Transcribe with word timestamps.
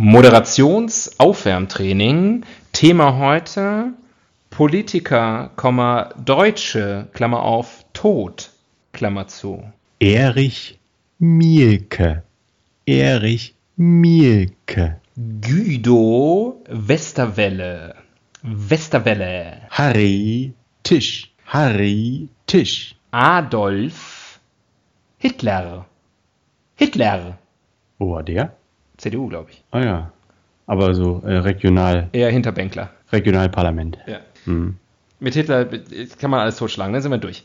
Moderationsaufwärmtraining. 0.00 2.44
Thema 2.72 3.18
heute 3.18 3.94
Politiker, 4.48 5.50
Deutsche, 6.24 7.08
Klammer 7.12 7.42
auf, 7.42 7.84
Tod, 7.94 8.52
Klammer 8.92 9.26
zu. 9.26 9.64
Erich 9.98 10.78
Mielke. 11.18 12.22
Erich 12.86 13.56
Mielke. 13.74 15.00
Guido 15.16 16.62
Westerwelle. 16.68 17.96
Westerwelle. 18.42 19.62
Harry 19.68 20.52
Tisch. 20.84 21.34
Harry 21.44 22.28
Tisch. 22.46 22.94
Adolf 23.10 24.38
Hitler. 25.18 25.86
Hitler. 26.76 27.36
Wo 27.98 28.12
war 28.12 28.22
der? 28.22 28.57
CDU, 28.98 29.28
glaube 29.28 29.50
ich. 29.50 29.64
Ah 29.70 29.80
ja. 29.80 30.12
Aber 30.66 30.94
so 30.94 31.22
äh, 31.24 31.38
regional. 31.38 32.08
Eher 32.12 32.30
Hinterbänkler. 32.30 32.90
Regionalparlament. 33.10 33.98
Ja. 34.06 34.18
Hm. 34.44 34.76
Mit 35.20 35.34
Hitler 35.34 35.64
kann 36.20 36.30
man 36.30 36.40
alles 36.40 36.56
totschlagen, 36.56 36.92
dann 36.92 37.02
sind 37.02 37.10
wir 37.10 37.18
durch. 37.18 37.44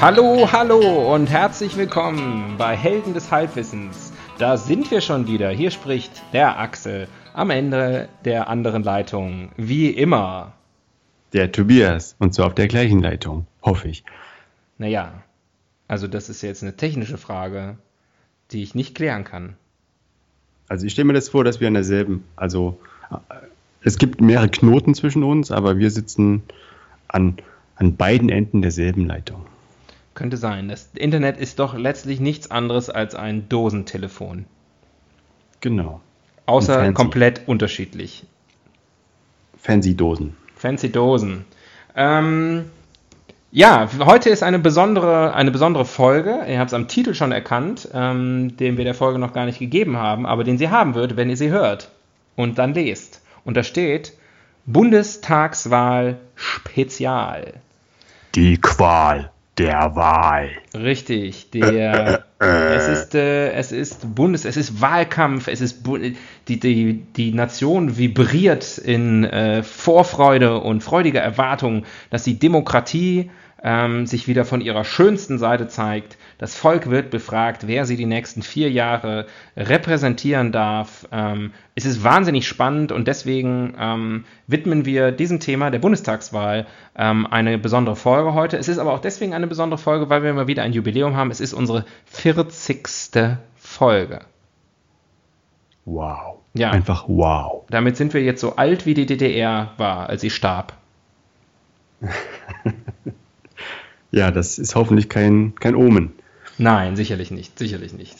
Hallo, 0.00 0.50
hallo 0.50 1.14
und 1.14 1.26
herzlich 1.26 1.76
willkommen 1.76 2.54
bei 2.56 2.74
Helden 2.74 3.12
des 3.12 3.30
Halbwissens. 3.30 4.14
Da 4.38 4.56
sind 4.56 4.90
wir 4.90 5.02
schon 5.02 5.26
wieder. 5.26 5.50
Hier 5.50 5.70
spricht 5.70 6.22
der 6.32 6.58
Axel 6.58 7.06
am 7.34 7.50
Ende 7.50 8.08
der 8.24 8.48
anderen 8.48 8.82
Leitung. 8.82 9.52
Wie 9.58 9.90
immer. 9.90 10.54
Der 11.34 11.52
Tobias. 11.52 12.16
Und 12.18 12.32
zwar 12.32 12.46
auf 12.46 12.54
der 12.54 12.66
gleichen 12.66 13.02
Leitung. 13.02 13.46
Hoffe 13.60 13.88
ich. 13.88 14.02
Naja, 14.78 15.22
also 15.86 16.06
das 16.06 16.30
ist 16.30 16.40
jetzt 16.40 16.62
eine 16.62 16.78
technische 16.78 17.18
Frage, 17.18 17.76
die 18.52 18.62
ich 18.62 18.74
nicht 18.74 18.94
klären 18.94 19.24
kann. 19.24 19.54
Also 20.66 20.86
ich 20.86 20.94
stelle 20.94 21.08
mir 21.08 21.12
das 21.12 21.28
vor, 21.28 21.44
dass 21.44 21.60
wir 21.60 21.68
an 21.68 21.74
derselben, 21.74 22.24
also 22.36 22.80
es 23.82 23.98
gibt 23.98 24.22
mehrere 24.22 24.48
Knoten 24.48 24.94
zwischen 24.94 25.24
uns, 25.24 25.50
aber 25.50 25.76
wir 25.76 25.90
sitzen 25.90 26.42
an, 27.06 27.36
an 27.76 27.96
beiden 27.96 28.30
Enden 28.30 28.62
derselben 28.62 29.06
Leitung. 29.06 29.44
Könnte 30.20 30.36
sein. 30.36 30.68
Das 30.68 30.90
Internet 30.94 31.38
ist 31.38 31.60
doch 31.60 31.72
letztlich 31.72 32.20
nichts 32.20 32.50
anderes 32.50 32.90
als 32.90 33.14
ein 33.14 33.48
Dosentelefon. 33.48 34.44
Genau. 35.62 36.02
Außer 36.44 36.92
komplett 36.92 37.48
unterschiedlich. 37.48 38.26
Fancy 39.56 39.96
Dosen. 39.96 40.36
Fancy 40.56 40.92
Dosen. 40.92 41.46
Ähm, 41.96 42.66
ja, 43.50 43.88
heute 44.00 44.28
ist 44.28 44.42
eine 44.42 44.58
besondere, 44.58 45.32
eine 45.32 45.52
besondere 45.52 45.86
Folge. 45.86 46.40
Ihr 46.46 46.58
habt 46.58 46.68
es 46.68 46.74
am 46.74 46.86
Titel 46.86 47.14
schon 47.14 47.32
erkannt, 47.32 47.88
ähm, 47.94 48.58
den 48.58 48.76
wir 48.76 48.84
der 48.84 48.92
Folge 48.92 49.18
noch 49.18 49.32
gar 49.32 49.46
nicht 49.46 49.58
gegeben 49.58 49.96
haben, 49.96 50.26
aber 50.26 50.44
den 50.44 50.58
sie 50.58 50.68
haben 50.68 50.94
wird, 50.94 51.16
wenn 51.16 51.30
ihr 51.30 51.38
sie 51.38 51.48
hört 51.48 51.90
und 52.36 52.58
dann 52.58 52.74
lest. 52.74 53.22
Und 53.46 53.56
da 53.56 53.62
steht 53.62 54.12
Bundestagswahl 54.66 56.18
Spezial. 56.34 57.54
Die 58.34 58.58
Qual 58.60 59.30
der 59.60 59.94
Wahl. 59.94 60.50
Richtig, 60.74 61.50
der, 61.50 62.24
es, 62.38 62.88
ist, 62.88 63.14
äh, 63.14 63.52
es 63.52 63.72
ist 63.72 64.14
Bundes, 64.14 64.44
es 64.44 64.56
ist 64.56 64.80
Wahlkampf, 64.80 65.48
es 65.48 65.60
ist 65.60 65.84
die, 66.48 66.60
die, 66.60 67.02
die 67.16 67.32
Nation 67.32 67.98
vibriert 67.98 68.78
in 68.78 69.24
äh, 69.24 69.62
Vorfreude 69.62 70.60
und 70.60 70.82
freudiger 70.82 71.20
Erwartung, 71.20 71.84
dass 72.10 72.24
die 72.24 72.38
Demokratie 72.38 73.30
ähm, 73.62 74.06
sich 74.06 74.26
wieder 74.28 74.44
von 74.44 74.60
ihrer 74.60 74.84
schönsten 74.84 75.38
Seite 75.38 75.68
zeigt. 75.68 76.16
Das 76.38 76.54
Volk 76.54 76.90
wird 76.90 77.10
befragt, 77.10 77.66
wer 77.66 77.84
sie 77.84 77.96
die 77.96 78.06
nächsten 78.06 78.42
vier 78.42 78.70
Jahre 78.70 79.26
repräsentieren 79.56 80.52
darf. 80.52 81.06
Ähm, 81.12 81.52
es 81.74 81.84
ist 81.84 82.02
wahnsinnig 82.02 82.46
spannend 82.46 82.92
und 82.92 83.06
deswegen 83.08 83.74
ähm, 83.78 84.24
widmen 84.46 84.84
wir 84.84 85.12
diesem 85.12 85.40
Thema 85.40 85.70
der 85.70 85.78
Bundestagswahl 85.78 86.66
ähm, 86.96 87.26
eine 87.26 87.58
besondere 87.58 87.96
Folge 87.96 88.34
heute. 88.34 88.56
Es 88.56 88.68
ist 88.68 88.78
aber 88.78 88.92
auch 88.92 89.00
deswegen 89.00 89.34
eine 89.34 89.46
besondere 89.46 89.78
Folge, 89.78 90.08
weil 90.08 90.22
wir 90.22 90.30
immer 90.30 90.46
wieder 90.46 90.62
ein 90.62 90.72
Jubiläum 90.72 91.16
haben. 91.16 91.30
Es 91.30 91.40
ist 91.40 91.52
unsere 91.52 91.84
40. 92.06 93.38
Folge. 93.56 94.20
Wow. 95.84 96.38
Ja. 96.54 96.70
Einfach 96.70 97.04
wow. 97.08 97.64
Damit 97.70 97.96
sind 97.96 98.14
wir 98.14 98.22
jetzt 98.22 98.40
so 98.40 98.56
alt, 98.56 98.86
wie 98.86 98.94
die 98.94 99.06
DDR 99.06 99.72
war, 99.76 100.08
als 100.08 100.20
sie 100.20 100.30
starb. 100.30 100.72
Ja, 104.10 104.30
das 104.30 104.58
ist 104.58 104.74
hoffentlich 104.74 105.08
kein, 105.08 105.54
kein 105.56 105.74
Omen. 105.74 106.12
Nein, 106.58 106.96
sicherlich 106.96 107.30
nicht, 107.30 107.58
sicherlich 107.58 107.92
nicht. 107.92 108.16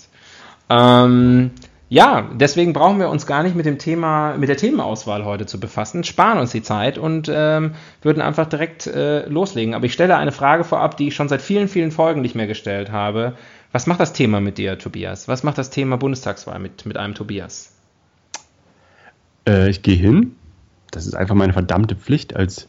Ähm, 0.68 1.50
ja, 1.88 2.30
deswegen 2.32 2.72
brauchen 2.72 3.00
wir 3.00 3.08
uns 3.08 3.26
gar 3.26 3.42
nicht 3.42 3.56
mit 3.56 3.66
dem 3.66 3.78
Thema, 3.78 4.36
mit 4.36 4.48
der 4.48 4.56
Themenauswahl 4.56 5.24
heute 5.24 5.44
zu 5.44 5.58
befassen, 5.58 6.04
sparen 6.04 6.38
uns 6.38 6.52
die 6.52 6.62
Zeit 6.62 6.98
und 6.98 7.28
ähm, 7.32 7.72
würden 8.00 8.22
einfach 8.22 8.46
direkt 8.46 8.86
äh, 8.86 9.26
loslegen. 9.28 9.74
Aber 9.74 9.86
ich 9.86 9.92
stelle 9.92 10.16
eine 10.16 10.30
Frage 10.30 10.62
vorab, 10.62 10.96
die 10.96 11.08
ich 11.08 11.16
schon 11.16 11.28
seit 11.28 11.42
vielen, 11.42 11.66
vielen 11.66 11.90
Folgen 11.90 12.20
nicht 12.20 12.36
mehr 12.36 12.46
gestellt 12.46 12.92
habe. 12.92 13.34
Was 13.72 13.88
macht 13.88 13.98
das 13.98 14.12
Thema 14.12 14.40
mit 14.40 14.56
dir, 14.56 14.78
Tobias? 14.78 15.26
Was 15.26 15.42
macht 15.42 15.58
das 15.58 15.70
Thema 15.70 15.96
Bundestagswahl 15.96 16.60
mit, 16.60 16.86
mit 16.86 16.96
einem 16.96 17.14
Tobias? 17.14 17.72
Äh, 19.48 19.68
ich 19.68 19.82
gehe 19.82 19.96
hin. 19.96 20.36
Das 20.92 21.06
ist 21.06 21.14
einfach 21.14 21.34
meine 21.34 21.52
verdammte 21.52 21.96
Pflicht 21.96 22.36
als, 22.36 22.68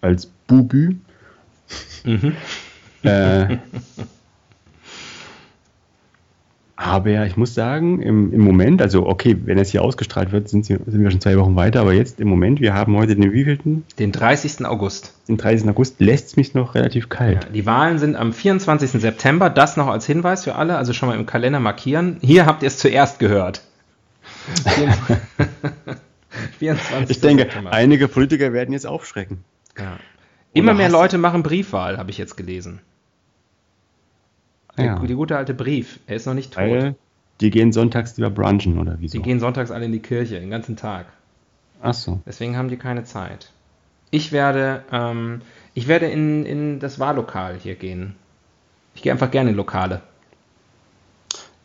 als 0.00 0.26
Bubü. 0.46 0.96
Mhm. 2.04 2.36
Äh, 3.02 3.58
aber 6.74 7.24
ich 7.24 7.36
muss 7.36 7.54
sagen, 7.54 8.02
im, 8.02 8.32
im 8.32 8.40
Moment, 8.40 8.82
also 8.82 9.06
okay, 9.06 9.36
wenn 9.44 9.58
es 9.58 9.70
hier 9.70 9.82
ausgestrahlt 9.82 10.32
wird, 10.32 10.48
sind, 10.48 10.66
sie, 10.66 10.76
sind 10.86 11.04
wir 11.04 11.10
schon 11.12 11.20
zwei 11.20 11.38
Wochen 11.38 11.54
weiter, 11.54 11.82
aber 11.82 11.92
jetzt 11.92 12.18
im 12.18 12.26
Moment, 12.26 12.60
wir 12.60 12.74
haben 12.74 12.96
heute 12.96 13.14
den 13.14 13.32
wievielten? 13.32 13.84
Den 13.98 14.10
30. 14.10 14.66
August. 14.66 15.14
Den 15.28 15.36
30. 15.36 15.68
August 15.68 16.00
lässt 16.00 16.26
es 16.28 16.36
mich 16.36 16.54
noch 16.54 16.74
relativ 16.74 17.08
kalt. 17.08 17.44
Ja, 17.44 17.50
die 17.50 17.64
Wahlen 17.64 17.98
sind 17.98 18.16
am 18.16 18.32
24. 18.32 18.90
September, 18.90 19.50
das 19.50 19.76
noch 19.76 19.86
als 19.86 20.04
Hinweis 20.04 20.42
für 20.42 20.56
alle, 20.56 20.76
also 20.76 20.92
schon 20.92 21.08
mal 21.08 21.16
im 21.16 21.26
Kalender 21.26 21.60
markieren. 21.60 22.16
Hier 22.22 22.44
habt 22.44 22.62
ihr 22.62 22.68
es 22.68 22.78
zuerst 22.78 23.20
gehört. 23.20 23.62
24. 26.58 27.10
ich 27.10 27.20
denke, 27.20 27.48
einige 27.70 28.08
Politiker 28.08 28.52
werden 28.52 28.72
jetzt 28.72 28.86
aufschrecken. 28.86 29.44
Ja. 29.78 29.98
Immer 30.56 30.74
mehr 30.74 30.88
Leute 30.88 31.18
machen 31.18 31.42
Briefwahl, 31.42 31.98
habe 31.98 32.10
ich 32.10 32.18
jetzt 32.18 32.36
gelesen. 32.36 32.80
Ja. 34.78 34.98
Die, 34.98 35.14
gute 35.14 35.36
alte 35.36 35.54
Brief, 35.54 36.00
er 36.06 36.16
ist 36.16 36.26
noch 36.26 36.34
nicht 36.34 36.52
tot. 36.52 36.62
Weil 36.62 36.94
die 37.40 37.50
gehen 37.50 37.72
sonntags 37.72 38.16
lieber 38.16 38.30
brunchen 38.30 38.78
oder 38.78 38.96
wieso? 38.98 39.18
Die 39.18 39.22
gehen 39.22 39.40
sonntags 39.40 39.70
alle 39.70 39.86
in 39.86 39.92
die 39.92 40.00
Kirche, 40.00 40.38
den 40.40 40.50
ganzen 40.50 40.76
Tag. 40.76 41.06
Ach 41.82 41.94
so. 41.94 42.20
Deswegen 42.26 42.56
haben 42.56 42.68
die 42.68 42.76
keine 42.76 43.04
Zeit. 43.04 43.52
Ich 44.10 44.32
werde, 44.32 44.84
ähm, 44.92 45.42
ich 45.74 45.88
werde 45.88 46.06
in, 46.06 46.46
in 46.46 46.80
das 46.80 46.98
Wahllokal 46.98 47.58
hier 47.58 47.74
gehen. 47.74 48.14
Ich 48.94 49.02
gehe 49.02 49.12
einfach 49.12 49.30
gerne 49.30 49.50
in 49.50 49.56
Lokale. 49.56 50.00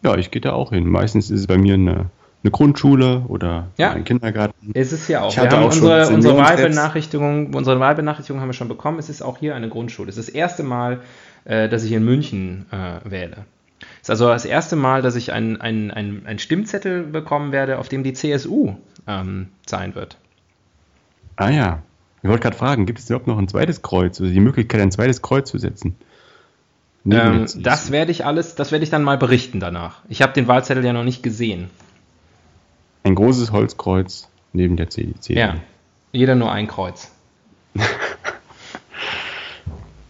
Ja, 0.04 0.16
ich 0.18 0.32
gehe 0.32 0.42
da 0.42 0.54
auch 0.54 0.72
hin. 0.72 0.88
Meistens 0.90 1.30
ist 1.30 1.42
es 1.42 1.48
bei 1.48 1.58
mir 1.58 1.76
eine 1.76 2.10
eine 2.44 2.52
Grundschule 2.52 3.26
oder 3.28 3.68
ja. 3.78 3.92
einen 3.92 4.04
Kindergarten. 4.04 4.72
Es 4.74 4.92
ist 4.92 5.08
ja 5.08 5.22
auch. 5.22 5.36
Wir 5.36 5.50
haben 5.50 5.64
auch 5.64 5.66
unsere, 5.66 6.08
unsere 6.10 6.38
Wahlbenachrichtigung, 6.38 7.54
unsere 7.54 7.80
Wahlbenachrichtigung 7.80 8.42
haben 8.42 8.50
wir 8.50 8.54
schon 8.54 8.68
bekommen. 8.68 9.00
Es 9.00 9.10
ist 9.10 9.22
auch 9.22 9.38
hier 9.38 9.56
eine 9.56 9.70
Grundschule. 9.70 10.10
Es 10.10 10.18
ist 10.18 10.30
das 10.30 10.36
erste 10.36 10.64
Mal, 10.64 11.02
äh, 11.46 11.70
dass 11.70 11.84
ich 11.84 11.92
in 11.92 12.04
München 12.04 12.66
äh, 12.72 13.10
wähle. 13.10 13.46
Es 14.02 14.04
ist 14.04 14.10
also 14.10 14.28
das 14.28 14.46
erste 14.46 14.76
Mal, 14.76 15.02
dass 15.02 15.16
ich 15.16 15.32
einen 15.32 15.62
ein, 15.62 15.92
ein 15.92 16.40
Stimmzettel 16.40 17.04
bekommen 17.04 17.52
werde, 17.52 17.78
auf 17.78 17.90
dem 17.90 18.04
die 18.04 18.14
CSU 18.14 18.76
ähm, 19.08 19.50
sein 19.66 19.96
wird. 19.96 20.18
Ah 21.36 21.50
ja. 21.50 21.84
Ich 22.24 22.30
wollte 22.30 22.44
gerade 22.44 22.58
fragen, 22.58 22.86
gibt 22.86 23.00
es 23.00 23.10
überhaupt 23.10 23.28
noch 23.28 23.40
ein 23.40 23.48
zweites 23.48 23.82
Kreuz 23.82 24.20
oder 24.20 24.30
die 24.30 24.40
Möglichkeit, 24.40 24.82
ein 24.82 24.92
zweites 24.92 25.24
Kreuz 25.24 25.50
zu 25.50 25.58
setzen? 25.58 25.96
Ähm, 27.10 27.48
das 27.58 27.92
werde 27.92 28.12
ich 28.12 28.26
alles, 28.26 28.54
das 28.54 28.72
werde 28.72 28.84
ich 28.84 28.92
dann 28.92 29.04
mal 29.04 29.18
berichten 29.18 29.60
danach. 29.60 30.02
Ich 30.08 30.22
habe 30.22 30.34
den 30.34 30.48
Wahlzettel 30.48 30.86
ja 30.86 30.94
noch 30.94 31.04
nicht 31.04 31.24
gesehen. 31.24 31.70
Ein 33.04 33.16
großes 33.16 33.52
Holzkreuz 33.52 34.30
neben 34.54 34.78
der 34.78 34.90
CDU. 34.90 35.14
Ja, 35.30 35.56
jeder 36.12 36.36
nur 36.36 36.52
ein 36.52 36.68
Kreuz. 36.68 37.12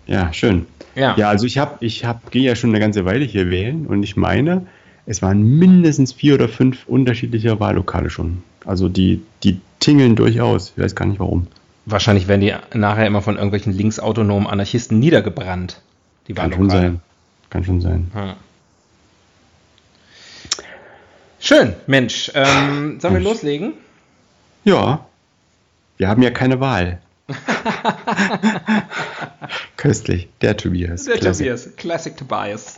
ja, 0.08 0.34
schön. 0.34 0.66
Ja, 0.96 1.16
ja 1.18 1.30
also 1.30 1.46
ich 1.46 1.58
habe, 1.58 1.78
ich 1.86 2.04
habe, 2.06 2.20
gehe 2.32 2.44
ja 2.44 2.56
schon 2.56 2.72
eine 2.72 2.80
ganze 2.80 3.06
Weile 3.06 3.24
hier 3.24 3.50
wählen 3.50 3.86
und 3.88 4.04
ich 4.04 4.18
meine, 4.18 4.68
es 5.06 5.22
waren 5.22 5.42
mindestens 5.44 6.14
vier 6.14 6.36
oder 6.36 6.50
fünf 6.50 6.88
unterschiedliche 6.88 7.60
Wahllokale 7.60 8.10
schon. 8.10 8.44
Also 8.66 8.90
die, 8.90 9.22
die 9.44 9.60
tingeln 9.80 10.16
durchaus. 10.16 10.74
Ich 10.76 10.84
weiß 10.84 10.96
gar 10.96 11.06
nicht 11.06 11.20
warum. 11.20 11.48
Wahrscheinlich 11.86 12.28
werden 12.28 12.42
die 12.42 12.54
nachher 12.78 13.08
immer 13.08 13.22
von 13.22 13.36
irgendwelchen 13.36 13.74
linksautonomen 13.74 14.48
Anarchisten 14.48 15.00
niedergebrannt. 15.00 15.82
Die 16.28 16.34
Kann 16.34 16.54
schon 16.54 16.70
sein. 16.70 17.02
Kann 17.50 17.64
schon 17.64 17.82
sein. 17.82 18.12
Hm. 18.14 18.34
Schön, 21.44 21.74
Mensch. 21.88 22.32
Ähm, 22.36 23.00
sollen 23.00 23.16
wir 23.16 23.22
loslegen? 23.22 23.74
Ja. 24.64 25.08
Wir 25.98 26.08
haben 26.08 26.22
ja 26.22 26.30
keine 26.30 26.60
Wahl. 26.60 27.02
Köstlich. 29.76 30.30
Der 30.42 30.56
Tobias. 30.56 31.06
Der 31.06 31.18
Classic. 31.18 31.48
Tobias. 31.48 31.76
Classic 31.78 32.16
Tobias. 32.16 32.78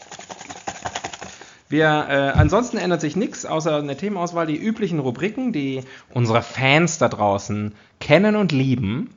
Wir, 1.68 1.88
äh, 1.88 2.39
ansonsten 2.39 2.77
ändert 2.77 3.01
sich 3.01 3.18
nichts 3.18 3.45
außer 3.45 3.80
in 3.80 3.88
der 3.88 3.98
Themenauswahl 3.98 4.48
die 4.48 4.56
üblichen 4.56 5.00
Rubriken, 5.00 5.51
die 5.51 5.81
unsere 6.13 6.42
Fans 6.42 6.98
da 7.00 7.09
draußen 7.09 7.75
kennen 8.00 8.38
und 8.38 8.54
lieben. 8.54 9.13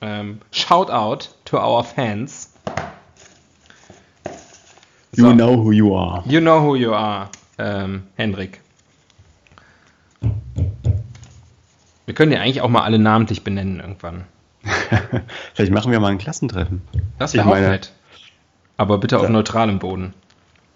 Ähm, 0.00 0.40
shout 0.50 0.90
out 0.90 1.36
to 1.44 1.58
our 1.58 1.84
fans. 1.84 2.52
So. 5.12 5.28
You 5.28 5.34
know 5.34 5.56
who 5.56 5.70
you 5.70 5.96
are. 5.96 6.24
You 6.26 6.40
know 6.40 6.60
who 6.60 6.74
you 6.74 6.92
are 6.92 7.30
ähm, 7.58 8.04
Hendrik. 8.16 8.60
Wir 12.06 12.14
können 12.14 12.32
ja 12.32 12.40
eigentlich 12.40 12.60
auch 12.60 12.68
mal 12.68 12.82
alle 12.82 12.98
namentlich 12.98 13.44
benennen 13.44 13.80
irgendwann. 13.80 14.24
Vielleicht 15.54 15.72
machen 15.72 15.92
wir 15.92 16.00
mal 16.00 16.10
ein 16.12 16.18
Klassentreffen. 16.18 16.82
Das 17.18 17.34
wäre 17.34 17.46
auch 17.46 17.50
meine, 17.50 17.68
nett. 17.68 17.92
Aber 18.76 18.98
bitte 18.98 19.18
auf 19.18 19.28
neutralem 19.28 19.78
Boden. 19.78 20.14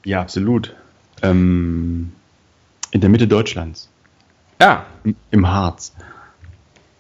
Ja, 0.05 0.21
absolut. 0.21 0.75
Ähm, 1.23 2.13
in 2.91 3.01
der 3.01 3.11
Mitte 3.11 3.27
Deutschlands. 3.27 3.91
Ja. 4.61 4.87
Im, 5.05 5.17
Im 5.31 5.49
Harz. 5.49 5.95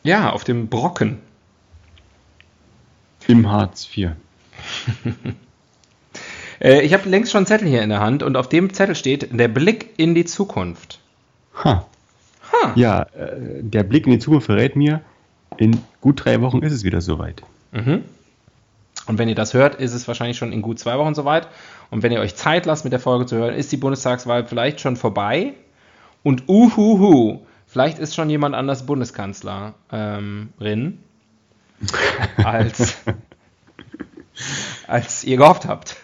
Ja, 0.02 0.30
auf 0.30 0.44
dem 0.44 0.68
Brocken. 0.68 1.18
Im 3.26 3.50
Harz 3.50 3.84
4. 3.84 4.16
Äh, 6.60 6.82
ich 6.82 6.92
habe 6.92 7.08
längst 7.08 7.32
schon 7.32 7.40
einen 7.40 7.46
Zettel 7.46 7.68
hier 7.68 7.82
in 7.82 7.90
der 7.90 8.00
Hand 8.00 8.22
und 8.22 8.36
auf 8.36 8.48
dem 8.48 8.72
Zettel 8.72 8.94
steht 8.94 9.38
der 9.38 9.48
Blick 9.48 9.90
in 9.96 10.14
die 10.14 10.24
Zukunft. 10.24 11.00
Ha. 11.64 11.86
ha. 12.52 12.72
Ja, 12.74 13.02
äh, 13.02 13.62
der 13.62 13.82
Blick 13.82 14.06
in 14.06 14.12
die 14.12 14.18
Zukunft 14.18 14.46
verrät 14.46 14.76
mir, 14.76 15.00
in 15.56 15.80
gut 16.00 16.24
drei 16.24 16.40
Wochen 16.40 16.62
ist 16.62 16.72
es 16.72 16.84
wieder 16.84 17.00
soweit. 17.00 17.42
Mhm. 17.72 18.04
Und 19.06 19.18
wenn 19.18 19.28
ihr 19.28 19.34
das 19.34 19.54
hört, 19.54 19.76
ist 19.76 19.94
es 19.94 20.06
wahrscheinlich 20.06 20.36
schon 20.36 20.52
in 20.52 20.62
gut 20.62 20.78
zwei 20.78 20.98
Wochen 20.98 21.14
soweit. 21.14 21.48
Und 21.90 22.02
wenn 22.02 22.12
ihr 22.12 22.20
euch 22.20 22.36
Zeit 22.36 22.66
lasst, 22.66 22.84
mit 22.84 22.92
der 22.92 23.00
Folge 23.00 23.26
zu 23.26 23.36
hören, 23.36 23.54
ist 23.54 23.72
die 23.72 23.78
Bundestagswahl 23.78 24.46
vielleicht 24.46 24.80
schon 24.80 24.96
vorbei. 24.96 25.54
Und 26.22 26.48
uhuhu, 26.48 27.40
vielleicht 27.66 27.98
ist 27.98 28.14
schon 28.14 28.28
jemand 28.28 28.54
anders 28.54 28.84
Bundeskanzlerin 28.84 29.72
ähm, 29.90 30.98
als 32.44 32.98
als 34.88 35.22
ihr 35.22 35.36
gehofft 35.36 35.66
habt. 35.66 35.96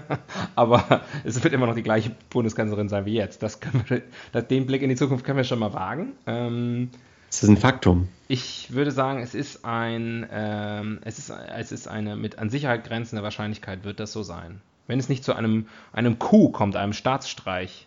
Aber 0.54 1.02
es 1.24 1.42
wird 1.42 1.52
immer 1.52 1.66
noch 1.66 1.74
die 1.74 1.82
gleiche 1.82 2.12
Bundeskanzlerin 2.30 2.88
sein 2.88 3.04
wie 3.04 3.14
jetzt. 3.14 3.42
Das 3.42 3.60
können 3.60 3.84
wir, 3.88 4.02
das, 4.32 4.46
den 4.46 4.66
Blick 4.66 4.82
in 4.82 4.88
die 4.88 4.96
Zukunft 4.96 5.24
können 5.24 5.36
wir 5.36 5.44
schon 5.44 5.58
mal 5.58 5.74
wagen. 5.74 6.12
Ähm, 6.26 6.90
ist 7.28 7.42
das 7.42 7.50
ein 7.50 7.56
Faktum? 7.56 8.08
Ich 8.28 8.72
würde 8.72 8.92
sagen, 8.92 9.20
es 9.20 9.34
ist 9.34 9.64
ein, 9.64 10.26
ähm, 10.32 11.00
es 11.04 11.18
ist, 11.18 11.30
es 11.30 11.72
ist 11.72 11.88
eine 11.88 12.16
mit 12.16 12.38
an 12.38 12.48
Sicherheit 12.48 12.84
grenzende 12.84 13.22
Wahrscheinlichkeit, 13.22 13.84
wird 13.84 14.00
das 14.00 14.12
so 14.12 14.22
sein. 14.22 14.60
Wenn 14.86 14.98
es 14.98 15.08
nicht 15.08 15.24
zu 15.24 15.34
einem, 15.34 15.66
einem 15.92 16.18
Coup 16.18 16.52
kommt, 16.52 16.76
einem 16.76 16.94
Staatsstreich. 16.94 17.86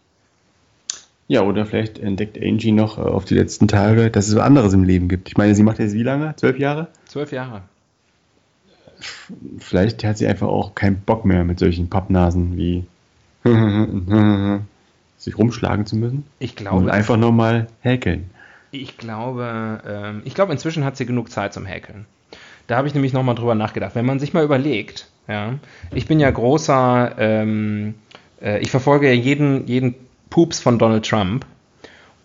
Ja, 1.27 1.41
oder 1.43 1.65
vielleicht 1.65 1.97
entdeckt 1.97 2.37
Angie 2.37 2.73
noch 2.73 2.97
äh, 2.97 3.01
auf 3.01 3.23
die 3.23 3.35
letzten 3.35 3.69
Tage, 3.69 4.11
dass 4.11 4.27
es 4.27 4.33
so 4.33 4.41
anderes 4.41 4.73
im 4.73 4.83
Leben 4.83 5.07
gibt. 5.07 5.29
Ich 5.29 5.37
meine, 5.37 5.55
sie 5.55 5.63
macht 5.63 5.79
jetzt 5.79 5.93
wie 5.93 6.03
lange? 6.03 6.35
Zwölf 6.35 6.59
Jahre? 6.59 6.89
Zwölf 7.05 7.31
Jahre 7.31 7.63
vielleicht 9.59 10.03
hat 10.03 10.17
sie 10.17 10.27
einfach 10.27 10.47
auch 10.47 10.75
keinen 10.75 11.01
Bock 11.01 11.25
mehr 11.25 11.43
mit 11.43 11.59
solchen 11.59 11.89
Pappnasen 11.89 12.57
wie 12.57 12.85
sich 15.17 15.37
rumschlagen 15.37 15.85
zu 15.85 15.95
müssen. 15.95 16.25
Ich 16.39 16.55
glaube. 16.55 16.77
Und 16.77 16.89
einfach 16.89 17.17
nur 17.17 17.31
mal 17.31 17.67
häkeln. 17.81 18.29
Ich 18.71 18.97
glaube, 18.97 19.81
ähm, 19.85 20.21
ich 20.25 20.33
glaube, 20.33 20.51
inzwischen 20.51 20.85
hat 20.85 20.97
sie 20.97 21.05
genug 21.05 21.29
Zeit 21.31 21.53
zum 21.53 21.65
Häkeln. 21.65 22.05
Da 22.67 22.77
habe 22.77 22.87
ich 22.87 22.93
nämlich 22.93 23.13
nochmal 23.13 23.35
drüber 23.35 23.55
nachgedacht. 23.55 23.95
Wenn 23.95 24.05
man 24.05 24.19
sich 24.19 24.33
mal 24.33 24.43
überlegt, 24.43 25.07
ja, 25.27 25.55
ich 25.93 26.07
bin 26.07 26.19
ja 26.19 26.31
großer, 26.31 27.15
ähm, 27.17 27.95
äh, 28.41 28.59
ich 28.59 28.71
verfolge 28.71 29.07
ja 29.07 29.13
jeden, 29.13 29.67
jeden 29.67 29.95
Pups 30.29 30.59
von 30.59 30.79
Donald 30.79 31.05
Trump 31.07 31.45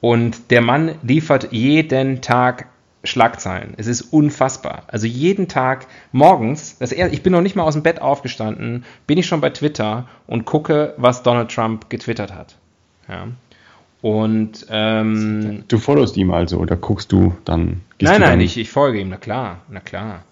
und 0.01 0.51
der 0.51 0.61
Mann 0.61 0.95
liefert 1.03 1.53
jeden 1.53 2.21
Tag 2.21 2.69
Schlagzeilen. 3.05 3.75
Es 3.77 3.87
ist 3.87 4.03
unfassbar. 4.03 4.85
Also 4.89 5.07
jeden 5.07 5.49
Tag 5.49 5.87
morgens, 6.13 6.79
das 6.79 6.93
er, 6.93 7.13
ich 7.13 7.23
bin 7.23 7.33
noch 7.33 7.41
nicht 7.41 7.57
mal 7.57 7.63
aus 7.63 7.75
dem 7.75 7.83
Bett 7.83 8.01
aufgestanden, 8.03 8.85
bin 9.07 9.19
ich 9.19 9.27
schon 9.27 9.41
bei 9.41 9.51
Twitter 9.51 10.09
und 10.27 10.45
gucke, 10.45 10.95
was 10.97 11.23
Donald 11.23 11.51
Trump 11.51 11.89
getwittert 11.89 12.35
hat. 12.35 12.57
Ja. 13.09 13.29
Und 14.03 14.67
ähm, 14.71 15.65
du 15.69 15.79
followst 15.79 16.17
ihm 16.17 16.31
also 16.31 16.59
oder 16.59 16.77
guckst 16.77 17.13
du 17.13 17.37
dann? 17.45 17.65
Nein, 17.65 17.81
du 17.99 18.05
nein, 18.07 18.21
dann? 18.21 18.41
Ich, 18.41 18.59
ich 18.59 18.71
folge 18.71 19.01
ihm. 19.01 19.09
Na 19.09 19.17
klar, 19.17 19.61
na 19.69 19.81
klar. 19.81 20.23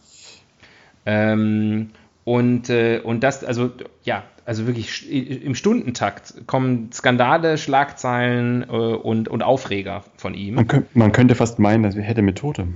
Ähm, 1.06 1.90
und 2.24 2.70
äh, 2.70 3.00
und 3.00 3.22
das, 3.22 3.44
also 3.44 3.70
ja, 4.02 4.24
also 4.46 4.66
wirklich 4.66 5.10
im 5.10 5.54
Stundentakt 5.54 6.46
kommen 6.46 6.90
Skandale, 6.92 7.56
Schlagzeilen 7.56 8.62
äh, 8.62 8.66
und, 8.66 9.28
und 9.28 9.42
Aufreger 9.42 10.04
von 10.16 10.34
ihm. 10.34 10.54
Man, 10.54 10.68
könnt, 10.68 10.94
man 10.94 11.12
könnte 11.12 11.34
fast 11.34 11.58
meinen, 11.58 11.82
dass 11.82 11.96
wir 11.96 12.02
hätte 12.02 12.22
Methode. 12.22 12.68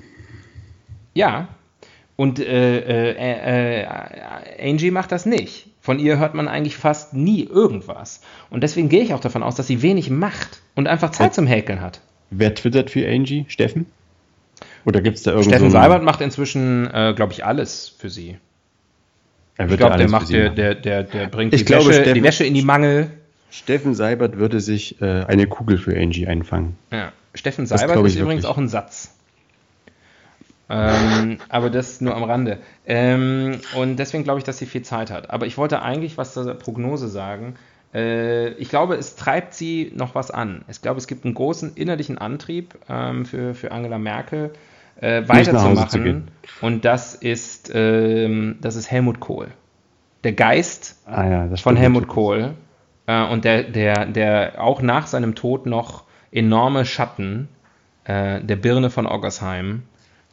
Ja, 1.14 1.48
und 2.16 2.40
äh, 2.40 3.12
äh, 3.12 3.82
äh, 3.82 3.86
Angie 4.60 4.90
macht 4.90 5.12
das 5.12 5.26
nicht. 5.26 5.68
Von 5.80 5.98
ihr 5.98 6.18
hört 6.18 6.34
man 6.34 6.48
eigentlich 6.48 6.76
fast 6.76 7.14
nie 7.14 7.44
irgendwas. 7.44 8.20
Und 8.50 8.62
deswegen 8.62 8.88
gehe 8.88 9.02
ich 9.02 9.14
auch 9.14 9.20
davon 9.20 9.42
aus, 9.42 9.54
dass 9.54 9.66
sie 9.66 9.82
wenig 9.82 10.10
macht 10.10 10.60
und 10.74 10.86
einfach 10.86 11.10
Zeit 11.10 11.34
zum 11.34 11.46
Häkeln 11.46 11.80
hat. 11.80 12.00
Wer 12.30 12.54
twittert 12.54 12.90
für 12.90 13.08
Angie? 13.08 13.46
Steffen? 13.48 13.86
Oder 14.84 15.00
gibt 15.00 15.16
es 15.16 15.22
da 15.22 15.30
irgendwo. 15.30 15.50
Steffen 15.50 15.70
Seibert 15.70 16.02
macht 16.02 16.20
inzwischen, 16.20 16.88
äh, 16.92 17.14
glaube 17.14 17.32
ich, 17.32 17.44
alles 17.44 17.94
für 17.98 18.10
sie 18.10 18.36
ich 19.58 19.76
glaube, 19.76 19.96
der 19.96 20.08
macht, 20.08 20.30
der, 20.30 20.50
der, 20.50 20.74
der, 20.74 21.02
der 21.02 21.26
bringt 21.26 21.52
ich 21.52 21.60
die, 21.60 21.64
glaube, 21.64 21.88
Wäsche, 21.88 22.00
Steffen, 22.00 22.14
die 22.14 22.22
Wäsche 22.22 22.44
in 22.44 22.54
die 22.54 22.62
Mangel. 22.62 23.10
Steffen 23.50 23.94
Seibert 23.94 24.36
würde 24.36 24.60
sich 24.60 25.00
äh, 25.00 25.24
eine 25.24 25.46
Kugel 25.46 25.78
für 25.78 25.96
Angie 25.96 26.26
einfangen. 26.26 26.76
Ja. 26.92 27.12
Steffen 27.34 27.66
Seibert 27.66 28.04
ist 28.06 28.16
übrigens 28.16 28.44
auch 28.44 28.58
ein 28.58 28.68
Satz. 28.68 29.14
Ähm, 30.70 31.38
aber 31.48 31.70
das 31.70 32.00
nur 32.00 32.14
am 32.14 32.24
Rande. 32.24 32.58
Ähm, 32.86 33.60
und 33.74 33.96
deswegen 33.96 34.24
glaube 34.24 34.38
ich, 34.38 34.44
dass 34.44 34.58
sie 34.58 34.66
viel 34.66 34.82
Zeit 34.82 35.10
hat. 35.10 35.30
Aber 35.30 35.46
ich 35.46 35.56
wollte 35.56 35.82
eigentlich 35.82 36.18
was 36.18 36.34
zur 36.34 36.52
Prognose 36.54 37.08
sagen. 37.08 37.54
Äh, 37.94 38.50
ich 38.54 38.68
glaube, 38.68 38.96
es 38.96 39.16
treibt 39.16 39.54
sie 39.54 39.92
noch 39.94 40.14
was 40.14 40.30
an. 40.30 40.64
Ich 40.68 40.82
glaube, 40.82 40.98
es 40.98 41.06
gibt 41.06 41.24
einen 41.24 41.34
großen 41.34 41.74
innerlichen 41.74 42.18
Antrieb 42.18 42.74
ähm, 42.88 43.24
für, 43.24 43.54
für 43.54 43.72
Angela 43.72 43.98
Merkel, 43.98 44.50
äh, 45.00 45.22
weiterzumachen. 45.26 46.28
Und 46.60 46.84
das 46.84 47.14
ist, 47.14 47.70
ähm, 47.74 48.56
das 48.60 48.76
ist 48.76 48.90
Helmut 48.90 49.20
Kohl. 49.20 49.48
Der 50.24 50.32
Geist 50.32 50.98
ah, 51.06 51.28
ja, 51.28 51.56
von 51.56 51.76
Helmut 51.76 52.08
Kohl 52.08 52.54
äh, 53.06 53.24
und 53.24 53.44
der, 53.44 53.62
der, 53.62 54.06
der 54.06 54.62
auch 54.62 54.82
nach 54.82 55.06
seinem 55.06 55.34
Tod 55.34 55.66
noch 55.66 56.04
enorme 56.32 56.84
Schatten 56.84 57.48
äh, 58.04 58.40
der 58.40 58.56
Birne 58.56 58.90
von 58.90 59.06
Oggersheim. 59.06 59.82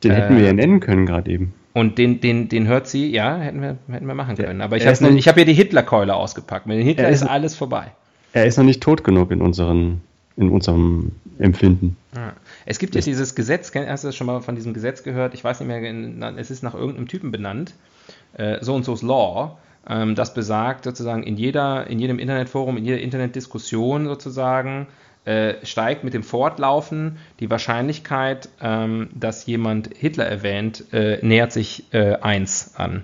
Den 0.03 0.11
hätten 0.11 0.37
wir 0.37 0.43
ja 0.43 0.49
äh, 0.49 0.53
nennen 0.53 0.79
können 0.79 1.05
gerade 1.05 1.29
eben. 1.31 1.53
Und 1.73 1.97
den, 1.97 2.21
den, 2.21 2.47
den 2.47 2.67
hört 2.67 2.87
sie, 2.87 3.11
ja, 3.11 3.37
hätten 3.37 3.61
wir, 3.61 3.77
hätten 3.91 4.07
wir 4.07 4.15
machen 4.15 4.37
können. 4.37 4.61
Aber 4.61 4.77
ich 4.77 4.87
habe 4.87 4.95
hab 4.95 5.35
hier 5.35 5.45
die 5.45 5.53
Hitlerkeule 5.53 6.15
ausgepackt. 6.15 6.67
Mit 6.67 6.81
Hitler 6.81 7.09
ist, 7.09 7.21
ist 7.21 7.27
alles 7.27 7.55
vorbei. 7.55 7.91
Er 8.31 8.45
ist 8.45 8.57
noch 8.57 8.63
nicht 8.63 8.81
tot 8.81 9.03
genug 9.03 9.31
in 9.31 9.41
unseren 9.41 10.01
in 10.37 10.49
unserem 10.49 11.13
Empfinden. 11.37 11.97
Es 12.65 12.79
gibt 12.79 12.95
ja 12.95 13.01
dieses 13.01 13.35
Gesetz, 13.35 13.73
hast 13.73 14.03
du 14.03 14.07
das 14.07 14.15
schon 14.15 14.27
mal 14.27 14.41
von 14.41 14.55
diesem 14.55 14.73
Gesetz 14.73 15.03
gehört? 15.03 15.33
Ich 15.33 15.43
weiß 15.43 15.59
nicht 15.59 15.67
mehr, 15.67 16.35
es 16.37 16.51
ist 16.51 16.63
nach 16.63 16.73
irgendeinem 16.73 17.07
Typen 17.07 17.31
benannt, 17.31 17.73
äh, 18.33 18.57
so 18.61 18.75
und 18.75 18.83
so's 18.83 19.01
Law, 19.01 19.57
ähm, 19.87 20.15
das 20.15 20.33
besagt 20.33 20.85
sozusagen 20.85 21.23
in, 21.23 21.37
jeder, 21.37 21.87
in 21.87 21.99
jedem 21.99 22.19
Internetforum, 22.19 22.77
in 22.77 22.85
jeder 22.85 22.99
Internetdiskussion 22.99 24.05
sozusagen, 24.05 24.87
äh, 25.25 25.65
steigt 25.65 26.03
mit 26.03 26.13
dem 26.13 26.23
Fortlaufen 26.23 27.17
die 27.39 27.49
Wahrscheinlichkeit, 27.49 28.49
ähm, 28.61 29.09
dass 29.13 29.45
jemand 29.45 29.89
Hitler 29.95 30.25
erwähnt, 30.25 30.85
äh, 30.93 31.17
nähert 31.25 31.51
sich 31.51 31.85
äh, 31.91 32.15
1 32.15 32.75
an. 32.75 33.03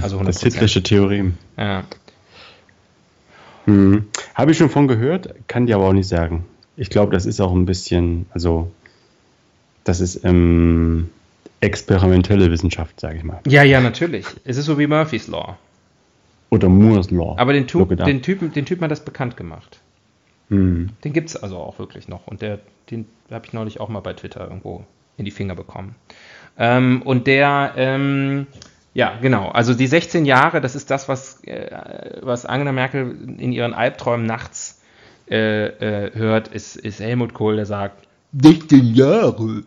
Also 0.00 0.18
100%. 0.18 0.24
Das 0.26 0.42
hitlerische 0.42 0.82
Theorem. 0.82 1.34
Ja. 1.56 1.84
Hm. 3.70 4.04
Habe 4.34 4.50
ich 4.50 4.58
schon 4.58 4.70
von 4.70 4.88
gehört, 4.88 5.34
kann 5.46 5.66
dir 5.66 5.76
aber 5.76 5.86
auch 5.86 5.92
nicht 5.92 6.08
sagen. 6.08 6.44
Ich 6.76 6.90
glaube, 6.90 7.12
das 7.12 7.26
ist 7.26 7.40
auch 7.40 7.52
ein 7.52 7.66
bisschen, 7.66 8.26
also 8.30 8.70
das 9.84 10.00
ist 10.00 10.24
ähm, 10.24 11.10
experimentelle 11.60 12.50
Wissenschaft, 12.50 12.98
sage 12.98 13.18
ich 13.18 13.24
mal. 13.24 13.40
Ja, 13.46 13.62
ja, 13.62 13.80
natürlich. 13.80 14.26
Es 14.44 14.56
ist 14.56 14.66
so 14.66 14.78
wie 14.78 14.86
Murphy's 14.86 15.28
Law. 15.28 15.56
Oder 16.50 16.68
Moore's 16.68 17.10
Law. 17.10 17.36
Aber 17.38 17.52
den, 17.52 17.68
tu, 17.68 17.84
den, 17.84 18.22
Typen, 18.22 18.52
den 18.52 18.66
Typen 18.66 18.82
hat 18.82 18.90
das 18.90 19.04
bekannt 19.04 19.36
gemacht. 19.36 19.80
Hm. 20.48 20.90
Den 21.04 21.12
gibt 21.12 21.28
es 21.28 21.36
also 21.36 21.58
auch 21.58 21.78
wirklich 21.78 22.08
noch. 22.08 22.26
Und 22.26 22.42
der, 22.42 22.58
den 22.90 23.06
habe 23.30 23.46
ich 23.46 23.52
neulich 23.52 23.78
auch 23.78 23.88
mal 23.88 24.00
bei 24.00 24.14
Twitter 24.14 24.42
irgendwo 24.42 24.84
in 25.16 25.24
die 25.24 25.30
Finger 25.30 25.54
bekommen. 25.54 25.94
Ähm, 26.58 27.02
und 27.02 27.28
der, 27.28 27.74
ähm, 27.76 28.48
ja, 28.92 29.18
genau. 29.20 29.48
Also 29.48 29.74
die 29.74 29.86
16 29.86 30.24
Jahre, 30.24 30.60
das 30.60 30.74
ist 30.74 30.90
das, 30.90 31.08
was, 31.08 31.42
äh, 31.44 32.18
was 32.22 32.44
Angela 32.46 32.72
Merkel 32.72 33.16
in 33.38 33.52
ihren 33.52 33.72
Albträumen 33.72 34.26
nachts 34.26 34.80
äh, 35.30 35.66
äh, 35.66 36.14
hört, 36.14 36.48
ist, 36.48 36.76
ist 36.76 37.00
Helmut 37.00 37.34
Kohl, 37.34 37.56
der 37.56 37.66
sagt, 37.66 38.06
16 38.40 38.94
Jahre. 38.94 39.62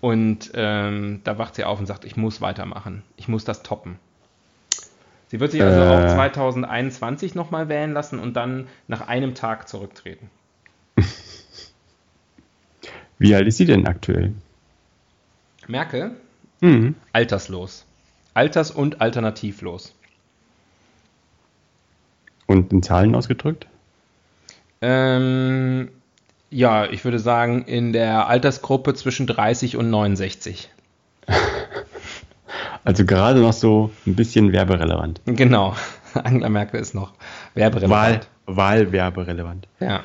Und 0.00 0.50
ähm, 0.54 1.20
da 1.24 1.38
wacht 1.38 1.54
sie 1.54 1.64
auf 1.64 1.78
und 1.78 1.86
sagt, 1.86 2.04
ich 2.04 2.16
muss 2.16 2.40
weitermachen. 2.40 3.02
Ich 3.16 3.28
muss 3.28 3.44
das 3.44 3.62
toppen. 3.62 3.98
Sie 5.28 5.40
wird 5.40 5.52
sich 5.52 5.62
also 5.62 5.80
äh. 5.80 6.06
auch 6.10 6.14
2021 6.14 7.34
nochmal 7.34 7.68
wählen 7.68 7.92
lassen 7.92 8.18
und 8.18 8.34
dann 8.34 8.66
nach 8.86 9.08
einem 9.08 9.34
Tag 9.34 9.68
zurücktreten. 9.68 10.28
Wie 13.18 13.34
alt 13.34 13.46
ist 13.46 13.56
sie 13.56 13.66
denn 13.66 13.86
aktuell? 13.86 14.34
Merkel? 15.68 16.16
Mhm. 16.60 16.96
Alterslos. 17.12 17.86
Alters- 18.34 18.70
und 18.70 19.00
alternativlos. 19.00 19.94
Und 22.46 22.72
in 22.72 22.82
Zahlen 22.82 23.14
ausgedrückt? 23.14 23.66
Ähm, 24.80 25.88
ja, 26.50 26.86
ich 26.86 27.04
würde 27.04 27.18
sagen, 27.18 27.62
in 27.62 27.92
der 27.92 28.26
Altersgruppe 28.26 28.94
zwischen 28.94 29.26
30 29.26 29.76
und 29.76 29.90
69. 29.90 30.70
Also 32.84 33.04
gerade 33.04 33.40
noch 33.40 33.52
so 33.52 33.92
ein 34.06 34.16
bisschen 34.16 34.52
werberelevant. 34.52 35.20
Genau. 35.24 35.76
Angela 36.14 36.48
Merkel 36.48 36.80
ist 36.80 36.94
noch 36.94 37.12
werberelevant. 37.54 38.26
Wahl, 38.46 38.56
Wahlwerberelevant. 38.56 39.68
Ja. 39.78 40.02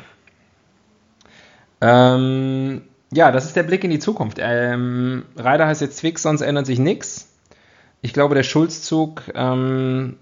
Ähm, 1.81 2.83
ja, 3.11 3.31
das 3.31 3.45
ist 3.45 3.55
der 3.55 3.63
Blick 3.63 3.83
in 3.83 3.89
die 3.89 3.99
Zukunft. 3.99 4.37
Ähm, 4.39 5.25
Reider 5.35 5.67
heißt 5.67 5.81
jetzt 5.81 5.99
Twix, 5.99 6.21
sonst 6.21 6.41
ändert 6.41 6.65
sich 6.65 6.79
nichts. 6.79 7.29
Ich 8.01 8.13
glaube, 8.13 8.35
der 8.35 8.43
Schulzzug 8.43 9.23
ähm, 9.33 10.17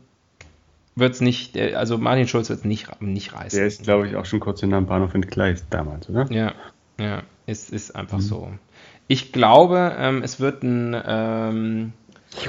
wird 0.96 1.14
es 1.14 1.22
nicht, 1.22 1.58
also 1.58 1.98
Martin 1.98 2.28
Schulz 2.28 2.50
wird 2.50 2.60
es 2.60 2.66
nicht, 2.66 3.02
nicht 3.02 3.34
reißen. 3.34 3.58
Der 3.58 3.68
ist, 3.68 3.84
glaube 3.84 4.08
ich, 4.08 4.16
auch 4.16 4.26
schon 4.26 4.40
kurz 4.40 4.62
hinterm 4.62 4.86
Bahnhof 4.86 5.14
entgleist 5.14 5.66
damals, 5.70 6.10
oder? 6.10 6.26
Ja, 6.32 6.54
ja, 7.00 7.24
ist, 7.46 7.72
ist 7.72 7.96
einfach 7.96 8.20
mhm. 8.20 8.24
so. 8.24 8.52
Ich 9.08 9.32
glaube, 9.32 9.96
ähm, 9.98 10.24
es 10.24 10.40
wird 10.40 10.64
ein, 10.64 11.00
ähm, 11.06 11.94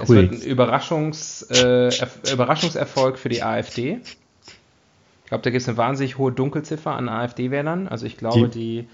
es 0.01 0.09
wird 0.09 0.33
ein 0.33 0.41
Überraschungs, 0.41 1.43
äh, 1.51 1.91
Überraschungserfolg 2.33 3.19
für 3.19 3.29
die 3.29 3.43
AfD. 3.43 4.01
Ich 5.25 5.29
glaube, 5.29 5.43
da 5.43 5.51
gibt 5.51 5.63
es 5.63 5.69
eine 5.69 5.77
wahnsinnig 5.77 6.19
hohe 6.19 6.33
Dunkelziffer 6.33 6.93
an 6.93 7.09
AfD-Wählern. 7.09 7.89
Also 7.89 8.07
ich 8.07 8.17
glaube, 8.17 8.49
die. 8.49 8.83
die 8.83 8.89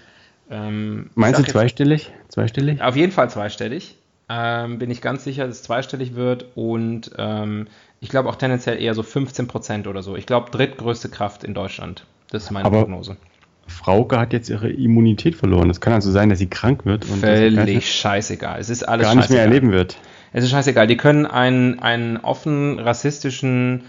ähm, 0.49 1.09
Meinst 1.15 1.39
du 1.39 1.43
zweistellig? 1.43 2.11
zweistellig? 2.27 2.81
Auf 2.81 2.95
jeden 2.95 3.11
Fall 3.11 3.29
zweistellig. 3.29 3.95
Ähm, 4.29 4.79
bin 4.79 4.89
ich 4.89 5.01
ganz 5.01 5.23
sicher, 5.23 5.47
dass 5.47 5.57
es 5.57 5.63
zweistellig 5.63 6.15
wird 6.15 6.45
und 6.55 7.11
ähm, 7.17 7.67
ich 7.99 8.09
glaube 8.09 8.29
auch 8.29 8.35
tendenziell 8.35 8.81
eher 8.81 8.93
so 8.93 9.03
15 9.03 9.47
Prozent 9.47 9.87
oder 9.87 10.01
so. 10.01 10.15
Ich 10.15 10.25
glaube, 10.25 10.51
drittgrößte 10.51 11.09
Kraft 11.09 11.43
in 11.43 11.53
Deutschland. 11.53 12.05
Das 12.31 12.43
ist 12.43 12.51
meine 12.51 12.65
Aber 12.65 12.79
Prognose. 12.81 13.17
Frauke 13.67 14.19
hat 14.19 14.33
jetzt 14.33 14.49
ihre 14.49 14.69
Immunität 14.69 15.35
verloren. 15.35 15.69
Es 15.69 15.79
kann 15.79 15.93
also 15.93 16.11
sein, 16.11 16.29
dass 16.29 16.39
sie 16.39 16.49
krank 16.49 16.85
wird 16.85 17.05
und 17.09 17.19
völlig 17.19 17.93
scheißegal. 17.93 18.59
Es 18.59 18.69
ist 18.69 18.83
alles 18.83 19.07
gar 19.07 19.15
nicht 19.15 19.29
mehr 19.29 19.41
erleben 19.41 19.71
wird. 19.71 19.97
Es 20.33 20.43
ist 20.43 20.49
scheißegal. 20.49 20.87
Die 20.87 20.97
können 20.97 21.25
einen, 21.25 21.79
einen 21.79 22.17
offen 22.17 22.79
rassistischen 22.79 23.83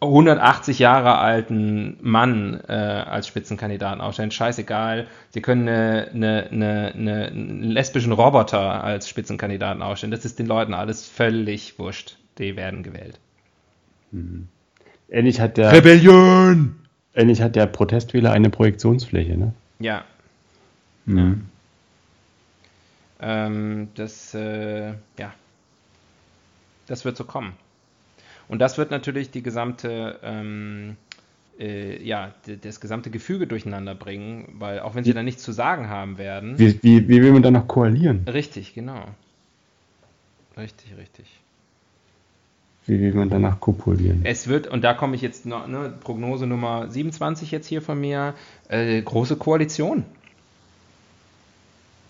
180 0.00 0.78
Jahre 0.78 1.18
alten 1.18 1.98
Mann 2.00 2.60
äh, 2.68 2.72
als 2.72 3.26
Spitzenkandidaten 3.26 4.00
aufstellen. 4.00 4.30
Scheißegal. 4.30 5.08
Sie 5.30 5.42
können 5.42 5.68
eine, 5.68 6.10
eine, 6.12 6.92
eine, 6.94 7.26
einen 7.26 7.62
lesbischen 7.62 8.12
Roboter 8.12 8.84
als 8.84 9.08
Spitzenkandidaten 9.08 9.82
aufstellen. 9.82 10.12
Das 10.12 10.24
ist 10.24 10.38
den 10.38 10.46
Leuten 10.46 10.74
alles 10.74 11.06
völlig 11.06 11.78
wurscht. 11.78 12.16
Die 12.38 12.56
werden 12.56 12.82
gewählt. 12.82 13.18
Mhm. 14.12 14.48
Ähnlich 15.08 15.40
hat 15.40 15.56
der. 15.56 15.72
Rebellion! 15.72 16.76
Ähnlich 17.14 17.40
hat 17.42 17.54
der 17.54 17.66
Protestwähler 17.66 18.32
eine 18.32 18.50
Projektionsfläche, 18.50 19.36
ne? 19.36 19.54
Ja. 19.78 20.04
Mhm. 21.04 21.46
ja. 23.20 23.46
Ähm, 23.46 23.88
das, 23.94 24.34
äh, 24.34 24.92
ja. 25.18 25.32
Das 26.86 27.04
wird 27.04 27.16
so 27.16 27.24
kommen. 27.24 27.54
Und 28.48 28.58
das 28.58 28.78
wird 28.78 28.90
natürlich 28.90 29.30
die 29.30 29.42
gesamte, 29.42 30.18
ähm, 30.22 30.96
äh, 31.58 32.02
ja, 32.02 32.34
das 32.62 32.80
gesamte 32.80 33.10
Gefüge 33.10 33.46
durcheinander 33.46 33.94
bringen, 33.94 34.54
weil 34.58 34.80
auch 34.80 34.94
wenn 34.94 35.04
sie 35.04 35.10
wie, 35.10 35.14
dann 35.14 35.24
nichts 35.24 35.42
zu 35.42 35.52
sagen 35.52 35.88
haben 35.88 36.18
werden. 36.18 36.58
Wie, 36.58 36.82
wie, 36.82 37.08
wie 37.08 37.22
will 37.22 37.32
man 37.32 37.42
dann 37.42 37.54
noch 37.54 37.68
koalieren? 37.68 38.24
Richtig, 38.26 38.74
genau. 38.74 39.04
Richtig, 40.56 40.96
richtig. 40.96 41.26
Wie 42.86 43.00
will 43.00 43.14
man 43.14 43.30
danach 43.30 43.60
kopulieren? 43.60 44.20
Es 44.24 44.46
wird, 44.46 44.66
und 44.66 44.84
da 44.84 44.92
komme 44.92 45.16
ich 45.16 45.22
jetzt 45.22 45.46
noch, 45.46 45.66
ne, 45.66 45.92
Prognose 46.00 46.46
Nummer 46.46 46.90
27 46.90 47.50
jetzt 47.50 47.66
hier 47.66 47.80
von 47.80 47.98
mir, 47.98 48.34
äh, 48.68 49.00
große 49.00 49.36
Koalition. 49.36 50.04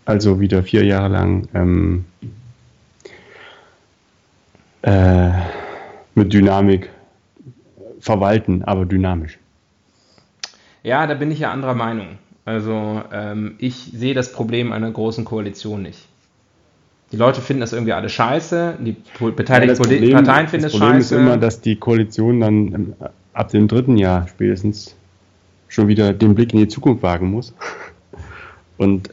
Also 0.04 0.40
wieder 0.40 0.64
vier 0.64 0.84
Jahre 0.84 1.08
lang 1.08 1.48
ähm, 1.54 2.04
äh, 4.82 5.30
mit 6.14 6.32
Dynamik 6.32 6.90
verwalten, 8.00 8.62
aber 8.64 8.84
dynamisch. 8.84 9.38
Ja, 10.82 11.06
da 11.06 11.14
bin 11.14 11.30
ich 11.30 11.38
ja 11.38 11.50
anderer 11.50 11.74
Meinung. 11.74 12.18
Also 12.44 13.02
ähm, 13.12 13.54
ich 13.58 13.90
sehe 13.94 14.14
das 14.14 14.32
Problem 14.32 14.72
einer 14.72 14.90
großen 14.90 15.24
Koalition 15.24 15.82
nicht. 15.82 16.06
Die 17.12 17.16
Leute 17.16 17.40
finden 17.40 17.60
das 17.60 17.72
irgendwie 17.72 17.92
alle 17.92 18.08
scheiße, 18.08 18.78
die 18.80 18.96
beteiligten 19.34 19.76
Problem, 19.76 20.12
Parteien 20.12 20.48
finden 20.48 20.66
es 20.66 20.72
scheiße. 20.72 20.80
Das 20.80 20.88
Problem 20.88 21.00
ist 21.00 21.12
immer, 21.12 21.36
dass 21.38 21.60
die 21.60 21.76
Koalition 21.76 22.40
dann 22.40 22.56
ähm, 22.56 22.94
ab 23.32 23.48
dem 23.48 23.68
dritten 23.68 23.96
Jahr 23.96 24.28
spätestens 24.28 24.94
schon 25.68 25.88
wieder 25.88 26.12
den 26.12 26.34
Blick 26.34 26.52
in 26.52 26.58
die 26.60 26.68
Zukunft 26.68 27.02
wagen 27.02 27.30
muss. 27.30 27.54
Und 28.76 29.10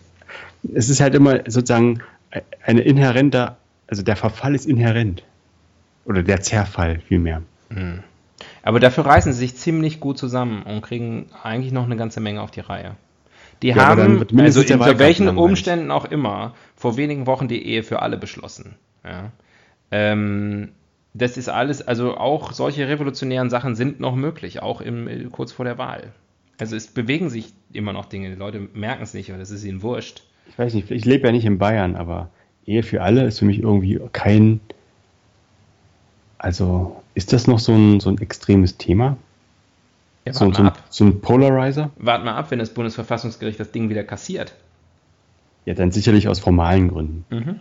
es 0.74 0.89
ist 0.89 1.00
halt 1.00 1.15
immer 1.15 1.39
sozusagen 1.48 2.01
eine 2.65 2.81
inhärente, 2.81 3.55
also 3.88 4.03
der 4.03 4.15
Verfall 4.15 4.55
ist 4.55 4.65
inhärent. 4.65 5.24
Oder 6.05 6.24
der 6.24 6.41
Zerfall 6.41 7.00
vielmehr. 7.00 7.41
Mhm. 7.70 8.03
Aber 8.63 8.79
dafür 8.79 9.05
reißen 9.05 9.34
sie 9.34 9.39
sich 9.39 9.55
ziemlich 9.55 10.00
gut 10.00 10.17
zusammen 10.17 10.63
und 10.63 10.81
kriegen 10.81 11.27
eigentlich 11.43 11.72
noch 11.72 11.86
eine 11.86 11.96
ganze 11.96 12.20
Menge 12.20 12.41
auf 12.41 12.51
die 12.51 12.60
Reihe. 12.60 12.96
Die 13.62 13.70
ja, 13.70 13.75
haben, 13.75 14.25
also 14.39 14.62
unter 14.62 14.98
welchen 14.98 15.38
Umständen 15.38 15.91
auch 15.91 16.05
immer, 16.05 16.55
vor 16.75 16.98
wenigen 16.98 17.27
Wochen 17.27 17.48
die 17.48 17.63
Ehe 17.63 17.84
für 17.84 18.01
alle 18.01 18.17
beschlossen. 18.17 18.75
Ja. 19.03 19.31
Ähm, 19.91 20.70
das 21.13 21.38
ist 21.38 21.50
alles, 21.50 21.86
also 21.88 22.17
auch 22.17 22.53
solche 22.53 22.88
revolutionären 22.88 23.50
Sachen 23.50 23.75
sind 23.75 24.00
noch 24.00 24.15
möglich, 24.15 24.62
auch 24.62 24.81
im, 24.81 25.31
kurz 25.31 25.51
vor 25.51 25.65
der 25.65 25.77
Wahl. 25.77 26.13
Also 26.58 26.75
es 26.75 26.88
bewegen 26.88 27.29
sich 27.29 27.53
immer 27.74 27.93
noch 27.93 28.05
Dinge, 28.05 28.29
die 28.29 28.36
Leute 28.36 28.67
merken 28.74 29.03
es 29.03 29.13
nicht, 29.13 29.29
aber 29.29 29.39
das 29.39 29.51
ist 29.51 29.63
ihnen 29.63 29.81
wurscht. 29.81 30.24
Ich 30.48 30.58
weiß 30.58 30.74
nicht, 30.74 30.89
ich 30.89 31.05
lebe 31.05 31.27
ja 31.27 31.31
nicht 31.31 31.46
in 31.46 31.58
Bayern, 31.58 31.96
aber 31.96 32.29
Ehe 32.65 32.84
für 32.84 33.01
alle 33.01 33.25
ist 33.25 33.39
für 33.39 33.46
mich 33.46 33.60
irgendwie 33.60 34.00
kein, 34.13 34.60
also 36.41 37.03
ist 37.13 37.33
das 37.33 37.45
noch 37.45 37.60
so 37.60 37.74
ein, 37.74 38.00
so 38.00 38.10
ein 38.10 38.17
extremes 38.17 38.77
Thema? 38.77 39.15
Ja, 40.25 40.33
so, 40.33 40.51
so, 40.51 40.63
ein, 40.63 40.71
so, 40.89 41.05
ein, 41.05 41.21
Polarizer? 41.21 41.91
Wart 41.98 42.25
mal 42.25 42.36
ab, 42.36 42.50
wenn 42.50 42.60
das 42.60 42.74
Bundesverfassungsgericht 42.74 43.60
das 43.60 43.71
Ding 43.71 43.89
wieder 43.89 44.03
kassiert. 44.03 44.53
Ja, 45.65 45.75
dann 45.75 45.91
sicherlich 45.91 46.27
aus 46.27 46.39
formalen 46.39 46.89
Gründen. 46.89 47.25
Mhm. 47.29 47.60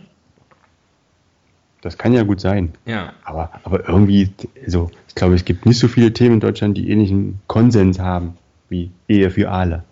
Das 1.81 1.97
kann 1.97 2.13
ja 2.13 2.23
gut 2.23 2.41
sein. 2.41 2.73
Ja. 2.85 3.13
Aber, 3.23 3.51
aber 3.63 3.87
irgendwie, 3.87 4.31
also 4.63 4.89
ich 5.07 5.15
glaube, 5.15 5.35
es 5.35 5.45
gibt 5.45 5.65
nicht 5.65 5.79
so 5.79 5.87
viele 5.87 6.13
Themen 6.13 6.35
in 6.35 6.39
Deutschland, 6.39 6.77
die 6.77 6.89
ähnlichen 6.89 7.39
Konsens 7.47 7.99
haben 7.99 8.37
wie 8.69 8.89
Ehe 9.07 9.29
für 9.29 9.51
alle. 9.51 9.83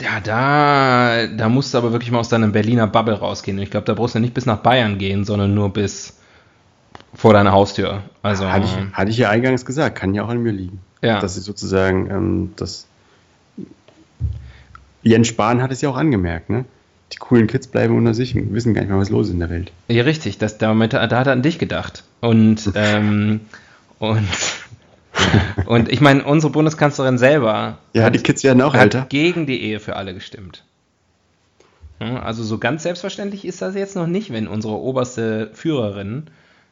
Ja, 0.00 0.20
da, 0.20 1.26
da 1.26 1.48
musst 1.48 1.72
du 1.72 1.78
aber 1.78 1.92
wirklich 1.92 2.10
mal 2.10 2.18
aus 2.18 2.28
deinem 2.28 2.52
Berliner 2.52 2.86
Bubble 2.86 3.14
rausgehen. 3.14 3.58
Ich 3.58 3.70
glaube, 3.70 3.86
da 3.86 3.94
brauchst 3.94 4.14
du 4.14 4.20
nicht 4.20 4.34
bis 4.34 4.44
nach 4.44 4.58
Bayern 4.58 4.98
gehen, 4.98 5.24
sondern 5.24 5.54
nur 5.54 5.72
bis 5.72 6.18
vor 7.14 7.32
deiner 7.32 7.52
Haustür. 7.52 8.02
Also, 8.22 8.50
hatte, 8.50 8.66
ich, 8.66 8.92
hatte 8.94 9.10
ich 9.10 9.18
ja 9.18 9.30
eingangs 9.30 9.64
gesagt, 9.64 9.96
kann 9.96 10.14
ja 10.14 10.24
auch 10.24 10.28
an 10.28 10.42
mir 10.42 10.52
liegen. 10.52 10.80
Ja. 11.02 11.20
Dass 11.20 11.36
ist 11.36 11.44
sozusagen, 11.44 12.10
ähm, 12.10 12.52
das 12.56 12.86
Jens 15.02 15.28
Spahn 15.28 15.62
hat 15.62 15.70
es 15.70 15.80
ja 15.80 15.90
auch 15.90 15.96
angemerkt, 15.96 16.50
ne? 16.50 16.64
Die 17.12 17.18
coolen 17.18 17.46
Kids 17.46 17.66
bleiben 17.66 17.96
unter 17.96 18.14
sich 18.14 18.34
und 18.34 18.54
wissen 18.54 18.74
gar 18.74 18.80
nicht 18.80 18.90
mehr, 18.90 18.98
was 18.98 19.10
los 19.10 19.26
ist 19.26 19.34
in 19.34 19.40
der 19.40 19.50
Welt. 19.50 19.70
Ja, 19.88 20.02
richtig. 20.02 20.38
Das, 20.38 20.58
da, 20.58 20.74
da 20.74 21.00
hat 21.02 21.26
er 21.26 21.32
an 21.32 21.42
dich 21.42 21.58
gedacht. 21.58 22.02
Und, 22.20 22.72
ähm, 22.74 23.40
und 23.98 24.26
Und 25.66 25.90
ich 25.90 26.00
meine, 26.00 26.24
unsere 26.24 26.52
Bundeskanzlerin 26.52 27.18
selber 27.18 27.78
ja, 27.92 28.04
hat, 28.04 28.14
die 28.14 28.18
Kids 28.18 28.44
werden 28.44 28.60
auch 28.62 28.74
hat 28.74 28.82
älter. 28.82 29.06
gegen 29.08 29.46
die 29.46 29.62
Ehe 29.62 29.80
für 29.80 29.96
alle 29.96 30.14
gestimmt. 30.14 30.64
Also 32.00 32.42
so 32.42 32.58
ganz 32.58 32.82
selbstverständlich 32.82 33.44
ist 33.44 33.62
das 33.62 33.74
jetzt 33.74 33.96
noch 33.96 34.06
nicht, 34.06 34.32
wenn 34.32 34.48
unsere 34.48 34.74
oberste 34.74 35.50
Führerin 35.54 36.24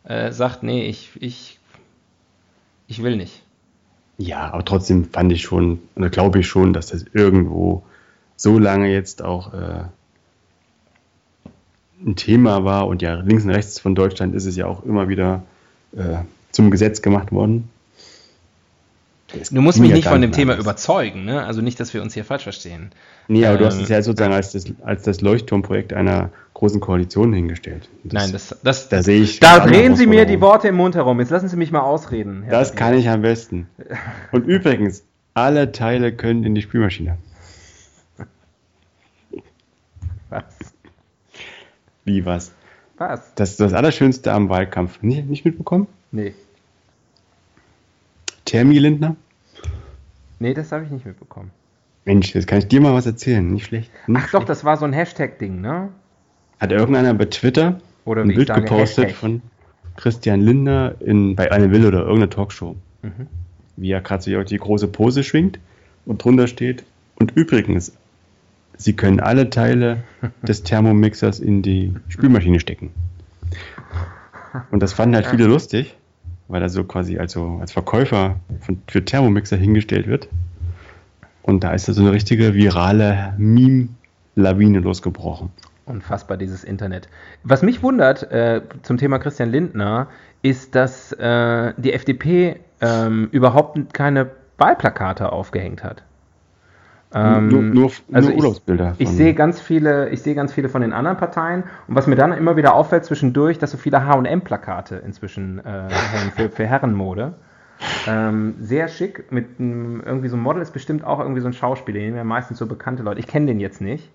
äh, 0.04 0.32
sagt, 0.32 0.62
nee, 0.62 0.86
ich, 0.86 1.10
ich, 1.20 1.58
ich 2.86 3.02
will 3.02 3.16
nicht. 3.16 3.42
Ja, 4.18 4.52
aber 4.52 4.64
trotzdem 4.64 5.08
fand 5.10 5.32
ich 5.32 5.42
schon, 5.42 5.80
oder 5.96 6.10
glaube 6.10 6.40
ich 6.40 6.46
schon, 6.46 6.72
dass 6.72 6.88
das 6.88 7.04
irgendwo 7.12 7.82
so 8.36 8.58
lange 8.58 8.92
jetzt 8.92 9.22
auch 9.22 9.54
äh, 9.54 9.84
ein 12.04 12.16
Thema 12.16 12.64
war 12.64 12.86
und 12.88 13.02
ja, 13.02 13.14
links 13.14 13.44
und 13.44 13.50
rechts 13.50 13.78
von 13.78 13.94
Deutschland 13.94 14.34
ist 14.34 14.46
es 14.46 14.56
ja 14.56 14.66
auch 14.66 14.84
immer 14.84 15.08
wieder 15.08 15.42
äh, 15.96 16.18
zum 16.50 16.70
Gesetz 16.70 17.02
gemacht 17.02 17.32
worden. 17.32 17.68
Du 19.50 19.60
musst 19.60 19.78
mich 19.78 19.92
nicht 19.92 20.08
von 20.08 20.20
dem 20.20 20.32
Thema 20.32 20.56
überzeugen, 20.56 21.24
ne? 21.24 21.44
Also 21.44 21.62
nicht, 21.62 21.80
dass 21.80 21.94
wir 21.94 22.02
uns 22.02 22.14
hier 22.14 22.24
falsch 22.24 22.42
verstehen. 22.42 22.90
Nee, 23.28 23.46
aber 23.46 23.54
ähm, 23.54 23.60
du 23.60 23.66
hast 23.66 23.76
ähm, 23.76 23.82
es 23.84 23.88
ja 23.88 24.02
sozusagen 24.02 24.34
als 24.34 24.52
das, 24.52 24.64
als 24.82 25.02
das 25.02 25.20
Leuchtturmprojekt 25.20 25.92
einer 25.92 26.30
großen 26.54 26.80
Koalition 26.80 27.32
hingestellt. 27.32 27.88
Das, 28.04 28.12
Nein, 28.12 28.32
das, 28.32 28.56
das, 28.62 28.88
da 28.88 29.02
sehe 29.02 29.22
ich. 29.22 29.40
Da 29.40 29.60
drehen 29.60 29.96
Sie 29.96 30.06
mir 30.06 30.26
die 30.26 30.40
Worte 30.40 30.68
im 30.68 30.76
Mund 30.76 30.94
herum. 30.94 31.18
Jetzt 31.20 31.30
lassen 31.30 31.48
Sie 31.48 31.56
mich 31.56 31.72
mal 31.72 31.80
ausreden. 31.80 32.42
Herr 32.42 32.52
das 32.52 32.70
Papier. 32.70 32.86
kann 32.86 32.98
ich 32.98 33.08
am 33.08 33.22
besten. 33.22 33.68
Und 34.32 34.46
übrigens, 34.46 35.04
alle 35.34 35.72
Teile 35.72 36.12
können 36.12 36.44
in 36.44 36.54
die 36.54 36.62
Spülmaschine. 36.62 37.16
Was? 40.28 40.44
Wie 42.04 42.24
was? 42.24 42.52
Was? 42.98 43.34
Das 43.34 43.50
ist 43.50 43.60
das 43.60 43.72
Allerschönste 43.72 44.32
am 44.32 44.48
Wahlkampf. 44.48 45.02
Nicht, 45.02 45.28
nicht 45.28 45.44
mitbekommen? 45.44 45.88
Nee. 46.10 46.34
Termi 48.52 48.76
Lindner? 48.78 49.16
Nee, 50.38 50.52
das 50.52 50.72
habe 50.72 50.84
ich 50.84 50.90
nicht 50.90 51.06
mitbekommen. 51.06 51.50
Mensch, 52.04 52.34
jetzt 52.34 52.46
kann 52.46 52.58
ich 52.58 52.68
dir 52.68 52.82
mal 52.82 52.92
was 52.92 53.06
erzählen. 53.06 53.50
Nicht 53.50 53.64
schlecht. 53.64 53.90
Nicht 54.06 54.18
Ach 54.18 54.28
schlecht. 54.28 54.34
doch, 54.34 54.44
das 54.44 54.62
war 54.62 54.76
so 54.76 54.84
ein 54.84 54.92
Hashtag-Ding, 54.92 55.62
ne? 55.62 55.88
Hat 56.60 56.70
irgendeiner 56.70 57.14
bei 57.14 57.24
Twitter 57.24 57.80
oder 58.04 58.20
ein 58.20 58.28
Bild 58.28 58.48
sage, 58.48 58.60
gepostet 58.60 59.04
Hashtag. 59.04 59.18
von 59.18 59.42
Christian 59.96 60.42
Lindner 60.42 60.96
in, 61.00 61.34
bei 61.34 61.50
einer 61.50 61.70
Will 61.70 61.86
oder 61.86 62.00
irgendeiner 62.00 62.28
Talkshow. 62.28 62.76
Mhm. 63.00 63.26
Wie 63.76 63.90
er 63.90 64.02
gerade 64.02 64.22
so 64.22 64.42
die 64.42 64.58
große 64.58 64.88
Pose 64.88 65.24
schwingt 65.24 65.58
und 66.04 66.22
drunter 66.22 66.46
steht. 66.46 66.84
Und 67.14 67.34
übrigens, 67.34 67.92
Sie 68.76 68.92
können 68.92 69.20
alle 69.20 69.48
Teile 69.48 70.04
des 70.42 70.62
Thermomixers 70.62 71.40
in 71.40 71.62
die 71.62 71.94
Spülmaschine 72.08 72.60
stecken. 72.60 72.90
Und 74.70 74.82
das 74.82 74.92
fanden 74.92 75.14
halt 75.14 75.28
viele 75.28 75.46
lustig 75.46 75.96
weil 76.52 76.62
er 76.62 76.68
so 76.68 76.84
quasi 76.84 77.18
also 77.18 77.58
als 77.60 77.72
Verkäufer 77.72 78.36
von, 78.60 78.82
für 78.86 79.04
Thermomixer 79.04 79.56
hingestellt 79.56 80.06
wird. 80.06 80.28
Und 81.42 81.64
da 81.64 81.72
ist 81.72 81.86
so 81.86 82.00
eine 82.00 82.12
richtige 82.12 82.54
virale 82.54 83.34
Meme-Lawine 83.38 84.80
losgebrochen. 84.80 85.50
Unfassbar, 85.86 86.36
dieses 86.36 86.62
Internet. 86.62 87.08
Was 87.42 87.62
mich 87.62 87.82
wundert 87.82 88.30
äh, 88.30 88.60
zum 88.82 88.98
Thema 88.98 89.18
Christian 89.18 89.50
Lindner, 89.50 90.08
ist, 90.42 90.74
dass 90.74 91.12
äh, 91.12 91.72
die 91.78 91.92
FDP 91.92 92.60
ähm, 92.80 93.28
überhaupt 93.32 93.92
keine 93.94 94.30
Wahlplakate 94.58 95.32
aufgehängt 95.32 95.82
hat. 95.82 96.04
Ähm, 97.14 97.48
nur, 97.48 97.62
nur, 97.62 97.90
also 98.12 98.28
nur 98.28 98.38
Urlaubsbilder. 98.38 98.94
Ich, 98.98 99.08
ich 99.08 99.14
sehe 99.14 99.34
ganz 99.34 99.60
viele, 99.60 100.08
ich 100.10 100.22
sehe 100.22 100.34
ganz 100.34 100.52
viele 100.52 100.68
von 100.68 100.82
den 100.82 100.92
anderen 100.92 101.16
Parteien 101.16 101.64
und 101.86 101.94
was 101.94 102.06
mir 102.06 102.16
dann 102.16 102.32
immer 102.32 102.56
wieder 102.56 102.74
auffällt 102.74 103.04
zwischendurch, 103.04 103.58
dass 103.58 103.70
so 103.70 103.76
viele 103.76 104.06
H&M-Plakate 104.06 104.96
inzwischen 105.04 105.58
äh, 105.64 105.88
für, 106.36 106.48
für 106.48 106.66
Herrenmode. 106.66 107.34
Ähm, 108.06 108.54
sehr 108.60 108.88
schick 108.88 109.30
mit 109.32 109.58
einem, 109.58 110.02
irgendwie 110.04 110.28
so 110.28 110.36
ein 110.36 110.42
Model 110.42 110.62
ist 110.62 110.72
bestimmt 110.72 111.04
auch 111.04 111.18
irgendwie 111.18 111.40
so 111.40 111.48
ein 111.48 111.52
Schauspieler, 111.52 111.98
den 111.98 112.14
ja 112.14 112.24
meistens 112.24 112.58
so 112.58 112.66
bekannte 112.66 113.02
Leute. 113.02 113.20
Ich 113.20 113.26
kenne 113.26 113.46
den 113.46 113.60
jetzt 113.60 113.80
nicht. 113.80 114.08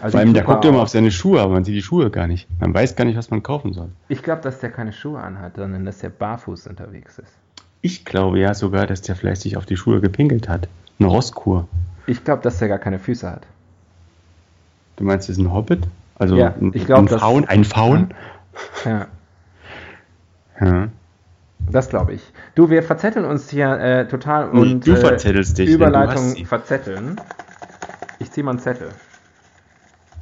Also 0.00 0.12
Vor 0.12 0.20
allem, 0.20 0.34
der 0.34 0.44
guckt 0.44 0.64
immer 0.64 0.82
auf 0.82 0.88
seine 0.88 1.10
Schuhe, 1.10 1.40
aber 1.40 1.54
man 1.54 1.64
sieht 1.64 1.74
die 1.74 1.82
Schuhe 1.82 2.10
gar 2.10 2.26
nicht. 2.26 2.48
Man 2.60 2.74
weiß 2.74 2.96
gar 2.96 3.04
nicht, 3.04 3.16
was 3.16 3.30
man 3.30 3.42
kaufen 3.42 3.72
soll. 3.72 3.88
Ich 4.08 4.22
glaube, 4.22 4.42
dass 4.42 4.60
der 4.60 4.70
keine 4.70 4.92
Schuhe 4.92 5.20
anhat, 5.20 5.56
sondern 5.56 5.86
dass 5.86 5.98
der 5.98 6.10
barfuß 6.10 6.66
unterwegs 6.66 7.18
ist. 7.18 7.32
Ich 7.80 8.04
glaube 8.04 8.38
ja 8.38 8.52
sogar, 8.52 8.86
dass 8.86 9.00
der 9.02 9.16
vielleicht 9.16 9.42
sich 9.42 9.56
auf 9.56 9.64
die 9.64 9.76
Schuhe 9.76 10.00
gepinkelt 10.00 10.48
hat. 10.48 10.68
Eine 10.98 11.08
Rostkur. 11.08 11.66
Ich 12.06 12.24
glaube, 12.24 12.42
dass 12.42 12.58
der 12.58 12.68
gar 12.68 12.78
keine 12.78 12.98
Füße 12.98 13.30
hat. 13.30 13.46
Du 14.96 15.04
meinst, 15.04 15.28
das 15.28 15.36
ist 15.36 15.42
ein 15.42 15.52
Hobbit? 15.52 15.86
Also 16.18 16.36
ja, 16.36 16.54
ein, 16.58 16.72
ich 16.74 16.86
glaub, 16.86 17.00
ein 17.00 17.08
Faun? 17.08 17.44
Ein 17.46 17.64
Faun? 17.64 18.14
Ja. 18.84 19.06
ja. 20.60 20.88
Das 21.70 21.88
glaube 21.88 22.14
ich. 22.14 22.22
Du, 22.54 22.70
wir 22.70 22.82
verzetteln 22.82 23.24
uns 23.24 23.50
hier 23.50 23.70
äh, 23.78 24.08
total 24.08 24.50
nee, 24.52 24.60
und 24.60 24.86
du 24.86 24.92
äh, 24.92 24.96
verzettelst 24.96 25.58
dich, 25.58 25.68
Überleitung 25.68 26.46
verzetteln. 26.46 27.20
Ich 28.18 28.30
ziehe 28.30 28.44
mal 28.44 28.52
einen 28.52 28.60
Zettel. 28.60 28.88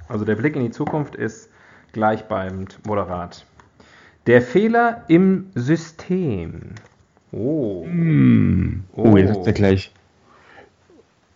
Also 0.08 0.24
der 0.24 0.34
Blick 0.34 0.56
in 0.56 0.62
die 0.62 0.70
Zukunft 0.70 1.14
ist 1.14 1.48
gleichbleibend 1.92 2.84
moderat. 2.86 3.46
Der 4.26 4.42
Fehler 4.42 5.04
im 5.08 5.50
System. 5.54 6.72
Oh. 7.30 7.84
Mm. 7.84 8.84
Oh, 8.94 9.10
oh 9.10 9.16
jetzt 9.16 9.36
ist 9.36 9.46
er 9.46 9.52
gleich. 9.52 9.92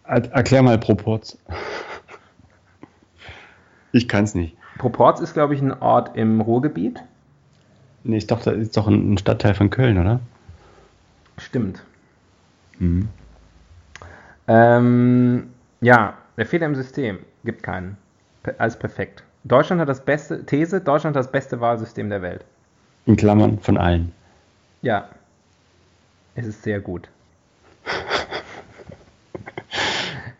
Erklär 0.08 0.62
mal 0.62 0.78
Proporz. 0.78 1.36
Ich 3.92 4.08
kann 4.08 4.24
es 4.24 4.34
nicht. 4.34 4.56
Proporz 4.78 5.20
ist, 5.20 5.34
glaube 5.34 5.54
ich, 5.54 5.60
ein 5.60 5.72
Ort 5.72 6.16
im 6.16 6.40
Ruhrgebiet. 6.40 7.02
Nee, 8.04 8.16
ich 8.16 8.26
dachte, 8.26 8.52
das 8.52 8.58
ist 8.58 8.76
doch 8.76 8.86
ein 8.86 9.18
Stadtteil 9.18 9.54
von 9.54 9.70
Köln, 9.70 9.98
oder? 9.98 10.20
Stimmt. 11.36 11.82
Mhm. 12.78 13.08
Ähm, 14.46 15.50
ja, 15.80 16.14
der 16.36 16.46
Fehler 16.46 16.66
im 16.66 16.74
System 16.74 17.18
gibt 17.44 17.62
keinen. 17.62 17.98
Alles 18.56 18.78
perfekt. 18.78 19.24
Deutschland 19.44 19.80
hat 19.80 19.88
das 19.88 20.04
beste, 20.04 20.46
These, 20.46 20.80
Deutschland 20.80 21.16
hat 21.16 21.24
das 21.24 21.30
beste 21.30 21.60
Wahlsystem 21.60 22.08
der 22.08 22.22
Welt. 22.22 22.44
In 23.04 23.16
Klammern 23.16 23.58
von 23.58 23.76
allen. 23.76 24.12
Ja. 24.80 25.08
Es 26.34 26.46
ist 26.46 26.62
sehr 26.62 26.80
gut. 26.80 27.08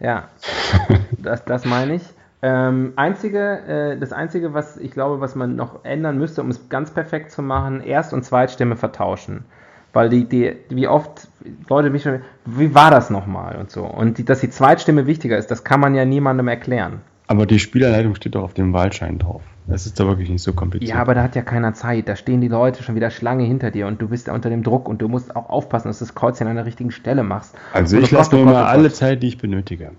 Ja, 0.01 0.29
das, 1.19 1.45
das 1.45 1.65
meine 1.65 1.97
ich. 1.97 2.03
Ähm, 2.41 2.93
einzige, 2.95 3.59
äh, 3.67 3.99
das 3.99 4.13
Einzige, 4.13 4.55
was 4.55 4.77
ich 4.77 4.93
glaube, 4.93 5.21
was 5.21 5.35
man 5.35 5.57
noch 5.57 5.85
ändern 5.85 6.19
müsste, 6.19 6.41
um 6.41 6.51
es 6.51 6.69
ganz 6.69 6.91
perfekt 6.93 7.33
zu 7.33 7.43
machen, 7.43 7.81
Erst- 7.81 8.13
und 8.13 8.25
Zweitstimme 8.25 8.77
vertauschen. 8.77 9.45
Weil 9.93 10.09
die, 10.09 10.25
die, 10.25 10.55
wie 10.69 10.87
oft 10.87 11.27
Leute 11.69 11.91
mich 11.91 12.03
schon, 12.03 12.21
wie 12.45 12.75
war 12.75 12.91
das 12.91 13.11
nochmal 13.11 13.57
und 13.57 13.71
so. 13.71 13.85
Und 13.85 14.19
die, 14.19 14.25
dass 14.25 14.41
die 14.41 14.51
Zweitstimme 14.51 15.07
wichtiger 15.07 15.37
ist, 15.37 15.51
das 15.51 15.65
kann 15.65 15.81
man 15.81 15.95
ja 15.95 16.05
niemandem 16.05 16.47
erklären. 16.47 17.01
Aber 17.27 17.47
die 17.47 17.59
Spielerleitung 17.59 18.15
steht 18.15 18.35
doch 18.35 18.43
auf 18.43 18.55
dem 18.55 18.73
Wahlschein 18.73 19.19
drauf. 19.19 19.43
Das 19.69 19.85
ist 19.85 20.01
da 20.01 20.07
wirklich 20.07 20.31
nicht 20.31 20.43
so 20.43 20.55
kompliziert. 20.55 20.91
Ja, 20.91 20.97
aber 20.97 21.15
da 21.15 21.23
hat 21.23 21.37
ja 21.37 21.43
keiner 21.43 21.75
Zeit. 21.75 22.09
Da 22.09 22.17
stehen 22.17 22.41
die 22.41 22.49
Leute 22.49 22.83
schon 22.83 22.95
wieder 22.95 23.11
Schlange 23.11 23.45
hinter 23.45 23.71
dir 23.71 23.87
und 23.87 24.01
du 24.01 24.09
bist 24.09 24.29
unter 24.31 24.49
dem 24.49 24.63
Druck 24.63 24.89
und 24.89 25.03
du 25.03 25.09
musst 25.09 25.37
auch 25.37 25.51
aufpassen, 25.51 25.89
dass 25.89 25.99
du 25.99 26.07
das 26.07 26.15
Kreuzchen 26.15 26.47
an 26.49 26.57
der 26.57 26.65
richtigen 26.65 26.91
Stelle 26.91 27.23
machst. 27.23 27.55
Also 27.75 27.99
ich 27.99 28.11
lasse 28.11 28.35
mir 28.35 28.43
immer 28.43 28.67
alle 28.67 28.91
Zeit, 28.91 29.23
die 29.23 29.29
ich 29.29 29.37
benötige. 29.37 29.93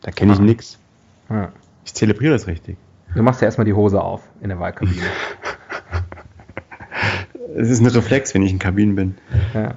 Da 0.00 0.10
kenne 0.10 0.32
ich 0.32 0.38
ah. 0.38 0.42
nichts. 0.42 0.78
Ja. 1.28 1.52
Ich 1.84 1.92
zelebriere 1.92 2.32
das 2.32 2.46
richtig. 2.46 2.78
Du 3.14 3.22
machst 3.22 3.42
ja 3.42 3.46
erstmal 3.46 3.66
die 3.66 3.74
Hose 3.74 4.00
auf 4.00 4.22
in 4.40 4.48
der 4.48 4.58
Wahlkabine. 4.58 5.02
Es 7.56 7.70
ist 7.70 7.78
ein 7.78 7.86
Reflex, 7.86 8.34
wenn 8.34 8.42
ich 8.42 8.50
in 8.50 8.58
Kabinen 8.58 8.96
bin. 8.96 9.14
Ja. 9.54 9.74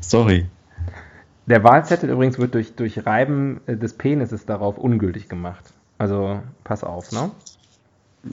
Sorry. 0.00 0.46
Der 1.46 1.62
Wahlzettel 1.62 2.10
übrigens 2.10 2.40
wird 2.40 2.54
durch, 2.54 2.74
durch 2.74 3.06
Reiben 3.06 3.60
des 3.68 3.92
Penises 3.92 4.46
darauf 4.46 4.78
ungültig 4.78 5.28
gemacht. 5.28 5.72
Also 5.96 6.40
pass 6.64 6.82
auf, 6.82 7.12
ne? 7.12 7.30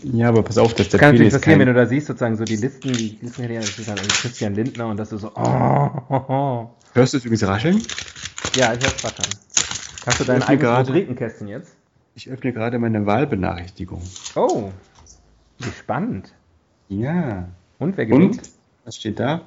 Ja, 0.03 0.29
aber 0.29 0.43
pass 0.43 0.57
auf, 0.57 0.73
dass 0.73 0.89
der 0.89 0.99
Kann 0.99 1.15
Penis 1.15 1.33
natürlich 1.33 1.41
passieren, 1.41 1.59
wenn 1.59 1.67
du 1.67 1.73
da 1.73 1.85
siehst, 1.85 2.07
sozusagen 2.07 2.37
so 2.37 2.43
die 2.43 2.55
Listen, 2.55 2.93
die 2.93 3.17
Listen, 3.21 3.53
das 3.53 3.77
ist 3.77 3.87
dann 3.87 3.97
Christian 3.97 4.55
Lindner 4.55 4.87
und 4.87 4.97
das 4.97 5.11
ist 5.11 5.21
so. 5.21 5.31
Oh, 5.35 5.89
oh, 6.09 6.21
oh. 6.27 6.69
Hörst 6.93 7.13
du 7.13 7.17
es 7.17 7.25
übrigens 7.25 7.47
rascheln? 7.47 7.81
Ja, 8.55 8.73
ich 8.73 8.79
höre 8.79 8.95
es 8.95 9.03
rascheln. 9.03 9.29
Hast 10.05 10.19
du 10.19 10.23
dein 10.23 10.43
eigenes 10.43 10.87
Rubrikenkästchen 10.87 11.47
jetzt? 11.47 11.75
Ich 12.15 12.29
öffne 12.29 12.53
gerade 12.53 12.79
meine 12.79 13.05
Wahlbenachrichtigung. 13.05 14.01
Oh, 14.35 14.71
wie 15.59 15.71
spannend. 15.71 16.33
Ja. 16.87 17.49
Und 17.79 17.97
wer 17.97 18.05
gewinnt? 18.05 18.37
Und, 18.37 18.49
was 18.85 18.95
steht 18.95 19.19
da? 19.19 19.41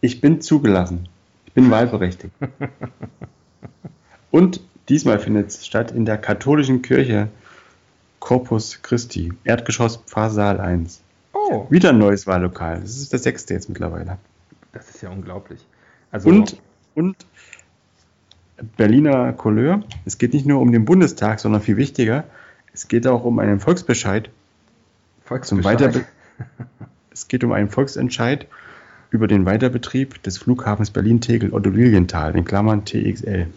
Ich 0.00 0.20
bin 0.20 0.40
zugelassen. 0.40 1.08
Ich 1.46 1.52
bin 1.52 1.70
wahlberechtigt. 1.70 2.32
Und 4.30 4.60
diesmal 4.88 5.18
findet 5.18 5.48
es 5.48 5.66
statt 5.66 5.92
in 5.92 6.04
der 6.04 6.18
katholischen 6.18 6.82
Kirche 6.82 7.28
Corpus 8.20 8.80
Christi, 8.82 9.32
Erdgeschoss 9.44 9.96
Pfarrsaal 10.06 10.60
1. 10.60 11.00
Oh. 11.32 11.66
Wieder 11.70 11.90
ein 11.90 11.98
neues 11.98 12.26
Wahllokal. 12.26 12.80
Das 12.80 12.96
ist 12.96 13.12
das 13.12 13.24
sechste 13.24 13.54
jetzt 13.54 13.68
mittlerweile. 13.68 14.18
Das 14.72 14.88
ist 14.88 15.02
ja 15.02 15.10
unglaublich. 15.10 15.66
Also 16.12 16.28
und, 16.28 16.60
und 16.94 17.16
Berliner 18.76 19.32
Couleur. 19.32 19.82
Es 20.04 20.18
geht 20.18 20.34
nicht 20.34 20.46
nur 20.46 20.60
um 20.60 20.70
den 20.70 20.84
Bundestag, 20.84 21.40
sondern 21.40 21.62
viel 21.62 21.76
wichtiger, 21.76 22.24
es 22.72 22.88
geht 22.88 23.06
auch 23.06 23.24
um 23.24 23.38
einen 23.38 23.60
Volksbescheid. 23.60 24.30
Volksbescheid. 25.24 26.06
es 27.10 27.28
geht 27.28 27.42
um 27.44 27.52
einen 27.52 27.68
Volksentscheid 27.68 28.46
über 29.10 29.26
den 29.26 29.44
Weiterbetrieb 29.44 30.22
des 30.22 30.38
Flughafens 30.38 30.90
Berlin-Tegel-Otto-Lilienthal, 30.90 32.36
in 32.36 32.44
Klammern 32.44 32.84
TXL. 32.84 33.48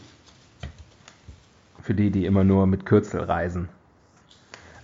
Für 1.81 1.93
die, 1.93 2.09
die 2.09 2.25
immer 2.25 2.43
nur 2.43 2.65
mit 2.65 2.85
Kürzel 2.85 3.21
reisen. 3.21 3.69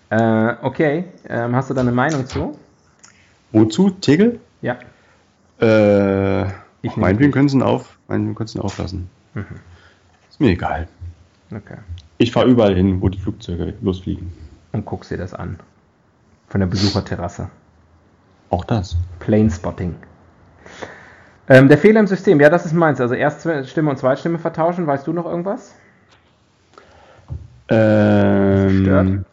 Äh, 0.09 0.55
okay, 0.61 1.05
ähm, 1.27 1.55
hast 1.55 1.69
du 1.69 1.73
da 1.73 1.81
eine 1.81 1.91
Meinung 1.91 2.25
zu? 2.25 2.57
Wozu? 3.51 3.91
Tegel? 3.91 4.39
Ja. 4.61 4.77
Äh, 5.61 6.45
ich 6.81 6.95
meinetwegen 6.95 7.31
können 7.31 7.49
sie 7.49 7.61
auf, 7.61 7.97
meinetwegen 8.07 8.35
können 8.35 8.47
sie 8.47 8.59
auflassen. 8.59 9.09
Mhm. 9.33 9.45
Ist 10.29 10.39
mir 10.39 10.49
egal. 10.49 10.87
Okay. 11.51 11.77
Ich 12.17 12.31
fahre 12.31 12.47
überall 12.47 12.75
hin, 12.75 13.01
wo 13.01 13.09
die 13.09 13.19
Flugzeuge 13.19 13.73
losfliegen. 13.81 14.31
Und 14.71 14.85
guckst 14.85 15.11
dir 15.11 15.17
das 15.17 15.33
an. 15.33 15.59
Von 16.47 16.61
der 16.61 16.67
Besucherterrasse. 16.67 17.49
Auch 18.49 18.65
das. 18.65 18.97
Plane 19.19 19.49
Spotting. 19.51 19.95
Ähm, 21.47 21.67
der 21.67 21.77
Fehler 21.77 21.99
im 21.99 22.07
System, 22.07 22.39
ja, 22.39 22.49
das 22.49 22.65
ist 22.65 22.73
meins. 22.73 23.01
Also 23.01 23.15
Erststimme 23.15 23.89
und 23.89 23.97
Zweitstimme 23.97 24.39
vertauschen. 24.39 24.85
Weißt 24.87 25.05
du 25.07 25.13
noch 25.13 25.25
irgendwas? 25.25 25.75
Ähm, 27.69 28.81
Stört? 28.81 29.25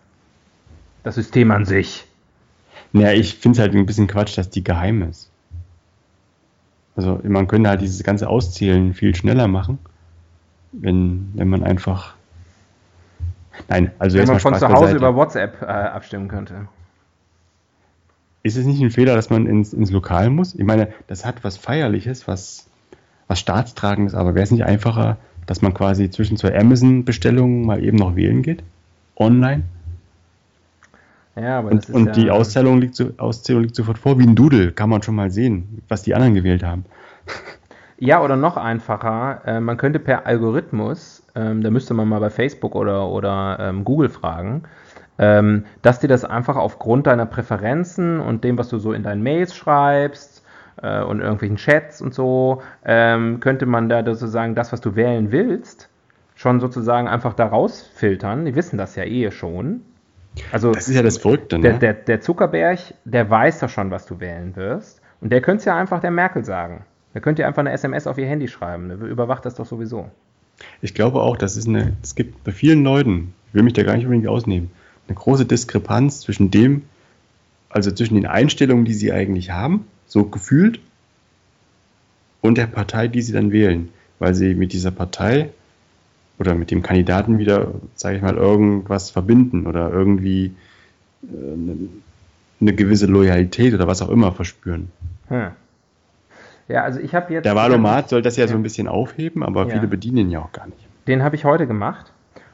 Das 1.06 1.14
System 1.14 1.52
an 1.52 1.64
sich. 1.64 2.04
Naja, 2.90 3.12
ich 3.12 3.36
finde 3.36 3.54
es 3.54 3.60
halt 3.60 3.76
ein 3.76 3.86
bisschen 3.86 4.08
Quatsch, 4.08 4.36
dass 4.36 4.50
die 4.50 4.64
geheim 4.64 5.02
ist. 5.02 5.30
Also 6.96 7.20
man 7.22 7.46
könnte 7.46 7.68
halt 7.68 7.80
dieses 7.80 8.02
ganze 8.02 8.28
Auszählen 8.28 8.92
viel 8.92 9.14
schneller 9.14 9.46
machen, 9.46 9.78
wenn, 10.72 11.30
wenn 11.34 11.48
man 11.48 11.62
einfach. 11.62 12.14
Nein, 13.68 13.92
also 14.00 14.18
wenn 14.18 14.26
man 14.26 14.40
von 14.40 14.54
Spaß 14.54 14.58
zu 14.58 14.66
Hause 14.66 14.80
beiseite. 14.80 14.96
über 14.96 15.14
WhatsApp 15.14 15.62
äh, 15.62 15.66
abstimmen 15.66 16.26
könnte. 16.26 16.66
Ist 18.42 18.56
es 18.56 18.66
nicht 18.66 18.82
ein 18.82 18.90
Fehler, 18.90 19.14
dass 19.14 19.30
man 19.30 19.46
ins, 19.46 19.72
ins 19.72 19.92
Lokal 19.92 20.28
muss? 20.30 20.56
Ich 20.56 20.64
meine, 20.64 20.88
das 21.06 21.24
hat 21.24 21.44
was 21.44 21.56
Feierliches, 21.56 22.26
was, 22.26 22.66
was 23.28 23.38
Staatstragendes, 23.38 24.16
aber 24.16 24.34
wäre 24.34 24.42
es 24.42 24.50
nicht 24.50 24.64
einfacher, 24.64 25.18
dass 25.46 25.62
man 25.62 25.72
quasi 25.72 26.10
zwischen 26.10 26.36
zwei 26.36 26.58
Amazon-Bestellungen 26.58 27.64
mal 27.64 27.84
eben 27.84 27.96
noch 27.96 28.16
wählen 28.16 28.42
geht? 28.42 28.64
Online? 29.14 29.62
Ja, 31.36 31.58
aber 31.58 31.70
und, 31.70 31.90
und 31.90 32.06
ja 32.06 32.12
die 32.12 32.30
Auszählung 32.30 32.80
liegt, 32.80 32.96
so, 32.96 33.10
Auszählung 33.18 33.62
liegt 33.62 33.76
sofort 33.76 33.98
vor, 33.98 34.18
wie 34.18 34.26
ein 34.26 34.34
Doodle, 34.34 34.72
kann 34.72 34.88
man 34.88 35.02
schon 35.02 35.14
mal 35.14 35.30
sehen, 35.30 35.82
was 35.88 36.02
die 36.02 36.14
anderen 36.14 36.34
gewählt 36.34 36.62
haben. 36.62 36.84
Ja, 37.98 38.22
oder 38.22 38.36
noch 38.36 38.58
einfacher, 38.58 39.40
äh, 39.46 39.58
man 39.58 39.78
könnte 39.78 39.98
per 39.98 40.26
Algorithmus, 40.26 41.22
ähm, 41.34 41.62
da 41.62 41.70
müsste 41.70 41.94
man 41.94 42.06
mal 42.06 42.20
bei 42.20 42.28
Facebook 42.28 42.74
oder, 42.74 43.08
oder 43.08 43.56
ähm, 43.58 43.84
Google 43.84 44.10
fragen, 44.10 44.64
ähm, 45.18 45.64
dass 45.80 46.00
dir 46.00 46.08
das 46.08 46.22
einfach 46.26 46.56
aufgrund 46.56 47.06
deiner 47.06 47.24
Präferenzen 47.24 48.20
und 48.20 48.44
dem, 48.44 48.58
was 48.58 48.68
du 48.68 48.78
so 48.78 48.92
in 48.92 49.02
deinen 49.02 49.22
Mails 49.22 49.56
schreibst 49.56 50.44
äh, 50.82 51.02
und 51.02 51.20
irgendwelchen 51.20 51.56
Chats 51.56 52.02
und 52.02 52.12
so, 52.12 52.60
ähm, 52.84 53.40
könnte 53.40 53.64
man 53.64 53.88
da 53.88 54.04
sozusagen 54.04 54.54
das, 54.54 54.72
was 54.72 54.82
du 54.82 54.94
wählen 54.94 55.32
willst, 55.32 55.88
schon 56.34 56.60
sozusagen 56.60 57.08
einfach 57.08 57.32
da 57.32 57.46
rausfiltern. 57.46 58.44
Die 58.44 58.54
wissen 58.54 58.76
das 58.76 58.94
ja 58.94 59.04
eh 59.04 59.30
schon. 59.30 59.80
Also, 60.52 60.72
das 60.72 60.88
ist 60.88 60.94
ja 60.94 61.02
das 61.02 61.18
Verrückte, 61.18 61.58
ne? 61.58 61.62
Der, 61.62 61.78
der, 61.78 61.94
der 61.94 62.20
Zuckerberg, 62.20 62.78
der 63.04 63.30
weiß 63.30 63.60
doch 63.60 63.68
schon, 63.68 63.90
was 63.90 64.06
du 64.06 64.20
wählen 64.20 64.54
wirst. 64.56 65.00
Und 65.20 65.30
der 65.30 65.40
könnte 65.40 65.60
es 65.60 65.64
ja 65.64 65.76
einfach 65.76 66.00
der 66.00 66.10
Merkel 66.10 66.44
sagen. 66.44 66.84
Der 67.14 67.22
könnte 67.22 67.42
ja 67.42 67.48
einfach 67.48 67.60
eine 67.60 67.72
SMS 67.72 68.06
auf 68.06 68.18
ihr 68.18 68.26
Handy 68.26 68.48
schreiben. 68.48 68.88
Der 68.88 68.98
überwacht 69.00 69.46
das 69.46 69.54
doch 69.54 69.66
sowieso. 69.66 70.10
Ich 70.82 70.94
glaube 70.94 71.20
auch, 71.20 71.36
dass 71.36 71.56
es 71.56 71.66
eine, 71.66 71.96
es 72.02 72.14
gibt 72.14 72.44
bei 72.44 72.52
vielen 72.52 72.84
Leuten, 72.84 73.34
ich 73.48 73.54
will 73.54 73.62
mich 73.62 73.72
da 73.72 73.82
gar 73.82 73.96
nicht 73.96 74.04
unbedingt 74.04 74.28
ausnehmen, 74.28 74.70
eine 75.08 75.14
große 75.14 75.46
Diskrepanz 75.46 76.20
zwischen 76.20 76.50
dem, 76.50 76.82
also 77.68 77.90
zwischen 77.90 78.14
den 78.14 78.26
Einstellungen, 78.26 78.84
die 78.84 78.94
sie 78.94 79.12
eigentlich 79.12 79.50
haben, 79.50 79.86
so 80.06 80.24
gefühlt, 80.24 80.80
und 82.40 82.58
der 82.58 82.66
Partei, 82.66 83.08
die 83.08 83.22
sie 83.22 83.32
dann 83.32 83.52
wählen, 83.52 83.88
weil 84.18 84.34
sie 84.34 84.54
mit 84.54 84.72
dieser 84.72 84.90
Partei 84.90 85.50
oder 86.38 86.54
mit 86.54 86.70
dem 86.70 86.82
Kandidaten 86.82 87.38
wieder, 87.38 87.68
sage 87.94 88.16
ich 88.16 88.22
mal, 88.22 88.36
irgendwas 88.36 89.10
verbinden 89.10 89.66
oder 89.66 89.90
irgendwie 89.90 90.54
äh, 91.22 91.26
eine 92.60 92.74
gewisse 92.74 93.06
Loyalität 93.06 93.74
oder 93.74 93.86
was 93.86 94.02
auch 94.02 94.10
immer 94.10 94.32
verspüren. 94.32 94.90
Hm. 95.28 95.48
Ja, 96.68 96.82
also 96.82 97.00
ich 97.00 97.14
habe 97.14 97.32
jetzt. 97.32 97.44
Der 97.44 97.54
Valomat 97.54 98.08
soll 98.08 98.22
das 98.22 98.36
ja, 98.36 98.44
ja, 98.44 98.48
so 98.48 98.56
ein 98.56 98.62
bisschen 98.62 98.88
aufheben, 98.88 99.42
aber 99.42 99.66
ja. 99.66 99.74
viele 99.74 99.86
bedienen 99.86 100.18
ihn 100.18 100.30
ja 100.30 100.40
auch 100.40 100.52
gar 100.52 100.66
nicht. 100.66 100.78
Den 101.06 101.22
habe 101.22 101.36
ich 101.36 101.44
heute 101.44 101.66
gemacht. 101.66 102.12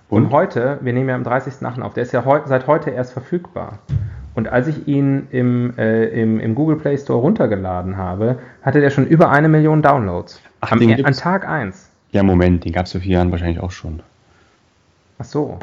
Und? 0.09 0.27
Und? 0.27 0.33
heute, 0.33 0.79
wir 0.83 0.93
nehmen 0.93 1.09
ja 1.09 1.15
am 1.15 1.23
30.8. 1.23 1.81
auf, 1.81 1.95
der 1.95 2.03
ist 2.03 2.13
ja 2.13 2.25
heu 2.25 2.41
seit 2.45 2.67
heute 2.67 2.91
erst 2.91 3.13
verfügbar. 3.13 3.79
Und 4.35 4.49
als 4.49 4.67
ich 4.67 4.89
ihn 4.89 5.29
im, 5.31 5.77
äh, 5.77 6.07
im, 6.07 6.41
im, 6.41 6.55
Google 6.55 6.77
Play 6.77 6.97
Store 6.97 7.21
runtergeladen 7.21 7.97
habe, 7.97 8.39
hatte 8.63 8.81
der 8.81 8.91
schon 8.91 9.07
über 9.07 9.31
eine 9.31 9.49
Million 9.49 9.83
Downloads. 9.83 10.41
Ach, 10.61 10.73
am, 10.73 10.81
an 10.81 11.13
Tag 11.13 11.47
1. 11.47 11.92
Ja, 12.13 12.23
Moment, 12.23 12.65
den 12.65 12.73
gab 12.73 12.87
es 12.87 12.93
vor 12.93 13.01
vier 13.01 13.15
Jahren 13.15 13.31
wahrscheinlich 13.31 13.61
auch 13.61 13.71
schon. 13.71 14.03
Ach 15.19 15.25
so. 15.25 15.59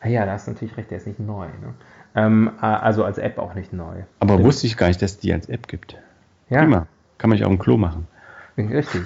Ah 0.00 0.08
ja, 0.08 0.26
da 0.26 0.32
hast 0.32 0.46
du 0.46 0.52
natürlich 0.52 0.76
recht, 0.76 0.90
der 0.90 0.98
ist 0.98 1.06
nicht 1.06 1.20
neu. 1.20 1.46
Ne? 1.46 1.74
Ähm, 2.14 2.50
äh, 2.60 2.66
also 2.66 3.04
als 3.04 3.18
App 3.18 3.38
auch 3.38 3.54
nicht 3.54 3.72
neu. 3.72 4.02
Aber 4.20 4.34
Stimmt. 4.34 4.46
wusste 4.46 4.66
ich 4.66 4.76
gar 4.76 4.88
nicht, 4.88 5.00
dass 5.00 5.12
es 5.12 5.18
die 5.18 5.32
als 5.32 5.48
App 5.48 5.68
gibt. 5.68 5.96
Ja. 6.50 6.60
Prima. 6.60 6.86
Kann 7.18 7.30
man 7.30 7.38
sich 7.38 7.46
auch 7.46 7.50
im 7.50 7.58
Klo 7.58 7.76
machen. 7.76 8.06
Richtig. 8.56 9.02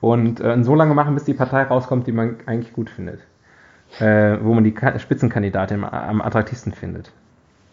Und 0.00 0.40
äh, 0.40 0.62
so 0.64 0.74
lange 0.74 0.94
machen, 0.94 1.14
bis 1.14 1.24
die 1.24 1.34
Partei 1.34 1.62
rauskommt, 1.62 2.06
die 2.06 2.12
man 2.12 2.36
eigentlich 2.46 2.72
gut 2.72 2.90
findet. 2.90 3.20
Äh, 3.98 4.38
wo 4.42 4.54
man 4.54 4.64
die 4.64 4.74
Spitzenkandidatin 4.98 5.84
am 5.84 6.20
attraktivsten 6.20 6.72
findet. 6.72 7.12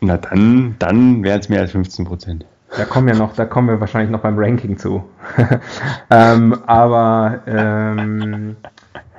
Na 0.01 0.17
dann, 0.17 0.75
dann 0.79 1.23
wären 1.23 1.39
es 1.39 1.49
mehr 1.49 1.61
als 1.61 1.71
15 1.71 2.05
Prozent. 2.05 2.45
Da 2.75 2.85
kommen 2.85 3.07
ja 3.07 3.15
noch, 3.15 3.33
da 3.33 3.45
kommen 3.45 3.69
wir 3.69 3.79
wahrscheinlich 3.79 4.11
noch 4.11 4.19
beim 4.19 4.37
Ranking 4.37 4.77
zu. 4.77 5.03
ähm, 6.09 6.57
aber 6.65 7.39
ähm, 7.47 8.57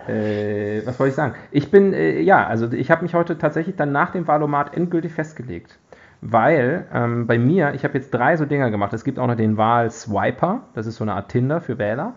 äh, 0.06 0.82
was 0.84 0.98
wollte 0.98 1.10
ich 1.10 1.14
sagen? 1.16 1.34
Ich 1.50 1.70
bin, 1.70 1.92
äh, 1.94 2.20
ja, 2.20 2.46
also 2.46 2.70
ich 2.72 2.90
habe 2.90 3.02
mich 3.02 3.14
heute 3.14 3.38
tatsächlich 3.38 3.76
dann 3.76 3.92
nach 3.92 4.10
dem 4.12 4.26
Wahlomat 4.26 4.74
endgültig 4.76 5.12
festgelegt. 5.12 5.78
Weil 6.20 6.86
ähm, 6.92 7.26
bei 7.26 7.38
mir, 7.38 7.74
ich 7.74 7.84
habe 7.84 7.94
jetzt 7.94 8.12
drei 8.12 8.36
so 8.36 8.44
Dinger 8.44 8.70
gemacht. 8.70 8.92
Es 8.92 9.04
gibt 9.04 9.18
auch 9.18 9.26
noch 9.26 9.36
den 9.36 9.56
Wahl-Swiper, 9.56 10.62
das 10.74 10.86
ist 10.86 10.96
so 10.96 11.04
eine 11.04 11.14
Art 11.14 11.28
Tinder 11.30 11.60
für 11.60 11.78
Wähler. 11.78 12.14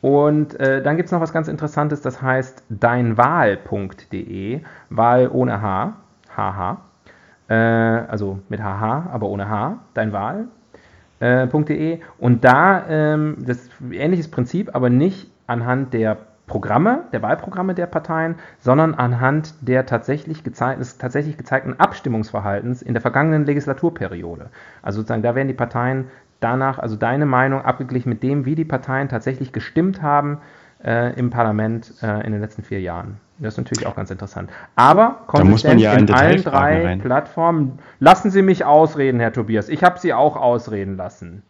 Und 0.00 0.58
äh, 0.60 0.82
dann 0.82 0.96
gibt 0.96 1.06
es 1.06 1.12
noch 1.12 1.20
was 1.20 1.32
ganz 1.32 1.48
Interessantes, 1.48 2.00
das 2.02 2.20
heißt 2.22 2.62
deinwahl.de, 2.68 4.60
Wahl 4.90 5.28
ohne 5.32 5.62
H, 5.62 5.94
HH 6.36 6.78
äh, 7.54 8.10
also 8.10 8.40
mit 8.48 8.60
HH, 8.60 9.10
aber 9.12 9.28
ohne 9.28 9.48
H, 9.48 9.78
dein 9.94 10.12
Wahl.de. 10.12 11.92
Äh, 11.94 12.00
und 12.18 12.44
da 12.44 12.84
ähm, 12.88 13.36
das 13.44 13.68
ähnliches 13.90 14.28
Prinzip, 14.30 14.74
aber 14.74 14.90
nicht 14.90 15.30
anhand 15.46 15.94
der 15.94 16.16
Programme, 16.46 17.04
der 17.12 17.22
Wahlprogramme 17.22 17.74
der 17.74 17.86
Parteien, 17.86 18.34
sondern 18.58 18.94
anhand 18.94 19.54
der 19.66 19.86
tatsächlich 19.86 20.42
des 20.42 20.98
tatsächlich 20.98 21.38
gezeigten 21.38 21.80
Abstimmungsverhaltens 21.80 22.82
in 22.82 22.92
der 22.92 23.00
vergangenen 23.00 23.46
Legislaturperiode. 23.46 24.50
Also 24.82 24.98
sozusagen, 24.98 25.22
da 25.22 25.34
werden 25.34 25.48
die 25.48 25.54
Parteien 25.54 26.08
danach, 26.40 26.78
also 26.78 26.96
deine 26.96 27.24
Meinung 27.24 27.62
abgeglichen 27.62 28.10
mit 28.10 28.22
dem, 28.22 28.44
wie 28.44 28.56
die 28.56 28.66
Parteien 28.66 29.08
tatsächlich 29.08 29.52
gestimmt 29.52 30.02
haben 30.02 30.38
äh, 30.84 31.18
im 31.18 31.30
Parlament 31.30 31.94
äh, 32.02 32.26
in 32.26 32.32
den 32.32 32.42
letzten 32.42 32.62
vier 32.62 32.80
Jahren. 32.80 33.18
Das 33.38 33.54
ist 33.54 33.58
natürlich 33.58 33.86
auch 33.86 33.96
ganz 33.96 34.10
interessant. 34.10 34.50
Aber 34.76 35.22
konsistent 35.26 35.80
ja 35.80 35.94
in 35.94 36.10
allen 36.10 36.42
drei 36.42 36.86
rein. 36.86 37.00
Plattformen. 37.00 37.78
Lassen 37.98 38.30
Sie 38.30 38.42
mich 38.42 38.64
ausreden, 38.64 39.18
Herr 39.18 39.32
Tobias. 39.32 39.68
Ich 39.68 39.82
habe 39.82 39.98
Sie 39.98 40.12
auch 40.12 40.36
ausreden 40.36 40.96
lassen. 40.96 41.42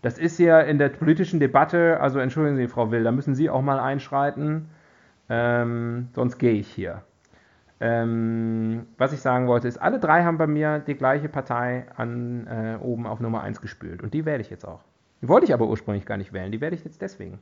Das 0.00 0.18
ist 0.18 0.38
ja 0.38 0.60
in 0.60 0.78
der 0.78 0.88
politischen 0.90 1.40
Debatte, 1.40 1.98
also 2.00 2.18
entschuldigen 2.18 2.56
Sie, 2.56 2.68
Frau 2.68 2.90
Will, 2.90 3.02
da 3.02 3.10
müssen 3.10 3.34
Sie 3.34 3.50
auch 3.50 3.62
mal 3.62 3.80
einschreiten. 3.80 4.68
Ähm, 5.28 6.08
sonst 6.14 6.38
gehe 6.38 6.52
ich 6.52 6.68
hier. 6.68 7.02
Ähm, 7.80 8.86
was 8.96 9.12
ich 9.12 9.20
sagen 9.20 9.46
wollte, 9.46 9.68
ist, 9.68 9.76
alle 9.76 9.98
drei 9.98 10.24
haben 10.24 10.38
bei 10.38 10.46
mir 10.46 10.78
die 10.80 10.94
gleiche 10.94 11.28
Partei 11.28 11.86
an, 11.96 12.46
äh, 12.46 12.76
oben 12.80 13.06
auf 13.06 13.20
Nummer 13.20 13.42
1 13.42 13.60
gespült. 13.60 14.02
Und 14.02 14.14
die 14.14 14.24
wähle 14.24 14.40
ich 14.40 14.50
jetzt 14.50 14.66
auch. 14.66 14.80
Die 15.20 15.28
wollte 15.28 15.46
ich 15.46 15.54
aber 15.54 15.66
ursprünglich 15.66 16.06
gar 16.06 16.16
nicht 16.16 16.32
wählen. 16.32 16.52
Die 16.52 16.60
werde 16.60 16.76
ich 16.76 16.84
jetzt 16.84 17.02
deswegen. 17.02 17.38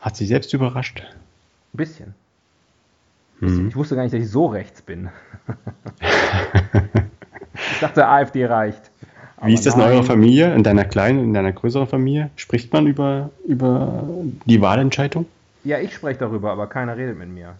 Hat 0.00 0.16
Sie 0.16 0.26
selbst 0.26 0.52
überrascht? 0.52 1.02
Ein 1.02 1.76
bisschen. 1.76 2.14
Mhm. 3.40 3.68
Ich 3.68 3.76
wusste 3.76 3.96
gar 3.96 4.02
nicht, 4.02 4.14
dass 4.14 4.20
ich 4.20 4.30
so 4.30 4.46
rechts 4.46 4.82
bin. 4.82 5.08
ich 7.72 7.80
dachte, 7.80 8.06
AfD 8.06 8.46
reicht. 8.46 8.90
Aber 9.36 9.48
Wie 9.48 9.54
ist 9.54 9.64
das 9.64 9.74
in 9.74 9.80
eurer 9.80 10.02
Familie, 10.02 10.54
in 10.54 10.62
deiner 10.62 10.84
kleinen, 10.84 11.24
in 11.24 11.34
deiner 11.34 11.52
größeren 11.52 11.86
Familie? 11.86 12.30
Spricht 12.36 12.72
man 12.72 12.86
über, 12.86 13.30
über 13.46 14.04
die 14.44 14.60
Wahlentscheidung? 14.60 15.26
Ja, 15.64 15.78
ich 15.78 15.94
spreche 15.94 16.20
darüber, 16.20 16.52
aber 16.52 16.66
keiner 16.66 16.96
redet 16.96 17.18
mit 17.18 17.30
mir. 17.30 17.54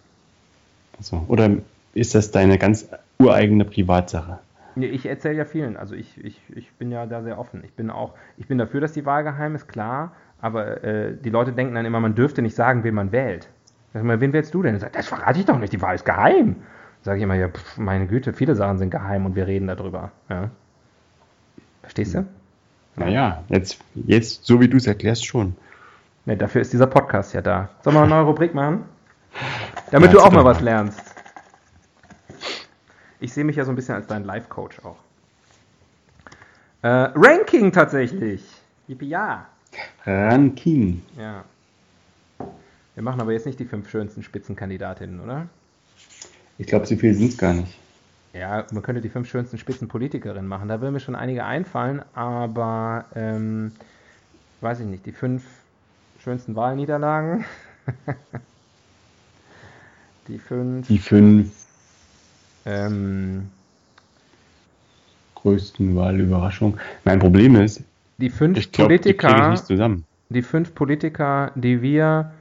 Also, 0.97 1.25
oder 1.27 1.49
ist 1.95 2.13
das 2.13 2.29
deine 2.29 2.59
ganz 2.59 2.87
ureigene 3.17 3.65
Privatsache? 3.65 4.39
Nee, 4.75 4.87
ich 4.87 5.05
erzähle 5.07 5.35
ja 5.35 5.45
vielen. 5.45 5.75
Also 5.75 5.95
ich, 5.95 6.23
ich, 6.23 6.39
ich 6.55 6.71
bin 6.73 6.91
ja 6.91 7.05
da 7.05 7.23
sehr 7.23 7.39
offen. 7.39 7.63
Ich 7.65 7.73
bin 7.73 7.89
auch, 7.89 8.13
ich 8.37 8.47
bin 8.47 8.57
dafür, 8.57 8.79
dass 8.79 8.93
die 8.93 9.05
Wahl 9.05 9.23
geheim 9.23 9.55
ist, 9.55 9.67
klar, 9.67 10.13
aber 10.39 10.83
äh, 10.83 11.13
die 11.17 11.29
Leute 11.29 11.51
denken 11.51 11.75
dann 11.75 11.85
immer, 11.85 11.99
man 11.99 12.15
dürfte 12.15 12.41
nicht 12.41 12.55
sagen, 12.55 12.83
wen 12.83 12.95
man 12.95 13.11
wählt. 13.11 13.47
Sag 13.93 14.03
mal, 14.03 14.21
wen 14.21 14.33
wählst 14.33 14.53
du 14.53 14.61
denn? 14.61 14.79
Sagt, 14.79 14.95
das 14.95 15.07
verrate 15.07 15.39
ich 15.39 15.45
doch 15.45 15.57
nicht, 15.57 15.73
die 15.73 15.81
Wahl 15.81 15.95
ist 15.95 16.05
geheim. 16.05 16.57
Sage 17.03 17.17
ich 17.17 17.23
immer, 17.23 17.35
ja, 17.35 17.49
pf, 17.49 17.77
meine 17.77 18.07
Güte, 18.07 18.33
viele 18.33 18.55
Sachen 18.55 18.77
sind 18.77 18.89
geheim 18.91 19.25
und 19.25 19.35
wir 19.35 19.47
reden 19.47 19.67
darüber. 19.67 20.11
Ja. 20.29 20.49
Verstehst 21.81 22.15
du? 22.15 22.25
Naja, 22.95 23.43
jetzt, 23.49 23.79
jetzt 23.95 24.45
so 24.45 24.59
wie 24.61 24.67
du 24.67 24.77
es 24.77 24.87
erklärst, 24.87 25.25
schon. 25.25 25.55
Ne, 26.25 26.37
dafür 26.37 26.61
ist 26.61 26.71
dieser 26.71 26.87
Podcast 26.87 27.33
ja 27.33 27.41
da. 27.41 27.69
Sollen 27.81 27.95
wir 27.95 28.01
eine 28.01 28.09
neue 28.09 28.23
Rubrik 28.23 28.53
machen? 28.53 28.83
Damit 29.89 30.13
ja, 30.13 30.19
du 30.19 30.25
auch 30.25 30.31
mal 30.31 30.45
was 30.45 30.61
lernst. 30.61 31.01
Ich 33.19 33.33
sehe 33.33 33.43
mich 33.43 33.55
ja 33.55 33.65
so 33.65 33.71
ein 33.71 33.75
bisschen 33.75 33.95
als 33.95 34.07
dein 34.07 34.23
Life-Coach 34.23 34.83
auch. 34.83 34.97
Äh, 36.83 36.87
Ranking 37.15 37.71
tatsächlich. 37.71 38.43
Yippie, 38.87 39.09
ja. 39.09 39.45
Ranking. 40.05 41.01
Ja. 41.17 41.43
Wir 42.95 43.03
machen 43.03 43.21
aber 43.21 43.31
jetzt 43.31 43.45
nicht 43.45 43.59
die 43.59 43.65
fünf 43.65 43.89
schönsten 43.89 44.23
Spitzenkandidatinnen, 44.23 45.19
oder? 45.21 45.47
Ich 46.57 46.67
glaube, 46.67 46.85
so 46.85 46.95
viel 46.95 47.13
sind 47.13 47.29
es 47.29 47.37
gar 47.37 47.53
nicht. 47.53 47.77
Ja, 48.33 48.65
man 48.71 48.81
könnte 48.81 49.01
die 49.01 49.09
fünf 49.09 49.29
schönsten 49.29 49.57
Spitzenpolitikerinnen 49.57 50.47
machen. 50.47 50.69
Da 50.69 50.79
würden 50.79 50.93
mir 50.93 50.99
schon 50.99 51.15
einige 51.15 51.43
einfallen, 51.43 52.01
aber 52.13 53.05
ähm, 53.15 53.71
weiß 54.61 54.79
ich 54.81 54.85
nicht, 54.85 55.05
die 55.05 55.11
fünf 55.11 55.43
schönsten 56.23 56.55
Wahlniederlagen. 56.55 57.45
die 60.27 60.37
fünf. 60.37 60.87
Die 60.87 60.99
fünf. 60.99 61.51
Ähm, 62.65 63.49
größten 65.35 65.95
Wahlüberraschungen. 65.95 66.79
Mein 67.03 67.19
Problem 67.19 67.55
ist, 67.55 67.81
die 68.17 68.29
fünf 68.29 68.57
ich 68.57 68.71
glaub, 68.71 68.87
Politiker, 68.87 69.55
die, 69.67 70.03
die 70.29 70.41
fünf 70.43 70.75
Politiker, 70.75 71.51
die 71.55 71.81
wir 71.81 72.31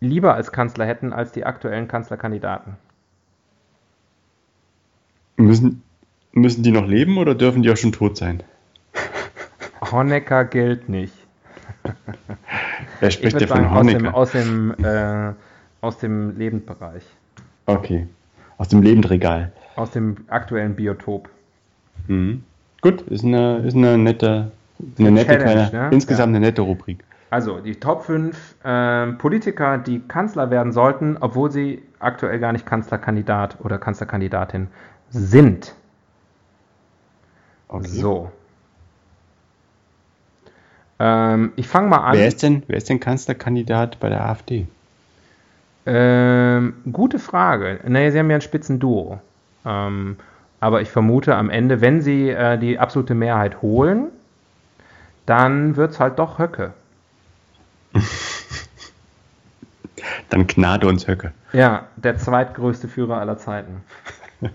lieber 0.00 0.34
als 0.34 0.52
Kanzler 0.52 0.86
hätten 0.86 1.12
als 1.12 1.32
die 1.32 1.44
aktuellen 1.44 1.88
Kanzlerkandidaten. 1.88 2.74
Müssen, 5.36 5.82
müssen 6.32 6.62
die 6.62 6.72
noch 6.72 6.86
leben 6.86 7.18
oder 7.18 7.34
dürfen 7.34 7.62
die 7.62 7.70
auch 7.70 7.76
schon 7.76 7.92
tot 7.92 8.16
sein? 8.16 8.42
Honecker 9.92 10.44
gilt 10.44 10.88
nicht. 10.88 11.14
Wer 13.00 13.10
spricht 13.10 13.40
ja 13.40 13.46
von 13.46 13.70
Honecker? 13.70 14.14
Aus 14.14 14.32
dem, 14.32 14.74
aus 14.74 14.76
dem, 14.78 14.84
äh, 14.84 15.32
aus 15.80 15.98
dem 15.98 16.38
Lebendbereich. 16.38 17.04
Okay. 17.66 18.06
Aus 18.58 18.68
dem 18.68 18.82
Lebendregal. 18.82 19.52
Aus 19.76 19.90
dem 19.90 20.16
aktuellen 20.28 20.74
Biotop. 20.74 21.28
Mhm. 22.06 22.42
Gut, 22.80 23.02
ist 23.02 23.24
eine, 23.24 23.58
ist 23.58 23.74
eine 23.74 23.98
nette, 23.98 24.52
eine 24.98 25.10
nette 25.10 25.38
kleine, 25.38 25.70
ne? 25.70 25.90
insgesamt 25.92 26.32
ja. 26.32 26.36
eine 26.36 26.46
nette 26.46 26.62
Rubrik. 26.62 27.04
Also 27.30 27.58
die 27.58 27.74
Top 27.74 28.04
5 28.04 28.64
äh, 28.64 29.06
Politiker, 29.12 29.78
die 29.78 30.00
Kanzler 30.00 30.50
werden 30.50 30.72
sollten, 30.72 31.16
obwohl 31.20 31.50
sie 31.50 31.82
aktuell 31.98 32.38
gar 32.38 32.52
nicht 32.52 32.66
Kanzlerkandidat 32.66 33.58
oder 33.60 33.78
Kanzlerkandidatin 33.78 34.68
sind. 35.10 35.74
Okay. 37.68 37.86
So. 37.88 38.30
Ähm, 40.98 41.52
ich 41.56 41.66
fange 41.66 41.88
mal 41.88 41.98
an. 41.98 42.16
Wer 42.16 42.28
ist, 42.28 42.42
denn, 42.42 42.62
wer 42.68 42.76
ist 42.76 42.88
denn 42.88 43.00
Kanzlerkandidat 43.00 43.98
bei 43.98 44.08
der 44.08 44.24
AfD? 44.24 44.66
Ähm, 45.84 46.74
gute 46.90 47.18
Frage. 47.18 47.80
Naja, 47.86 48.10
sie 48.10 48.18
haben 48.18 48.30
ja 48.30 48.36
ein 48.36 48.42
Spitzenduo. 48.42 49.20
Ähm, 49.64 50.16
aber 50.60 50.80
ich 50.80 50.90
vermute 50.90 51.34
am 51.34 51.50
Ende, 51.50 51.80
wenn 51.80 52.00
sie 52.00 52.30
äh, 52.30 52.56
die 52.58 52.78
absolute 52.78 53.14
Mehrheit 53.14 53.62
holen, 53.62 54.08
dann 55.26 55.76
wird 55.76 55.92
es 55.92 56.00
halt 56.00 56.18
doch 56.18 56.38
Höcke. 56.38 56.72
dann 60.30 60.46
gnade 60.46 60.86
uns 60.86 61.06
Höcke. 61.06 61.32
Ja, 61.52 61.86
der 61.96 62.16
zweitgrößte 62.18 62.88
Führer 62.88 63.18
aller 63.18 63.38
Zeiten. 63.38 63.82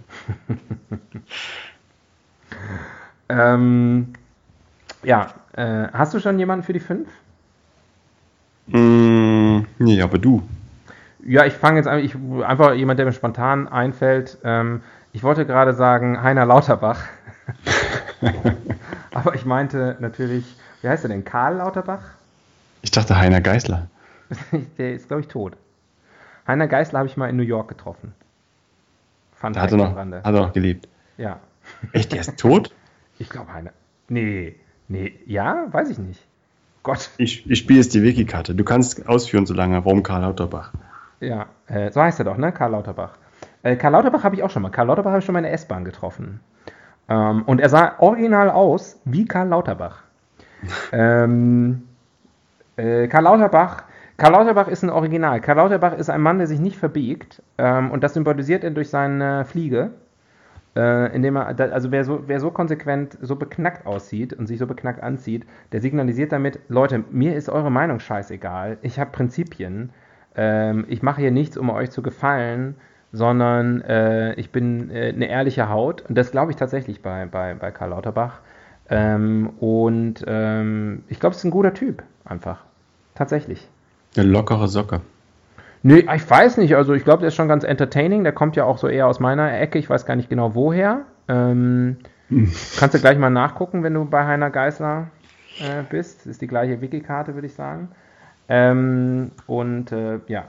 ähm, 3.30 4.14
ja, 5.04 5.34
äh, 5.54 5.88
hast 5.94 6.14
du 6.14 6.20
schon 6.20 6.38
jemanden 6.40 6.64
für 6.64 6.74
die 6.74 6.80
fünf? 6.80 7.10
Mm, 8.68 9.62
nee, 9.80 10.02
aber 10.02 10.18
du. 10.18 10.44
Ja, 11.26 11.46
ich 11.46 11.54
fange 11.54 11.78
jetzt 11.78 11.88
an, 11.88 12.00
ich, 12.00 12.16
einfach 12.46 12.74
jemand, 12.74 13.00
der 13.00 13.06
mir 13.06 13.14
spontan 13.14 13.68
einfällt. 13.68 14.38
Ähm, 14.44 14.82
ich 15.14 15.24
wollte 15.24 15.46
gerade 15.46 15.74
sagen 15.74 16.22
Heiner 16.22 16.46
Lauterbach. 16.46 17.04
aber 19.14 19.36
ich 19.36 19.46
meinte 19.46 19.98
natürlich, 20.00 20.46
wie 20.82 20.90
heißt 20.90 21.06
er 21.06 21.10
denn? 21.10 21.26
Karl 21.26 21.58
Lauterbach? 21.58 22.02
Ich 22.82 22.92
dachte 22.92 23.18
Heiner 23.18 23.42
Geißler. 23.42 23.88
der 24.78 24.94
ist, 24.94 25.08
glaube 25.08 25.22
ich, 25.22 25.28
tot. 25.28 25.58
Heiner 26.48 26.68
Geißler 26.68 27.00
habe 27.00 27.08
ich 27.08 27.18
mal 27.18 27.30
in 27.30 27.38
New 27.38 27.44
York 27.44 27.68
getroffen. 27.68 28.14
Fand 29.34 29.58
hat 29.58 29.72
er 29.72 29.78
noch, 29.78 29.96
Rande. 29.96 30.18
Hat 30.18 30.34
er 30.34 30.42
noch 30.42 30.54
gelebt? 30.54 30.88
Ja. 31.18 31.40
Echt, 31.94 32.12
der 32.12 32.22
ist 32.22 32.38
tot? 32.38 32.74
Ich 33.20 33.30
glaube, 33.30 33.54
Heiner. 33.54 33.70
Nee, 34.10 34.56
nee, 34.88 35.14
ja, 35.28 35.68
weiß 35.70 35.92
ich 35.92 36.00
nicht. 36.00 36.26
Gott. 36.82 37.12
Ich, 37.18 37.48
ich 37.48 37.60
spiele 37.60 37.78
jetzt 37.78 37.94
die 37.94 38.02
Wiki-Karte. 38.02 38.56
Du 38.56 38.64
kannst 38.64 39.08
ausführen 39.08 39.46
so 39.46 39.54
lange, 39.54 39.86
warum 39.86 40.02
Karl 40.02 40.22
Lauterbach. 40.22 40.74
Ja, 41.20 41.46
äh, 41.68 41.92
so 41.92 42.02
heißt 42.02 42.18
er 42.18 42.26
doch, 42.26 42.38
ne? 42.38 42.52
Karl 42.52 42.72
Lauterbach. 42.72 43.18
Äh, 43.62 43.76
Karl 43.76 43.92
Lauterbach 43.92 44.24
habe 44.24 44.36
ich 44.36 44.42
auch 44.42 44.50
schon 44.50 44.64
mal. 44.64 44.72
Karl 44.72 44.88
Lauterbach 44.88 45.12
habe 45.12 45.20
ich 45.20 45.26
schon 45.26 45.34
mal 45.34 45.40
in 45.40 45.44
der 45.44 45.54
S-Bahn 45.54 45.86
getroffen. 45.86 46.40
Ähm, 47.08 47.44
und 47.44 47.62
er 47.62 47.70
sah 47.70 48.00
original 48.00 48.50
aus 48.50 49.00
wie 49.06 49.26
Karl 49.26 49.50
Lauterbach. 49.50 50.02
ähm, 50.92 51.84
äh, 52.78 53.08
Karl 53.08 53.24
Lauterbach, 53.24 53.84
Karl 54.18 54.34
Lauterbach 54.34 54.68
ist 54.68 54.84
ein 54.84 54.90
Original. 54.90 55.42
Karl 55.42 55.58
Lauterbach 55.58 55.98
ist 55.98 56.10
ein 56.10 56.22
Mann, 56.22 56.38
der 56.38 56.48
sich 56.48 56.60
nicht 56.60 56.78
verbiegt. 56.78 57.42
Ähm, 57.58 57.92
und 57.92 58.04
das 58.04 58.14
symbolisiert 58.14 58.64
er 58.64 58.72
durch 58.72 58.90
seine 58.90 59.46
Fliege. 59.46 59.92
Äh, 60.76 61.14
indem 61.14 61.36
er, 61.36 61.60
also 61.60 61.92
wer 61.92 62.06
so, 62.06 62.24
wer 62.28 62.40
so 62.40 62.50
konsequent, 62.50 63.18
so 63.22 63.36
beknackt 63.36 63.86
aussieht 63.86 64.32
und 64.34 64.48
sich 64.48 64.58
so 64.58 64.68
beknackt 64.68 65.04
anzieht, 65.04 65.46
der 65.74 65.82
signalisiert 65.82 66.32
damit, 66.32 66.60
Leute, 66.70 67.04
mir 67.12 67.36
ist 67.36 67.50
eure 67.50 67.70
Meinung 67.70 68.00
scheißegal. 68.00 68.78
Ich 68.82 68.98
habe 69.00 69.12
Prinzipien. 69.12 69.90
Ähm, 70.36 70.86
ich 70.88 71.04
mache 71.04 71.20
hier 71.20 71.32
nichts, 71.32 71.58
um 71.58 71.70
euch 71.70 71.92
zu 71.92 72.02
gefallen 72.02 72.76
sondern 73.12 73.82
äh, 73.82 74.34
ich 74.36 74.52
bin 74.52 74.90
äh, 74.90 75.10
eine 75.10 75.28
ehrliche 75.28 75.70
Haut 75.70 76.04
und 76.08 76.18
das 76.18 76.32
glaube 76.32 76.52
ich 76.52 76.58
tatsächlich 76.58 77.02
bei, 77.02 77.26
bei, 77.26 77.54
bei 77.54 77.72
Karl 77.72 77.90
Lauterbach. 77.90 78.40
Ähm, 78.90 79.52
und 79.60 80.24
ähm, 80.28 81.04
ich 81.08 81.20
glaube, 81.20 81.34
es 81.34 81.40
ist 81.40 81.46
ein 81.46 81.52
guter 81.52 81.74
Typ, 81.74 82.04
einfach. 82.26 82.64
Tatsächlich. 83.16 83.68
Eine 84.16 84.28
lockere 84.28 84.68
Socke. 84.68 85.02
Nee, 85.84 86.06
ich 86.14 86.30
weiß 86.30 86.58
nicht. 86.58 86.76
Also 86.76 86.94
ich 86.94 87.04
glaube, 87.04 87.22
der 87.22 87.30
ist 87.30 87.36
schon 87.36 87.48
ganz 87.48 87.64
entertaining. 87.64 88.24
Der 88.24 88.34
kommt 88.34 88.56
ja 88.56 88.66
auch 88.66 88.78
so 88.78 88.88
eher 88.88 89.08
aus 89.08 89.20
meiner 89.20 89.60
Ecke. 89.60 89.80
Ich 89.80 89.90
weiß 89.90 90.06
gar 90.06 90.16
nicht 90.16 90.30
genau 90.30 90.54
woher. 90.54 91.02
Ähm, 91.28 91.98
hm. 92.30 92.52
Kannst 92.78 92.96
du 92.96 93.00
gleich 93.00 93.18
mal 93.18 93.30
nachgucken, 93.30 93.84
wenn 93.84 93.94
du 93.94 94.06
bei 94.06 94.26
Heiner 94.26 94.50
Geißler 94.50 95.08
äh, 95.60 95.84
bist. 95.90 96.20
Das 96.20 96.28
ist 96.28 96.42
die 96.42 96.48
gleiche 96.48 96.82
Wiki-Karte, 96.82 97.34
würde 97.34 97.48
ich 97.48 97.54
sagen. 97.54 97.90
Ähm, 98.48 99.32
und 99.48 99.92
äh, 99.92 100.20
ja, 100.28 100.46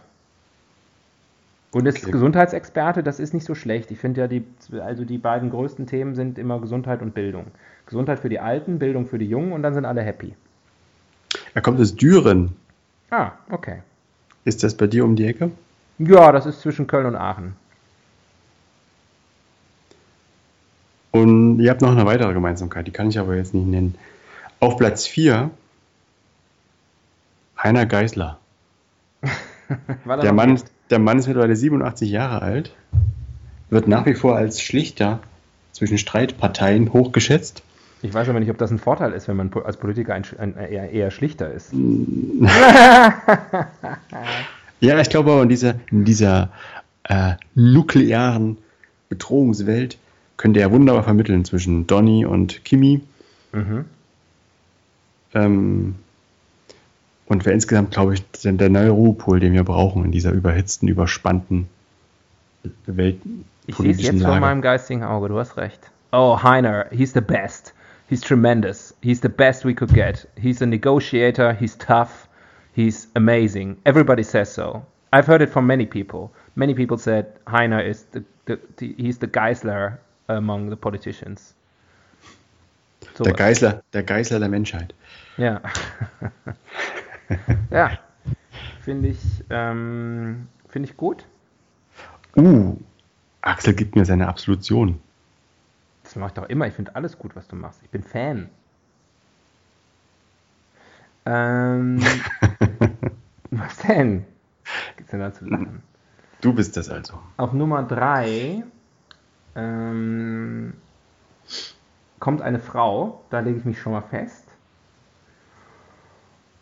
und 1.73 1.87
ist 1.87 2.03
okay. 2.03 2.11
Gesundheitsexperte, 2.13 3.03
das 3.03 3.19
ist 3.19 3.33
nicht 3.33 3.47
so 3.47 3.55
schlecht. 3.55 3.91
Ich 3.91 3.99
finde 3.99 4.21
ja, 4.21 4.29
die, 4.29 4.45
also 4.81 5.05
die 5.05 5.17
beiden 5.17 5.49
größten 5.51 5.87
Themen 5.87 6.15
sind 6.15 6.39
immer 6.39 6.61
Gesundheit 6.61 7.01
und 7.01 7.15
Bildung. 7.15 7.47
Gesundheit 7.87 8.21
für 8.21 8.29
die 8.29 8.41
Alten, 8.41 8.79
Bildung 8.79 9.07
für 9.07 9.19
die 9.19 9.27
Jungen 9.27 9.53
und 9.53 9.63
dann 9.63 9.73
sind 9.73 9.87
alle 9.87 10.03
happy. 10.03 10.35
Er 11.55 11.63
kommt 11.63 11.81
aus 11.81 11.95
Düren. 11.95 12.57
Ah, 13.11 13.33
okay. 13.51 13.83
Ist 14.45 14.63
das 14.63 14.77
bei 14.77 14.87
dir 14.87 15.05
um 15.05 15.17
die 15.17 15.27
Ecke? 15.27 15.51
Ja, 15.99 16.33
das 16.33 16.47
ist 16.47 16.61
zwischen 16.61 16.87
Köln 16.87 17.07
und 17.07 17.17
Aachen. 17.17 17.55
Und 21.11 21.61
ihr 21.61 21.71
habt 21.71 21.83
noch 21.83 21.93
eine 21.93 22.07
weitere 22.07 22.33
Gemeinsamkeit, 22.33 22.87
die 22.87 22.91
kann 22.91 23.11
ich 23.11 23.19
aber 23.19 23.37
jetzt 23.37 23.53
nicht 23.53 23.67
nennen. 23.67 23.97
Auf 24.61 24.79
Platz 24.79 25.07
4 25.07 25.51
Heiner 27.63 27.87
Geißler. 27.87 28.39
der, 30.07 30.33
Mann, 30.33 30.61
der 30.91 30.99
Mann 30.99 31.19
ist 31.19 31.27
mittlerweile 31.29 31.55
87 31.55 32.11
Jahre 32.11 32.43
alt, 32.43 32.75
wird 33.71 33.87
nach 33.87 34.07
wie 34.07 34.15
vor 34.15 34.37
als 34.37 34.61
Schlichter 34.61 35.21
zwischen 35.73 35.99
Streitparteien 35.99 36.93
hochgeschätzt. 36.93 37.63
Ich 38.03 38.13
weiß 38.13 38.29
aber 38.29 38.41
nicht, 38.41 38.51
ob 38.51 38.59
das 38.59 38.73
ein 38.73 38.81
Vorteil 38.81 39.13
ist, 39.13 39.29
wenn 39.29 39.37
man 39.37 39.53
als 39.65 39.77
Politiker 39.77 40.15
ein, 40.15 40.25
ein, 40.39 40.57
eher, 40.57 40.91
eher, 40.91 41.13
schlichter 41.13 41.53
ist. 41.53 41.73
ja, 44.81 44.99
ich 45.01 45.09
glaube 45.09 45.31
aber 45.31 45.43
in 45.45 45.49
dieser, 45.49 45.77
in 45.91 46.05
dieser 46.05 46.51
äh, 47.05 47.35
nuklearen 47.55 48.59
Bedrohungswelt 49.09 49.99
könnte 50.37 50.59
er 50.61 50.73
wunderbar 50.73 51.05
vermitteln 51.05 51.45
zwischen 51.45 51.87
Donny 51.87 52.27
und 52.27 52.65
Kimi. 52.65 53.03
Mhm. 53.53 53.85
Ähm, 55.35 55.95
und 57.27 57.45
wäre 57.45 57.55
insgesamt, 57.55 57.93
glaube 57.93 58.15
ich, 58.15 58.25
der 58.43 58.69
neue 58.69 58.91
Ruhepol, 58.91 59.39
den 59.39 59.53
wir 59.53 59.63
brauchen 59.63 60.05
in 60.05 60.11
dieser 60.11 60.33
überhitzten, 60.33 60.89
überspannten 60.89 61.69
Welt. 62.87 63.21
Ich 63.67 63.77
sehe 63.77 63.93
es 63.93 64.03
jetzt 64.03 64.19
Lage. 64.19 64.33
vor 64.33 64.41
meinem 64.41 64.61
geistigen 64.61 65.05
Auge, 65.05 65.29
du 65.29 65.39
hast 65.39 65.57
recht. 65.57 65.91
Oh, 66.11 66.43
Heiner, 66.43 66.87
he's 66.91 67.13
the 67.13 67.21
best. 67.21 67.75
He's 68.09 68.21
tremendous. 68.21 68.93
He's 69.01 69.21
the 69.21 69.29
best 69.29 69.65
we 69.65 69.75
could 69.75 69.93
get. 69.95 70.25
He's 70.37 70.61
a 70.63 70.67
negotiator. 70.67 71.55
He's 71.55 71.77
tough. 71.77 72.29
He's 72.75 73.07
amazing. 73.15 73.79
Everybody 73.87 74.23
says 74.23 74.53
so. 74.53 74.85
I've 75.13 75.27
heard 75.27 75.43
it 75.43 75.51
from 75.51 75.67
many 75.67 75.87
people. 75.87 76.33
Many 76.57 76.75
people 76.75 76.99
said 76.99 77.27
Heiner 77.47 77.85
is 77.87 78.05
the, 78.13 78.25
the, 78.47 78.59
the 78.77 78.95
he's 78.97 79.19
the 79.19 79.29
Geisler 79.29 79.99
among 80.29 80.71
the 80.71 80.77
politicians. 80.77 81.55
So 83.15 83.25
der, 83.25 83.35
Geißler, 83.35 83.83
der 83.93 84.05
Geißler 84.05 84.39
der 84.39 84.49
Menschheit. 84.49 84.95
Ja. 85.37 85.61
ja. 87.71 87.99
Finde 88.81 89.09
ich, 89.09 89.45
ähm, 89.51 90.49
find 90.69 90.87
ich 90.89 90.97
gut. 90.97 91.27
Uh, 92.37 92.77
Axel 93.43 93.75
gibt 93.75 93.97
mir 93.97 94.05
seine 94.05 94.29
Absolution. 94.29 95.01
Das 96.13 96.19
mache 96.19 96.29
ich 96.29 96.35
doch 96.35 96.49
immer. 96.51 96.67
Ich 96.67 96.75
finde 96.75 96.95
alles 96.95 97.19
gut, 97.19 97.35
was 97.37 97.49
du 97.49 97.57
machst. 97.57 97.81
Ich 97.83 97.89
bin 97.89 98.03
Fan. 98.03 98.51
Ähm, 101.25 102.03
was 103.51 103.79
denn? 103.79 104.27
Gibt's 104.99 105.11
denn 105.11 105.21
da 105.21 105.33
zu 105.33 105.47
lachen? 105.47 105.83
Du 106.43 106.53
bist 106.53 106.77
das 106.77 106.91
also. 106.91 107.19
Auf 107.39 107.55
Nummer 107.55 107.83
3 107.83 108.63
ähm, 109.57 110.75
kommt 112.19 112.43
eine 112.43 112.59
Frau, 112.59 113.25
da 113.31 113.41
lege 113.41 113.57
ich 113.61 113.65
mich 113.65 113.81
schon 113.81 113.93
mal 113.93 114.03
fest. 114.03 114.47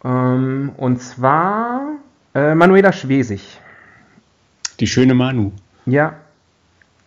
Ähm, 0.05 0.75
und 0.77 1.03
zwar 1.03 1.97
äh, 2.37 2.55
Manuela 2.55 2.93
Schwesig. 2.93 3.61
Die 4.79 4.87
schöne 4.87 5.15
Manu. 5.15 5.51
Ja. 5.87 6.15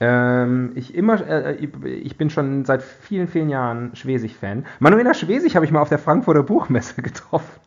Ähm, 0.06 0.74
ich, 0.76 0.94
immer, 0.94 1.26
äh, 1.26 1.56
ich 1.56 2.18
bin 2.18 2.30
schon 2.30 2.66
seit 2.66 2.84
vielen, 2.84 3.30
vielen 3.30 3.48
Jahren 3.50 3.96
Schwesig-Fan. 3.96 4.66
Manuela 4.80 5.14
Schwesig 5.14 5.56
habe 5.56 5.66
ich 5.66 5.72
mal 5.72 5.80
auf 5.80 5.88
der 5.88 5.98
Frankfurter 5.98 6.44
Buchmesse 6.44 7.02
getroffen. 7.02 7.62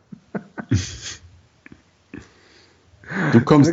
Du 3.33 3.41
kommst. 3.41 3.73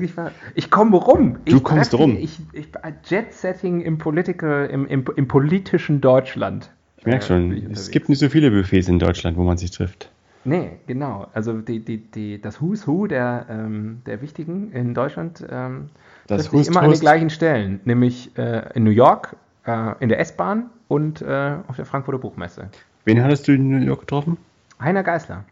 Ich 0.55 0.71
komme 0.71 0.95
rum. 0.95 1.39
Du 1.43 1.57
ich 1.57 1.63
kommst 1.63 1.93
rum. 1.93 2.15
Ich, 2.17 2.39
ich, 2.53 2.67
Jet-Setting 3.05 3.81
im, 3.81 3.97
Political, 3.97 4.67
im, 4.67 4.87
im, 4.87 5.03
im 5.13 5.27
politischen 5.27 5.99
Deutschland. 5.99 6.69
Ich 6.99 7.05
merke 7.05 7.25
schon, 7.25 7.51
äh, 7.51 7.71
es 7.73 7.91
gibt 7.91 8.07
nicht 8.07 8.19
so 8.19 8.29
viele 8.29 8.49
Buffets 8.49 8.87
in 8.87 8.97
Deutschland, 8.97 9.35
wo 9.35 9.43
man 9.43 9.57
sich 9.57 9.71
trifft. 9.71 10.09
Nee, 10.45 10.77
genau. 10.87 11.27
Also 11.33 11.59
die, 11.59 11.83
die, 11.83 11.97
die, 11.97 12.39
das 12.39 12.61
Who's 12.61 12.87
Who 12.87 13.07
der, 13.07 13.45
ähm, 13.49 14.03
der 14.05 14.21
Wichtigen 14.21 14.71
in 14.71 14.93
Deutschland 14.93 15.45
ähm, 15.49 15.89
das 16.27 16.49
trifft 16.49 16.67
immer 16.67 16.81
an 16.81 16.91
den 16.91 16.99
gleichen 16.99 17.29
Stellen, 17.29 17.79
nämlich 17.85 18.37
äh, 18.37 18.69
in 18.75 18.83
New 18.83 18.91
York, 18.91 19.35
äh, 19.65 19.93
in 19.99 20.09
der 20.09 20.19
S-Bahn 20.19 20.69
und 20.87 21.21
äh, 21.21 21.55
auf 21.67 21.75
der 21.75 21.85
Frankfurter 21.85 22.19
Buchmesse. 22.19 22.69
Wen 23.05 23.23
hattest 23.23 23.47
du 23.47 23.53
in 23.53 23.69
New 23.69 23.85
York 23.85 24.01
getroffen? 24.01 24.37
Heiner 24.79 25.03
Geißler. 25.03 25.43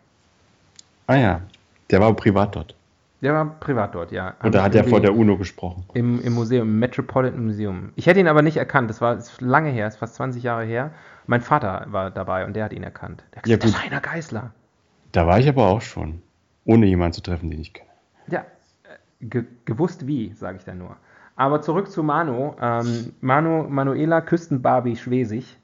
Ah 1.08 1.16
ja, 1.16 1.42
der 1.90 2.00
war 2.00 2.14
privat 2.14 2.56
dort. 2.56 2.76
Der 3.22 3.34
war 3.34 3.46
privat 3.60 3.94
dort, 3.94 4.12
ja. 4.12 4.34
Und 4.42 4.56
da 4.56 4.64
hat 4.64 4.74
er 4.74 4.84
vor 4.84 5.00
der 5.00 5.16
UNO 5.16 5.38
gesprochen. 5.38 5.84
Im, 5.94 6.20
Im 6.22 6.34
Museum, 6.34 6.68
im 6.68 6.80
Metropolitan 6.80 7.46
Museum. 7.46 7.92
Ich 7.96 8.08
hätte 8.08 8.20
ihn 8.20 8.28
aber 8.28 8.42
nicht 8.42 8.58
erkannt, 8.58 8.90
das 8.90 9.00
war 9.00 9.16
das 9.16 9.40
lange 9.42 9.70
her, 9.70 9.88
ist 9.88 9.98
fast 9.98 10.16
20 10.16 10.42
Jahre 10.42 10.66
her. 10.66 10.92
Mein 11.28 11.42
Vater 11.42 11.86
war 11.90 12.10
dabei 12.10 12.46
und 12.46 12.56
der 12.56 12.66
hat 12.66 12.74
ihn 12.74 12.82
erkannt. 12.82 13.24
Der 13.32 13.38
hat 13.38 13.44
gesagt, 13.44 13.64
ja, 13.64 13.70
das 13.70 13.70
ist 13.70 13.86
Heiner 13.86 14.02
Geißler. 14.02 14.52
Da 15.12 15.28
war 15.28 15.40
ich 15.40 15.48
aber 15.48 15.68
auch 15.68 15.82
schon, 15.82 16.24
ohne 16.66 16.88
jemanden 16.88 17.14
zu 17.14 17.22
treffen, 17.22 17.52
den 17.52 17.62
ich 17.62 17.74
kenne. 17.74 17.91
Ge 19.22 19.46
gewusst 19.66 20.08
wie, 20.08 20.34
sage 20.34 20.58
ich 20.58 20.66
dann 20.66 20.80
nur. 20.80 20.98
Aber 21.36 21.62
zurück 21.62 21.90
zu 21.90 22.04
Manu. 22.04 22.56
Ähm, 22.62 23.14
Manu 23.22 23.68
Manuela 23.70 24.22
Küstenbarbie 24.22 24.96
Schwesig 24.96 25.58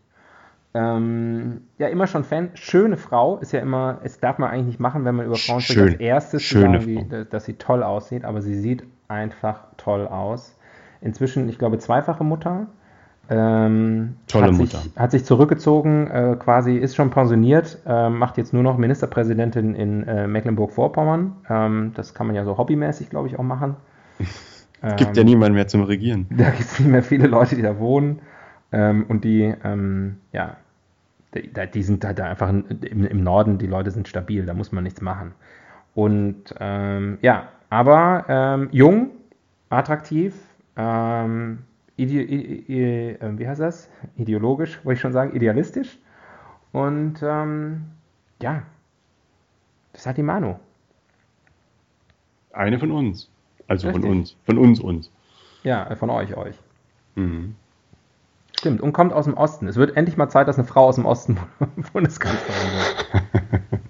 ähm, 0.77 1.61
ja, 1.79 1.87
immer 1.87 2.05
schon 2.05 2.23
Fan. 2.23 2.51
Schöne 2.53 2.97
Frau 2.97 3.37
ist 3.37 3.51
ja 3.51 3.61
immer, 3.61 3.99
es 4.03 4.19
darf 4.19 4.37
man 4.37 4.51
eigentlich 4.51 4.67
nicht 4.67 4.79
machen, 4.79 5.05
wenn 5.05 5.15
man 5.15 5.25
über 5.25 5.35
Frauen 5.35 5.61
spricht. 5.61 5.79
Als 5.79 5.93
erstes 5.95 6.43
Schöne 6.43 6.81
sagen, 6.81 7.09
wie, 7.09 7.25
dass 7.29 7.45
sie 7.45 7.55
toll 7.55 7.81
aussieht, 7.81 8.25
aber 8.25 8.41
sie 8.41 8.53
sieht 8.55 8.83
einfach 9.07 9.63
toll 9.77 10.07
aus. 10.07 10.55
Inzwischen, 11.01 11.49
ich 11.49 11.57
glaube, 11.57 11.79
zweifache 11.79 12.23
Mutter. 12.23 12.67
Ähm, 13.29 14.15
Tolle 14.27 14.45
hat 14.45 14.53
Mutter. 14.53 14.77
Sich, 14.77 14.95
hat 14.95 15.11
sich 15.11 15.25
zurückgezogen, 15.25 16.07
äh, 16.07 16.37
quasi 16.39 16.77
ist 16.77 16.95
schon 16.95 17.09
pensioniert, 17.09 17.79
äh, 17.85 18.09
macht 18.09 18.37
jetzt 18.37 18.53
nur 18.53 18.63
noch 18.63 18.77
Ministerpräsidentin 18.77 19.75
in 19.75 20.03
äh, 20.03 20.27
Mecklenburg-Vorpommern. 20.27 21.35
Ähm, 21.49 21.91
das 21.95 22.13
kann 22.13 22.27
man 22.27 22.35
ja 22.35 22.45
so 22.45 22.57
hobbymäßig, 22.57 23.09
glaube 23.09 23.27
ich, 23.27 23.37
auch 23.37 23.43
machen. 23.43 23.75
Es 24.81 24.95
gibt 24.95 25.17
ja 25.17 25.21
ähm, 25.21 25.27
niemanden 25.27 25.55
mehr 25.55 25.67
zum 25.67 25.83
Regieren. 25.83 26.27
Da 26.37 26.49
gibt 26.51 26.61
es 26.61 26.79
nicht 26.79 26.89
mehr 26.89 27.03
viele 27.03 27.27
Leute, 27.27 27.55
die 27.55 27.61
da 27.61 27.79
wohnen. 27.79 28.19
Ähm, 28.71 29.05
und 29.07 29.23
die, 29.23 29.53
ähm, 29.63 30.17
ja, 30.31 30.55
die, 31.35 31.51
die, 31.73 31.83
sind 31.83 32.05
halt 32.05 32.21
einfach 32.21 32.49
im, 32.49 32.65
im, 33.05 33.23
Norden, 33.23 33.57
die 33.57 33.67
Leute 33.67 33.91
sind 33.91 34.07
stabil, 34.07 34.45
da 34.45 34.53
muss 34.53 34.71
man 34.71 34.83
nichts 34.83 35.01
machen. 35.01 35.33
Und 35.95 36.53
ähm, 36.59 37.17
ja, 37.21 37.49
aber 37.69 38.69
jung, 38.71 39.09
attraktiv, 39.69 40.35
ähm, 40.77 41.59
ide, 41.97 42.23
ide, 42.23 43.21
äh, 43.21 43.37
wie 43.37 43.47
heißt 43.47 43.61
das? 43.61 43.89
Ideologisch, 44.15 44.79
wollte 44.85 44.95
ich 44.95 45.01
schon 45.01 45.13
sagen, 45.13 45.35
idealistisch. 45.35 45.99
Und 46.71 47.15
ähm, 47.21 47.85
ja, 48.41 48.63
das 49.93 50.05
hat 50.05 50.17
die 50.17 50.23
Manu. 50.23 50.55
Eine 52.53 52.79
von 52.79 52.91
uns. 52.91 53.29
Also 53.67 53.87
Richtig. 53.87 54.03
von 54.03 54.11
uns. 54.11 54.35
Von 54.45 54.57
uns, 54.57 54.79
uns. 54.79 55.11
Ja, 55.63 55.93
von 55.95 56.09
euch, 56.09 56.35
euch. 56.37 56.55
Mhm. 57.15 57.55
Stimmt, 58.57 58.81
und 58.81 58.93
kommt 58.93 59.13
aus 59.13 59.25
dem 59.25 59.35
Osten. 59.35 59.67
Es 59.67 59.75
wird 59.75 59.95
endlich 59.95 60.17
mal 60.17 60.29
Zeit, 60.29 60.47
dass 60.47 60.57
eine 60.57 60.67
Frau 60.67 60.85
aus 60.85 60.95
dem 60.95 61.05
Osten 61.05 61.37
Bundeskanzlerin 61.93 62.71
wird. 62.71 63.31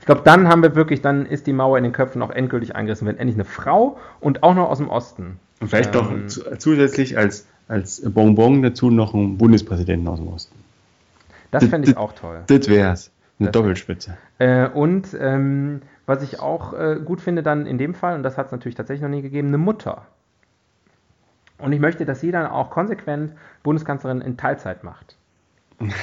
ich 0.00 0.06
glaube, 0.06 0.22
dann 0.24 0.48
haben 0.48 0.62
wir 0.62 0.74
wirklich, 0.74 1.02
dann 1.02 1.26
ist 1.26 1.46
die 1.46 1.52
Mauer 1.52 1.78
in 1.78 1.84
den 1.84 1.92
Köpfen 1.92 2.22
auch 2.22 2.30
endgültig 2.30 2.74
eingerissen, 2.74 3.06
wenn 3.06 3.18
endlich 3.18 3.36
eine 3.36 3.44
Frau 3.44 3.98
und 4.20 4.42
auch 4.42 4.54
noch 4.54 4.70
aus 4.70 4.78
dem 4.78 4.88
Osten. 4.88 5.38
Und 5.60 5.68
vielleicht 5.68 5.94
ähm, 5.94 6.26
doch 6.28 6.58
zusätzlich 6.58 7.16
als, 7.16 7.46
als 7.68 8.02
Bonbon 8.02 8.62
dazu 8.62 8.90
noch 8.90 9.14
einen 9.14 9.38
Bundespräsidenten 9.38 10.06
aus 10.08 10.18
dem 10.18 10.28
Osten. 10.28 10.54
Das 11.50 11.64
fände 11.64 11.90
ich 11.90 11.96
auch 11.96 12.12
toll. 12.12 12.40
Das 12.46 12.68
wär's. 12.68 13.10
Eine 13.38 13.50
das 13.50 13.52
Doppelspitze. 13.52 14.16
Äh, 14.38 14.68
und 14.68 15.16
ähm, 15.18 15.80
was 16.06 16.22
ich 16.22 16.40
auch 16.40 16.72
äh, 16.72 16.96
gut 17.04 17.20
finde 17.20 17.42
dann 17.42 17.66
in 17.66 17.78
dem 17.78 17.94
Fall, 17.94 18.16
und 18.16 18.22
das 18.22 18.36
hat 18.36 18.46
es 18.46 18.52
natürlich 18.52 18.74
tatsächlich 18.74 19.02
noch 19.02 19.10
nie 19.10 19.22
gegeben, 19.22 19.48
eine 19.48 19.58
Mutter. 19.58 20.02
Und 21.58 21.72
ich 21.72 21.80
möchte, 21.80 22.04
dass 22.04 22.20
sie 22.20 22.30
dann 22.30 22.46
auch 22.46 22.70
konsequent 22.70 23.32
Bundeskanzlerin 23.62 24.20
in 24.20 24.36
Teilzeit 24.36 24.84
macht. 24.84 25.16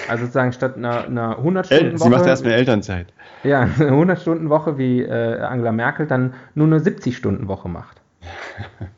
Also 0.07 0.23
sozusagen 0.23 0.53
statt 0.53 0.77
einer, 0.77 1.05
einer 1.05 1.39
100-Stunden-Woche. 1.39 1.97
Sie 1.97 2.09
macht 2.09 2.25
erst 2.25 2.45
eine 2.45 2.53
Elternzeit. 2.53 3.07
Ja, 3.43 3.61
eine 3.79 3.91
100-Stunden-Woche 3.91 4.77
wie 4.77 5.01
äh, 5.01 5.39
Angela 5.41 5.71
Merkel 5.73 6.07
dann 6.07 6.33
nur 6.55 6.67
eine 6.67 6.79
70-Stunden-Woche 6.79 7.67
macht. 7.67 8.01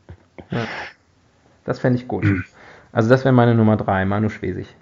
Ja. 0.50 0.66
Das 1.64 1.78
fände 1.78 1.98
ich 1.98 2.08
gut. 2.08 2.24
Also 2.92 3.08
das 3.08 3.24
wäre 3.24 3.34
meine 3.34 3.54
Nummer 3.54 3.76
3, 3.76 4.06
Manu 4.06 4.28
Schwesig. 4.30 4.74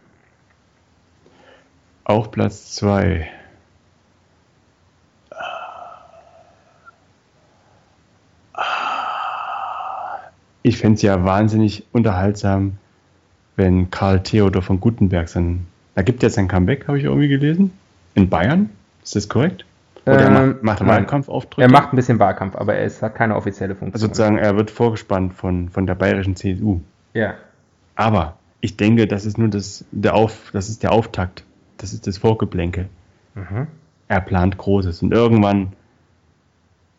Auch 2.05 2.31
Platz 2.31 2.74
2. 2.76 3.29
ich 10.66 10.79
fände 10.79 10.96
es 10.96 11.02
ja 11.02 11.24
wahnsinnig 11.24 11.85
unterhaltsam, 11.92 12.79
wenn 13.55 13.88
Karl 13.90 14.22
Theodor 14.24 14.62
von 14.62 14.81
Gutenberg 14.81 15.29
sein. 15.29 15.64
Da 15.94 16.02
gibt 16.02 16.24
er 16.24 16.29
jetzt 16.29 16.38
ein 16.38 16.48
Comeback, 16.48 16.88
habe 16.88 16.98
ich 16.98 17.05
irgendwie 17.05 17.29
gelesen. 17.29 17.70
In 18.14 18.29
Bayern. 18.29 18.70
Ist 19.05 19.14
das 19.14 19.29
korrekt? 19.29 19.64
Oder 20.07 20.27
ähm, 20.27 20.35
er 20.35 20.40
macht, 20.49 20.62
macht 20.62 20.87
Wahlkampfauftritte? 20.87 21.62
Er 21.62 21.71
macht 21.71 21.92
ein 21.92 21.97
bisschen 21.97 22.19
Wahlkampf, 22.19 22.55
aber 22.57 22.75
er 22.77 22.85
ist, 22.85 23.03
hat 23.03 23.14
keine 23.16 23.35
offizielle 23.35 23.75
Funktion. 23.75 23.95
Also 23.95 24.07
sozusagen, 24.07 24.38
er 24.38 24.57
wird 24.57 24.71
vorgespannt 24.71 25.35
von, 25.35 25.69
von 25.69 25.87
der 25.87 25.97
bayerischen 25.97 26.37
CSU. 26.37 26.81
Ja. 27.12 27.35
Aber 27.97 28.37
ich 28.61 28.77
denke, 28.77 29.07
das 29.07 29.27
ist 29.27 29.37
nur 29.37 29.49
das, 29.49 29.85
der 29.90 30.14
Auf, 30.14 30.51
das 30.53 30.69
ist 30.69 30.83
der 30.83 30.92
Auftakt. 30.92 31.45
Das 31.79 31.92
ist 31.92 32.07
das 32.07 32.19
Vorgeplänkel. 32.19 32.88
Mhm. 33.35 33.66
Er 34.09 34.21
plant 34.21 34.57
Großes 34.57 35.03
und 35.03 35.12
irgendwann 35.12 35.73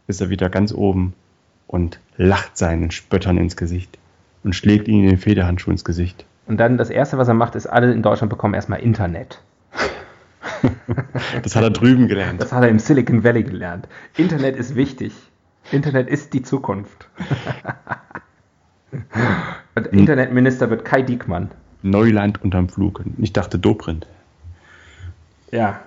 ist 0.08 0.22
er 0.22 0.30
wieder 0.30 0.50
ganz 0.50 0.74
oben 0.74 1.14
und 1.68 2.00
lacht 2.18 2.58
seinen 2.58 2.92
Spöttern 2.92 3.38
ins 3.38 3.56
Gesicht 3.56 3.98
und 4.44 4.54
schlägt 4.54 4.88
ihnen 4.88 5.08
den 5.08 5.18
Federhandschuh 5.18 5.72
ins 5.72 5.86
Gesicht. 5.86 6.26
Und 6.46 6.60
dann 6.60 6.78
das 6.78 6.90
Erste, 6.90 7.18
was 7.18 7.28
er 7.28 7.34
macht, 7.34 7.56
ist, 7.56 7.68
alle 7.68 7.92
in 7.92 8.02
Deutschland 8.02 8.30
bekommen 8.30 8.54
erstmal 8.54 8.80
Internet. 8.80 9.42
das 11.44 11.56
hat 11.56 11.64
er 11.64 11.70
drüben 11.70 12.08
gelernt. 12.08 12.42
Das 12.42 12.52
hat 12.52 12.64
er 12.64 12.70
im 12.70 12.80
Silicon 12.80 13.24
Valley 13.24 13.44
gelernt. 13.44 13.88
Internet 14.16 14.56
ist 14.56 14.76
wichtig. 14.76 15.14
Internet 15.72 16.08
ist 16.08 16.34
die 16.34 16.42
Zukunft. 16.42 17.08
Und 19.76 19.88
Internetminister 19.88 20.70
wird 20.70 20.86
Kai 20.86 21.02
Diekmann. 21.02 21.52
Neuland 21.82 22.44
unterm 22.44 22.70
Flug. 22.70 23.04
Ich 23.18 23.34
dachte 23.34 23.60
Dobrindt. 23.60 24.08
Ja. 25.52 25.80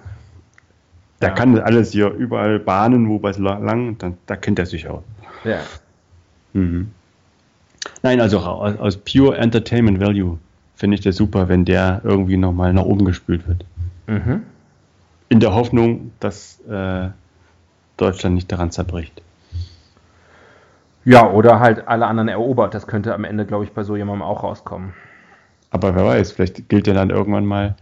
Der 1.21 1.31
ja. 1.31 1.35
kann 1.35 1.59
alles 1.59 1.93
hier 1.93 2.11
überall 2.11 2.59
bahnen, 2.59 3.09
wo 3.09 3.23
was 3.23 3.39
lang, 3.39 3.99
dann, 3.99 4.17
da 4.27 4.37
kennt 4.37 4.59
er 4.59 4.67
sich 4.67 4.89
auch. 4.89 5.03
Ja. 5.45 5.61
Mhm. 6.53 6.91
Nein, 8.03 8.21
also 8.21 8.39
aus, 8.41 8.79
aus 8.79 8.97
Pure 8.97 9.37
Entertainment 9.37 10.01
Value 10.01 10.39
finde 10.77 10.95
ich 10.95 11.01
das 11.03 11.17
super, 11.17 11.49
wenn 11.49 11.65
der 11.65 12.01
irgendwie 12.05 12.37
nochmal 12.37 12.73
nach 12.73 12.85
oben 12.85 13.05
gespült 13.05 13.47
wird. 13.47 13.65
Mhm. 14.07 14.43
In 15.31 15.41
der 15.41 15.55
Hoffnung, 15.55 16.13
dass 16.21 16.61
äh, 16.69 17.09
Deutschland 17.97 18.35
nicht 18.35 18.53
daran 18.53 18.71
zerbricht. 18.71 19.23
Ja, 21.05 21.31
oder 21.31 21.61
halt 21.61 21.89
alle 21.89 22.07
anderen 22.07 22.29
erobert. 22.29 22.75
Das 22.75 22.87
könnte 22.87 23.15
am 23.15 23.25
Ende, 23.25 23.47
glaube 23.47 23.65
ich, 23.65 23.73
bei 23.73 23.83
so 23.85 23.97
jemandem 23.97 24.23
auch 24.23 24.43
rauskommen. 24.43 24.93
Aber 25.71 25.95
wer 25.95 26.05
weiß, 26.05 26.33
vielleicht 26.33 26.69
gilt 26.69 26.89
er 26.89 26.95
dann 26.95 27.11
irgendwann 27.11 27.47
mal 27.47 27.77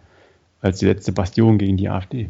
als 0.61 0.79
die 0.79 0.87
letzte 0.87 1.11
Bastion 1.13 1.59
gegen 1.59 1.77
die 1.77 1.89
AfD. 1.89 2.29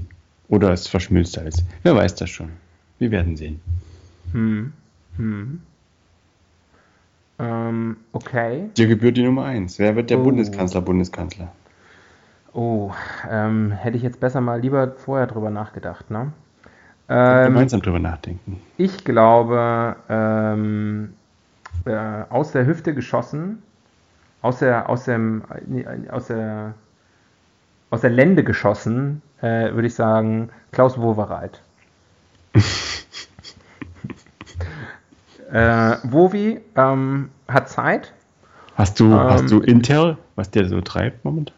Oder 0.49 0.73
es 0.73 0.87
verschmilzt 0.87 1.37
alles. 1.37 1.65
Wer 1.83 1.95
weiß 1.95 2.15
das 2.15 2.31
schon. 2.31 2.51
Wir 2.99 3.11
werden 3.11 3.37
sehen. 3.37 3.61
Hm. 4.33 4.73
Hm. 5.17 5.61
Ähm, 7.41 7.97
okay. 8.13 8.71
Dir 8.77 8.87
gebührt 8.87 9.17
die 9.17 9.25
Nummer 9.25 9.45
eins. 9.45 9.79
Wer 9.79 9.97
wird 9.97 10.11
der 10.11 10.21
oh. 10.21 10.23
Bundeskanzler, 10.25 10.81
Bundeskanzler? 10.81 11.53
Oh, 12.59 12.91
ähm, 13.31 13.71
hätte 13.71 13.97
ich 13.97 14.03
jetzt 14.03 14.19
besser 14.19 14.41
mal 14.41 14.61
lieber 14.61 14.91
vorher 14.97 15.29
drüber 15.29 15.49
nachgedacht, 15.49 16.11
ne? 16.11 16.33
Ähm, 17.09 17.53
gemeinsam 17.53 17.83
drüber 17.83 18.01
nachdenken. 18.01 18.61
Ich 18.77 19.05
glaube, 19.05 19.95
ähm, 20.09 21.15
äh, 21.85 22.25
aus 22.29 22.51
der 22.51 22.67
Hüfte 22.67 22.95
geschossen, 22.95 23.63
aus 24.43 24.59
der, 24.59 24.89
aus 24.89 25.05
dem, 25.05 25.45
aus 26.11 26.27
der, 26.27 26.75
aus 27.91 28.01
der 28.01 28.11
Lände 28.11 28.43
geschossen, 28.43 29.23
äh, 29.41 29.73
würde 29.73 29.87
ich 29.87 29.95
sagen, 29.95 30.51
Klaus 30.73 31.01
Wowereit. 31.01 31.63
äh, 35.53 35.97
Wovi 36.03 36.61
ähm, 36.75 37.29
hat 37.47 37.69
Zeit. 37.69 38.13
Hast 38.75 38.99
du, 38.99 39.05
ähm, 39.05 39.13
hast 39.13 39.49
du 39.49 39.61
Intel, 39.61 40.19
was 40.35 40.51
der 40.51 40.67
so 40.67 40.81
treibt 40.81 41.25
momentan? 41.25 41.58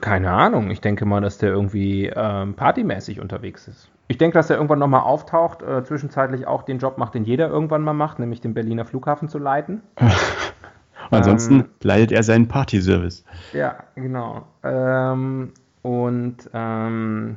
Keine 0.00 0.30
Ahnung. 0.30 0.70
Ich 0.70 0.80
denke 0.80 1.06
mal, 1.06 1.20
dass 1.20 1.38
der 1.38 1.50
irgendwie 1.50 2.12
ähm, 2.14 2.54
partymäßig 2.54 3.20
unterwegs 3.20 3.68
ist. 3.68 3.88
Ich 4.08 4.18
denke, 4.18 4.34
dass 4.38 4.50
er 4.50 4.56
irgendwann 4.56 4.78
nochmal 4.78 5.02
auftaucht, 5.02 5.62
äh, 5.62 5.84
zwischenzeitlich 5.84 6.46
auch 6.46 6.62
den 6.62 6.78
Job 6.78 6.98
macht, 6.98 7.14
den 7.14 7.24
jeder 7.24 7.48
irgendwann 7.48 7.82
mal 7.82 7.92
macht, 7.92 8.18
nämlich 8.18 8.40
den 8.40 8.54
Berliner 8.54 8.84
Flughafen 8.84 9.28
zu 9.28 9.38
leiten. 9.38 9.82
Ansonsten 11.10 11.60
ähm, 11.60 11.68
leitet 11.82 12.12
er 12.12 12.22
seinen 12.22 12.48
Partyservice. 12.48 13.24
Ja, 13.52 13.76
genau. 13.94 14.46
Ähm, 14.62 15.52
und 15.82 16.36
ähm, 16.52 17.36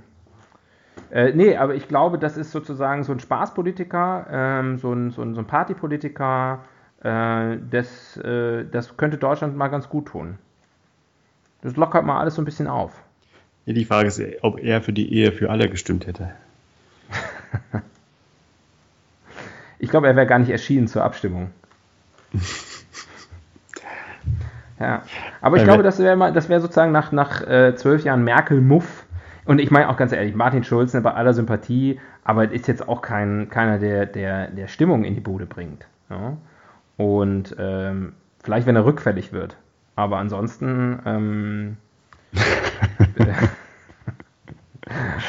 äh, 1.11 1.33
nee, 1.33 1.55
aber 1.57 1.75
ich 1.75 1.87
glaube, 1.87 2.17
das 2.17 2.37
ist 2.37 2.51
sozusagen 2.51 3.03
so 3.03 3.11
ein 3.11 3.19
Spaßpolitiker, 3.19 4.27
ähm, 4.29 4.77
so, 4.77 4.93
ein, 4.93 5.11
so, 5.11 5.21
ein, 5.21 5.33
so 5.33 5.41
ein 5.41 5.47
Partypolitiker, 5.47 6.59
äh, 7.03 7.57
das, 7.69 8.17
äh, 8.17 8.65
das 8.65 8.97
könnte 8.97 9.17
Deutschland 9.17 9.55
mal 9.55 9.67
ganz 9.67 9.89
gut 9.89 10.07
tun. 10.07 10.37
Das 11.61 11.75
lockert 11.75 12.05
mal 12.05 12.19
alles 12.19 12.35
so 12.35 12.41
ein 12.41 12.45
bisschen 12.45 12.67
auf. 12.67 12.91
Ja, 13.65 13.73
die 13.73 13.85
Frage 13.85 14.07
ist, 14.07 14.21
ob 14.41 14.59
er 14.59 14.81
für 14.81 14.93
die 14.93 15.13
Ehe 15.13 15.31
für 15.31 15.49
alle 15.49 15.69
gestimmt 15.69 16.07
hätte. 16.07 16.31
ich 19.79 19.89
glaube, 19.89 20.07
er 20.07 20.15
wäre 20.15 20.25
gar 20.25 20.39
nicht 20.39 20.49
erschienen 20.49 20.87
zur 20.87 21.03
Abstimmung. 21.03 21.51
ja, 24.79 25.03
aber 25.41 25.57
ich 25.57 25.63
glaube, 25.63 25.83
das 25.83 25.99
wäre 25.99 26.33
das 26.33 26.49
wär 26.49 26.61
sozusagen 26.61 26.91
nach, 26.91 27.11
nach 27.11 27.41
äh, 27.47 27.75
zwölf 27.75 28.03
Jahren 28.03 28.23
Merkel-Muff. 28.23 29.05
Und 29.45 29.59
ich 29.59 29.69
meine 29.71 29.89
auch 29.89 29.97
ganz 29.97 30.11
ehrlich, 30.11 30.35
Martin 30.35 30.63
Schulz 30.63 30.93
ne, 30.93 31.01
bei 31.01 31.13
aller 31.13 31.33
Sympathie, 31.33 31.99
aber 32.23 32.51
ist 32.51 32.67
jetzt 32.67 32.87
auch 32.87 33.01
kein, 33.01 33.49
keiner, 33.49 33.79
der, 33.79 34.05
der, 34.05 34.47
der 34.47 34.67
Stimmung 34.67 35.03
in 35.03 35.15
die 35.15 35.21
Bude 35.21 35.45
bringt. 35.45 35.85
Ja? 36.09 36.37
Und 36.97 37.55
ähm, 37.59 38.13
vielleicht, 38.43 38.67
wenn 38.67 38.75
er 38.75 38.85
rückfällig 38.85 39.33
wird. 39.33 39.57
Aber 40.01 40.17
ansonsten 40.17 40.99
ähm, 41.05 41.77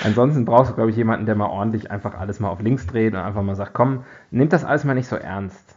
Ansonsten 0.02 0.46
brauchst 0.46 0.70
du, 0.70 0.74
glaube 0.74 0.90
ich, 0.90 0.96
jemanden, 0.96 1.26
der 1.26 1.34
mal 1.34 1.46
ordentlich 1.46 1.90
einfach 1.90 2.14
alles 2.14 2.40
mal 2.40 2.48
auf 2.48 2.62
links 2.62 2.86
dreht 2.86 3.12
und 3.12 3.20
einfach 3.20 3.42
mal 3.42 3.54
sagt, 3.54 3.74
komm, 3.74 4.04
nimm 4.30 4.48
das 4.48 4.64
alles 4.64 4.84
mal 4.84 4.94
nicht 4.94 5.08
so 5.08 5.16
ernst. 5.16 5.76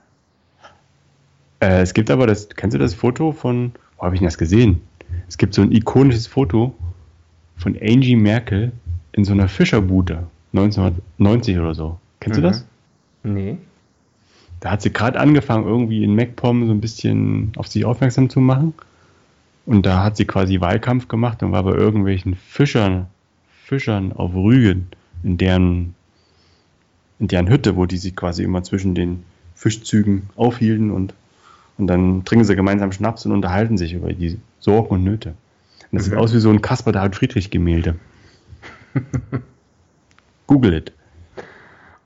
Äh, 1.60 1.82
es 1.82 1.94
gibt 1.94 2.10
aber 2.10 2.26
das, 2.26 2.48
kennst 2.48 2.74
du 2.74 2.80
das 2.80 2.94
Foto 2.94 3.34
von, 3.34 3.74
wo 3.98 4.04
habe 4.04 4.16
ich 4.16 4.20
denn 4.20 4.28
das 4.28 4.38
gesehen? 4.38 4.80
Es 5.28 5.38
gibt 5.38 5.54
so 5.54 5.62
ein 5.62 5.74
ikonisches 5.74 6.26
Foto 6.26 6.74
von 7.58 7.78
Angie 7.82 8.16
Merkel 8.16 8.72
in 9.12 9.26
so 9.26 9.34
einer 9.34 9.50
Fischerbude 9.50 10.28
1990 10.54 11.60
oder 11.60 11.76
so. 11.76 12.00
Kennst 12.22 12.40
mhm. 12.40 12.44
du 12.44 12.48
das? 12.48 12.66
Nee. 13.24 13.58
Da 14.66 14.72
hat 14.72 14.82
sie 14.82 14.92
gerade 14.92 15.20
angefangen, 15.20 15.68
irgendwie 15.68 16.04
in 16.04 16.16
MacPom 16.16 16.66
so 16.66 16.72
ein 16.72 16.82
bisschen 16.82 17.52
auf 17.56 17.68
sich 17.68 17.86
aufmerksam 17.86 18.32
zu 18.32 18.40
machen. 18.40 18.74
Und 19.68 19.86
da 19.86 20.04
hat 20.04 20.18
sie 20.18 20.26
quasi 20.26 20.60
Wahlkampf 20.60 21.08
gemacht 21.08 21.44
und 21.44 21.52
war 21.52 21.62
bei 21.62 21.74
irgendwelchen 21.74 22.34
Fischern 22.34 23.06
Fischern 23.66 24.12
auf 24.12 24.34
Rügen, 24.34 24.88
in 25.22 25.38
deren, 25.38 25.94
in 27.20 27.28
deren 27.28 27.48
Hütte, 27.48 27.76
wo 27.76 27.86
die 27.86 27.98
sich 27.98 28.16
quasi 28.16 28.42
immer 28.42 28.64
zwischen 28.64 28.96
den 28.96 29.24
Fischzügen 29.54 30.32
aufhielten 30.36 30.90
und, 30.90 31.14
und 31.78 31.86
dann 31.86 32.26
trinken 32.26 32.46
sie 32.46 32.56
gemeinsam 32.56 32.92
Schnaps 32.92 33.28
und 33.28 33.34
unterhalten 33.34 33.78
sich 33.78 33.94
über 33.94 34.14
die 34.14 34.40
Sorgen 34.60 34.88
und 34.88 35.04
Nöte. 35.04 35.36
Und 35.92 36.00
das 36.00 36.08
mhm. 36.08 36.10
sieht 36.10 36.20
aus 36.20 36.34
wie 36.34 36.40
so 36.40 36.50
ein 36.50 36.64
Kasper 36.64 36.92
David 36.92 37.16
Friedrich 37.16 37.52
Gemälde. 37.52 38.00
Google 40.48 40.74
it. 40.74 40.92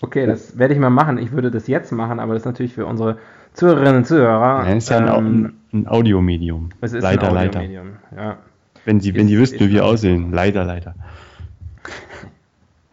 Okay, 0.02 0.26
das 0.26 0.58
werde 0.58 0.74
ich 0.74 0.80
mal 0.80 0.90
machen. 0.90 1.18
Ich 1.18 1.32
würde 1.32 1.52
das 1.52 1.68
jetzt 1.68 1.92
machen, 1.92 2.20
aber 2.20 2.34
das 2.34 2.44
ist 2.44 2.46
natürlich 2.46 2.74
für 2.74 2.86
unsere 2.86 3.18
Zuhörerinnen 3.54 3.98
und 3.98 4.06
Zuhörer. 4.06 4.66
Ja, 4.68 4.74
ist 4.74 4.90
ja 4.90 5.18
ähm, 5.18 5.58
ein, 5.72 5.82
ein 5.82 5.88
Audiomedium. 5.88 6.70
Es 6.82 6.94
ist 6.94 7.04
leider, 7.04 7.34
ein 7.34 7.50
Audiomedium, 7.50 7.98
leider. 8.12 8.24
ja. 8.24 8.38
Wenn 8.86 9.02
Sie, 9.02 9.14
wenn 9.14 9.28
Sie 9.28 9.38
wüssten, 9.38 9.60
wie 9.60 9.72
wir 9.72 9.86
aussehen. 9.86 10.32
Leider, 10.32 10.64
leider. 10.64 10.96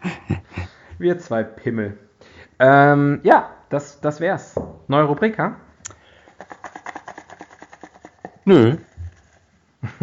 Wir 0.98 1.18
zwei 1.18 1.42
Pimmel. 1.42 1.98
Ähm, 2.58 3.20
ja, 3.22 3.50
das, 3.68 4.00
das 4.00 4.18
wär's. 4.20 4.58
Neue 4.88 5.04
Rubrik, 5.04 5.38
ha? 5.38 5.56
Nö. 8.44 8.76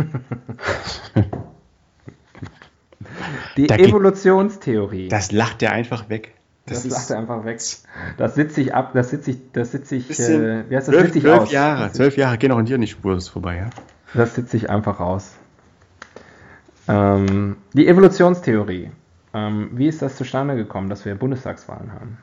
Die 3.58 3.68
da 3.68 3.76
Evolutionstheorie. 3.76 5.08
Das 5.10 5.32
lacht 5.32 5.62
er 5.64 5.72
einfach 5.72 6.10
weg. 6.10 6.34
Das, 6.66 6.84
das 6.84 6.92
lacht 6.92 7.10
er 7.10 7.18
einfach 7.18 7.44
weg. 7.44 7.60
Das 8.18 8.36
sitze 8.36 8.62
ich 8.62 8.74
ab, 8.74 8.92
das 8.94 9.10
sitze 9.10 9.32
ich, 9.32 9.52
das 9.52 9.72
sitze 9.72 9.96
ich, 9.96 10.10
äh, 10.18 10.70
wie 10.70 10.76
heißt 10.76 10.88
das, 10.88 10.96
zwölf, 10.96 11.06
sitze 11.08 11.18
ich 11.18 11.24
zwölf 11.24 11.42
aus. 11.42 11.52
Jahre, 11.52 11.92
zwölf 11.92 12.18
Jahre 12.18 12.38
gehen 12.38 12.52
auch 12.52 12.60
in 12.60 12.66
dir 12.66 12.78
nicht 12.78 12.92
Spur 12.92 13.20
vorbei, 13.20 13.58
ja? 13.58 13.70
Das 14.14 14.36
sitze 14.36 14.56
ich 14.56 14.70
einfach 14.70 15.00
aus. 15.00 15.34
Ähm, 16.88 17.58
die 17.74 17.88
Evolutionstheorie. 17.88 18.92
Ähm, 19.34 19.72
wie 19.74 19.88
ist 19.88 20.02
das 20.02 20.16
zustande 20.16 20.56
gekommen, 20.56 20.90
dass 20.90 21.06
wir 21.06 21.16
Bundestagswahlen 21.16 21.92
haben? 21.92 22.18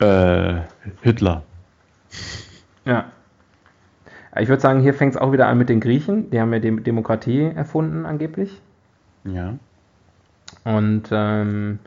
Äh, 0.00 0.62
Hitler. 1.02 1.42
Ja. 2.84 3.12
Ich 4.36 4.48
würde 4.48 4.62
sagen, 4.62 4.80
hier 4.80 4.94
fängt 4.94 5.14
es 5.14 5.20
auch 5.20 5.32
wieder 5.32 5.46
an 5.46 5.58
mit 5.58 5.68
den 5.68 5.80
Griechen. 5.80 6.30
Die 6.30 6.40
haben 6.40 6.52
ja 6.52 6.58
Dem 6.58 6.82
Demokratie 6.82 7.52
erfunden, 7.54 8.04
angeblich. 8.04 8.60
Ja. 9.24 9.54
Und, 10.64 11.04
ähm, 11.12 11.78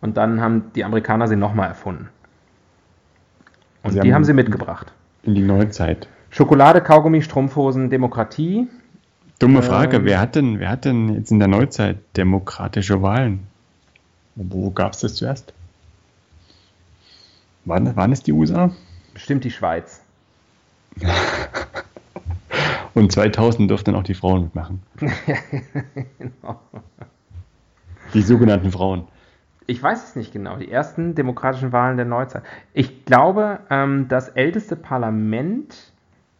und 0.00 0.16
dann 0.16 0.40
haben 0.40 0.72
die 0.74 0.84
Amerikaner 0.84 1.28
sie 1.28 1.36
nochmal 1.36 1.68
erfunden. 1.68 2.08
Und 3.82 3.92
sie 3.92 4.00
die 4.00 4.08
haben, 4.08 4.16
haben 4.16 4.24
sie 4.24 4.32
mitgebracht. 4.32 4.92
In 5.22 5.34
die 5.34 5.42
Neuzeit. 5.42 6.08
Schokolade, 6.30 6.80
Kaugummi, 6.80 7.22
Strumpfhosen, 7.22 7.90
Demokratie. 7.90 8.68
Dumme 9.38 9.62
Frage, 9.62 9.98
ähm, 9.98 10.04
wer, 10.04 10.20
hat 10.20 10.34
denn, 10.34 10.58
wer 10.58 10.70
hat 10.70 10.84
denn 10.84 11.14
jetzt 11.14 11.30
in 11.30 11.38
der 11.38 11.48
Neuzeit 11.48 11.98
demokratische 12.16 13.02
Wahlen? 13.02 13.46
Wo 14.34 14.70
gab 14.70 14.92
es 14.92 15.00
das 15.00 15.14
zuerst? 15.14 15.52
Waren, 17.64 17.94
waren 17.96 18.12
es 18.12 18.22
die 18.22 18.32
USA? 18.32 18.70
Bestimmt 19.14 19.44
die 19.44 19.50
Schweiz. 19.50 20.00
Und 22.94 23.12
2000 23.12 23.70
durften 23.70 23.94
auch 23.94 24.02
die 24.02 24.14
Frauen 24.14 24.42
mitmachen. 24.44 24.82
genau. 26.18 26.60
Die 28.14 28.22
sogenannten 28.22 28.72
Frauen. 28.72 29.06
Ich 29.68 29.80
weiß 29.80 30.02
es 30.02 30.16
nicht 30.16 30.32
genau. 30.32 30.56
Die 30.56 30.70
ersten 30.70 31.14
demokratischen 31.14 31.70
Wahlen 31.72 31.96
der 31.96 32.06
Neuzeit. 32.06 32.42
Ich 32.72 33.04
glaube, 33.04 33.60
ähm, 33.70 34.08
das 34.08 34.30
älteste 34.30 34.74
Parlament 34.74 35.92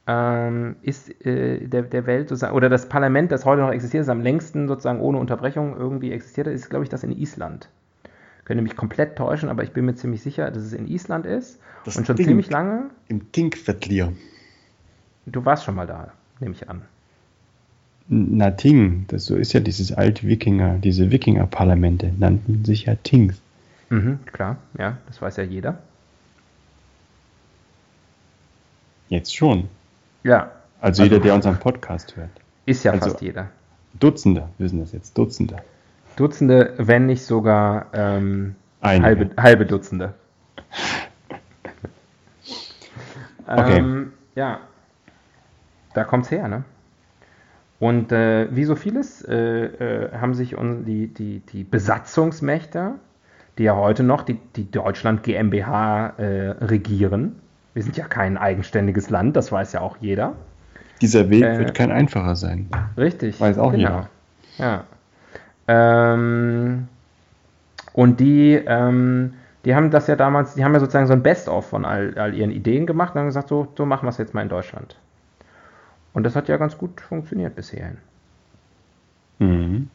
ähm, 0.09 0.75
ist 0.83 1.25
äh, 1.25 1.67
der, 1.69 1.83
der 1.83 2.07
Welt 2.07 2.29
sozusagen, 2.31 2.57
oder 2.57 2.69
das 2.69 2.89
Parlament, 2.89 3.31
das 3.31 3.45
heute 3.45 3.63
noch 3.63 3.71
existiert, 3.71 4.01
das 4.01 4.09
am 4.09 4.23
längsten 4.23 4.67
sozusagen 4.67 5.01
ohne 5.01 5.19
Unterbrechung 5.19 5.77
irgendwie 5.77 6.11
existiert, 6.11 6.49
ist, 6.49 6.71
glaube 6.71 6.85
ich, 6.85 6.89
das 6.89 7.05
in 7.05 7.13
Island 7.13 7.69
könnte 8.49 8.63
mich 8.63 8.77
komplett 8.77 9.17
täuschen, 9.17 9.51
aber 9.51 9.63
ich 9.63 9.73
bin 9.73 9.85
mir 9.85 9.95
ziemlich 9.95 10.23
sicher, 10.23 10.51
dass 10.51 10.63
es 10.63 10.73
in 10.73 10.89
Island 10.89 11.27
ist 11.27 11.61
das 11.85 11.99
und 11.99 12.07
schon 12.07 12.17
Ding, 12.17 12.29
ziemlich 12.29 12.49
lange. 12.49 12.89
Im 13.07 13.31
Tinkvertlier. 13.31 14.15
Du 15.27 15.45
warst 15.45 15.65
schon 15.65 15.75
mal 15.75 15.87
da, 15.87 16.13
nehme 16.41 16.55
ich 16.55 16.67
an. 16.67 16.81
Na, 18.11 18.51
Ting, 18.51 19.05
das 19.09 19.27
so 19.27 19.37
ist 19.37 19.53
ja 19.53 19.61
dieses 19.61 19.93
alte 19.93 20.27
Wikinger, 20.27 20.79
diese 20.79 21.11
Wikinger-Parlamente 21.11 22.11
nannten 22.19 22.65
sich 22.65 22.87
ja 22.87 22.95
Tings. 22.95 23.41
Mhm, 23.91 24.21
klar, 24.33 24.57
ja, 24.79 24.97
das 25.07 25.21
weiß 25.21 25.37
ja 25.37 25.45
jeder. 25.45 25.79
Jetzt 29.09 29.37
schon. 29.37 29.69
Ja. 30.23 30.53
Also, 30.81 31.03
also 31.03 31.05
jeder, 31.05 31.21
der 31.21 31.35
unseren 31.35 31.59
Podcast 31.59 32.17
hört. 32.17 32.31
Ist 32.65 32.85
ja 32.85 32.93
also 32.93 33.11
fast 33.11 33.21
jeder. 33.21 33.51
Dutzende 33.95 34.49
wissen 34.59 34.81
das 34.81 34.93
jetzt, 34.93 35.17
Dutzende. 35.17 35.57
Dutzende, 36.17 36.75
wenn 36.79 37.07
nicht 37.07 37.23
sogar 37.23 37.87
ähm, 37.93 38.55
halbe, 38.83 39.31
halbe 39.37 39.67
Dutzende. 39.67 40.15
Okay. 43.47 43.79
Ähm, 43.79 44.13
ja, 44.35 44.61
da 45.95 46.05
kommt's 46.05 46.31
her, 46.31 46.49
ne? 46.49 46.65
Und 47.81 48.11
äh, 48.11 48.49
wie 48.55 48.65
so 48.65 48.75
vieles 48.75 49.23
äh, 49.23 49.37
äh, 49.37 50.13
haben 50.13 50.35
sich 50.35 50.57
die, 50.59 51.07
die, 51.07 51.41
die 51.41 51.65
Besatzungsmächte, 51.65 52.95
die 53.57 53.65
ja 53.65 53.77
heute 53.77 54.03
noch 54.03 54.23
die, 54.23 54.35
die 54.57 54.71
Deutschland 54.71 55.23
GmbH 55.23 56.15
äh, 56.19 56.51
regieren, 56.65 57.37
wir 57.75 57.85
sind 57.85 57.97
ja 57.97 58.07
kein 58.07 58.37
eigenständiges 58.37 59.11
Land, 59.11 59.37
das 59.37 59.53
weiß 59.53 59.73
ja 59.75 59.81
auch 59.81 59.99
jeder. 60.01 60.35
Dieser 61.01 61.31
Weg 61.31 61.45
äh, 61.45 61.59
wird 61.61 61.75
kein 61.75 61.93
einfacher 61.93 62.35
sein. 62.35 62.69
Richtig. 62.97 63.41
Weiß 63.41 63.59
auch 63.59 63.71
genau. 63.71 64.07
jeder. 64.59 64.85
Ja. 65.69 66.15
Ähm, 66.15 66.89
und 67.93 68.19
die, 68.19 68.55
ähm, 68.55 69.35
die 69.65 69.77
haben 69.77 69.93
das 69.93 70.09
ja 70.09 70.17
damals, 70.17 70.55
die 70.55 70.65
haben 70.65 70.75
ja 70.75 70.81
sozusagen 70.81 71.07
so 71.07 71.13
ein 71.13 71.23
Best-of 71.23 71.69
von 71.69 71.85
all, 71.85 72.15
all, 72.17 72.35
ihren 72.35 72.51
Ideen 72.51 72.87
gemacht 72.87 73.15
und 73.15 73.21
haben 73.21 73.27
gesagt, 73.27 73.49
so, 73.49 73.69
so 73.77 73.87
machen 73.87 74.07
wir 74.07 74.11
es 74.11 74.19
jetzt 74.19 74.35
mal 74.35 74.43
in 74.43 74.49
Deutschland. 74.49 74.97
Und 76.13 76.25
das 76.25 76.35
hat 76.35 76.49
ja 76.49 76.57
ganz 76.57 76.77
gut 76.79 77.01
funktioniert 77.01 77.55
bisher. 77.55 77.93
Mhm. 79.39 79.91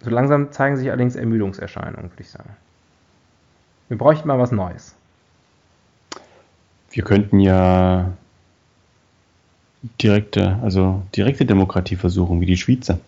So 0.00 0.10
langsam 0.10 0.52
zeigen 0.52 0.76
sich 0.76 0.88
allerdings 0.88 1.16
Ermüdungserscheinungen, 1.16 2.10
würde 2.10 2.22
ich 2.22 2.30
sagen. 2.30 2.50
Wir 3.88 3.98
bräuchten 3.98 4.28
mal 4.28 4.38
was 4.38 4.52
Neues. 4.52 4.94
Wir 6.90 7.02
könnten 7.04 7.40
ja 7.40 8.12
direkte, 10.02 10.58
also 10.62 11.02
direkte 11.16 11.44
Demokratie 11.44 11.96
versuchen, 11.96 12.40
wie 12.40 12.46
die 12.46 12.56
Schweizer. 12.56 12.98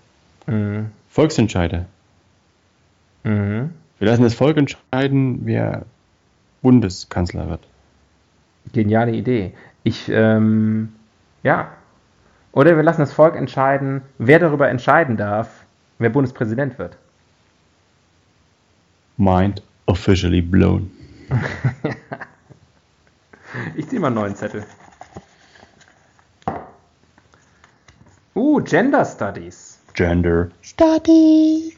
Mhm. 0.46 0.90
Volksentscheide. 1.08 1.86
Mhm. 3.24 3.70
Wir 3.98 4.08
lassen 4.08 4.22
das 4.22 4.34
Volk 4.34 4.56
entscheiden, 4.56 5.40
wer 5.44 5.84
Bundeskanzler 6.62 7.48
wird. 7.48 7.60
Geniale 8.72 9.12
Idee. 9.12 9.52
Ich, 9.86 10.08
ähm, 10.08 10.92
ja. 11.44 11.70
Oder 12.50 12.74
wir 12.74 12.82
lassen 12.82 13.02
das 13.02 13.12
Volk 13.12 13.36
entscheiden, 13.36 14.02
wer 14.18 14.40
darüber 14.40 14.68
entscheiden 14.68 15.16
darf, 15.16 15.64
wer 16.00 16.10
Bundespräsident 16.10 16.76
wird. 16.76 16.98
Mind 19.16 19.62
officially 19.86 20.42
blown. 20.42 20.90
ich 23.76 23.88
ziehe 23.88 24.00
mal 24.00 24.08
einen 24.08 24.16
neuen 24.16 24.34
Zettel. 24.34 24.64
Uh, 28.34 28.60
Gender 28.62 29.04
Studies. 29.04 29.78
Gender 29.94 30.48
Studies. 30.62 31.76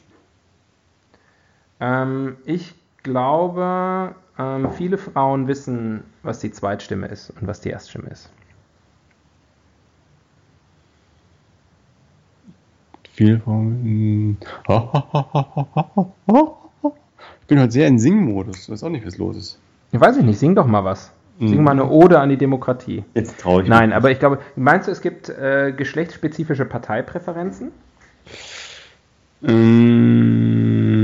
Ähm, 1.79 2.39
ich 2.47 2.75
glaube, 3.03 4.15
ähm, 4.39 4.70
viele 4.72 4.99
Frauen 4.99 5.49
wissen, 5.49 6.05
was 6.22 6.39
die 6.41 6.51
Zweitstimme 6.51 7.09
ist 7.09 7.30
und 7.30 7.47
was 7.47 7.61
die 7.61 7.70
Erststimme 7.70 8.09
ist. 8.11 8.30
Viele 13.14 13.41
Frauen. 13.41 14.39
Ich 17.41 17.49
bin 17.49 17.61
heute 17.61 17.72
sehr 17.72 17.89
in 17.89 17.99
Singmodus. 17.99 18.64
Ich 18.64 18.70
weiß 18.70 18.84
auch 18.84 18.91
nicht, 18.91 19.07
was 19.07 19.16
los 19.16 19.34
ist. 19.34 19.59
Ich 19.91 19.99
weiß 19.99 20.20
nicht, 20.20 20.39
sing 20.39 20.55
doch 20.55 20.66
mal 20.66 20.84
was. 20.84 21.11
Sing 21.41 21.62
mal 21.62 21.70
eine. 21.70 21.89
Ode 21.89 22.20
an 22.20 22.28
die 22.28 22.36
Demokratie. 22.36 23.05
Jetzt 23.14 23.41
traue 23.41 23.62
ich 23.62 23.68
Nein, 23.68 23.89
mich. 23.89 23.97
aber 23.97 24.11
ich 24.11 24.18
glaube, 24.18 24.41
meinst 24.55 24.86
du, 24.86 24.93
es 24.93 25.01
gibt 25.01 25.28
äh, 25.30 25.72
geschlechtsspezifische 25.72 26.64
Parteipräferenzen? 26.64 27.70
Ähm, 29.43 30.97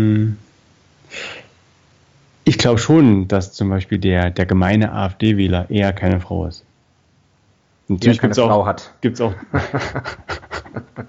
ich 2.45 2.59
glaube 2.59 2.79
schon, 2.79 3.29
dass 3.29 3.53
zum 3.53 3.71
Beispiel 3.71 3.99
der, 3.99 4.31
der 4.31 4.47
gemeine 4.47 4.93
AfD-Wähler 4.93 5.71
eher 5.71 5.93
keine 5.93 6.21
Frau 6.21 6.47
ist. 6.47 6.65
Natürlich 7.89 8.21
gibt 8.21 8.33
es 8.33 8.39
auch. 8.39 8.67
Hat. 8.67 8.93
Gibt's 9.01 9.21
auch. 9.21 9.35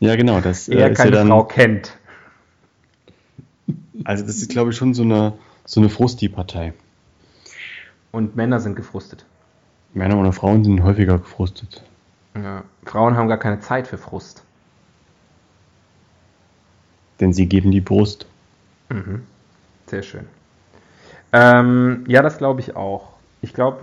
ja, 0.00 0.16
genau. 0.16 0.40
Das, 0.40 0.68
er 0.68 0.90
äh, 0.90 0.94
keine 0.94 1.10
ja 1.10 1.16
dann, 1.16 1.28
Frau 1.28 1.44
kennt. 1.44 1.96
Also, 4.04 4.24
das 4.24 4.36
ist, 4.36 4.50
glaube 4.50 4.70
ich, 4.70 4.76
schon 4.76 4.94
so 4.94 5.02
eine, 5.02 5.34
so 5.64 5.80
eine 5.80 5.88
Frusti-Partei. 5.88 6.72
Und 8.12 8.36
Männer 8.36 8.60
sind 8.60 8.76
gefrustet. 8.76 9.24
Männer 9.92 10.18
oder 10.18 10.32
Frauen 10.32 10.64
sind 10.64 10.82
häufiger 10.82 11.18
gefrustet. 11.18 11.82
Ja. 12.34 12.62
Frauen 12.84 13.16
haben 13.16 13.28
gar 13.28 13.38
keine 13.38 13.60
Zeit 13.60 13.86
für 13.86 13.98
Frust. 13.98 14.42
Denn 17.18 17.32
sie 17.32 17.46
geben 17.46 17.70
die 17.70 17.80
Brust. 17.80 18.26
Mhm. 18.88 19.24
Sehr 19.90 20.02
schön. 20.02 20.26
Ähm, 21.32 22.04
ja, 22.06 22.22
das 22.22 22.38
glaube 22.38 22.60
ich 22.60 22.76
auch. 22.76 23.08
Ich 23.42 23.52
glaube. 23.52 23.80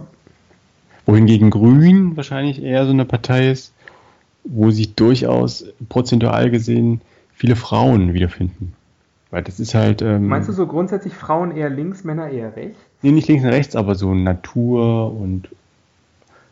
Wohingegen 1.05 1.49
Grün 1.49 2.15
wahrscheinlich 2.15 2.63
eher 2.63 2.85
so 2.85 2.91
eine 2.91 3.05
Partei 3.05 3.51
ist, 3.51 3.73
wo 4.45 4.71
sich 4.71 4.95
durchaus 4.95 5.65
prozentual 5.89 6.49
gesehen 6.49 7.01
viele 7.33 7.55
Frauen 7.55 8.13
wiederfinden. 8.13 8.73
Weil 9.31 9.43
das 9.43 9.59
ist 9.59 9.75
halt. 9.75 10.01
Ähm, 10.01 10.27
Meinst 10.27 10.47
du 10.47 10.53
so 10.53 10.65
grundsätzlich 10.65 11.13
Frauen 11.13 11.55
eher 11.55 11.69
links, 11.69 12.05
Männer 12.05 12.29
eher 12.29 12.55
rechts? 12.55 12.79
Nee, 13.01 13.11
nicht 13.11 13.27
links 13.27 13.43
und 13.43 13.49
rechts, 13.49 13.75
aber 13.75 13.95
so 13.95 14.13
Natur 14.13 15.13
und 15.13 15.49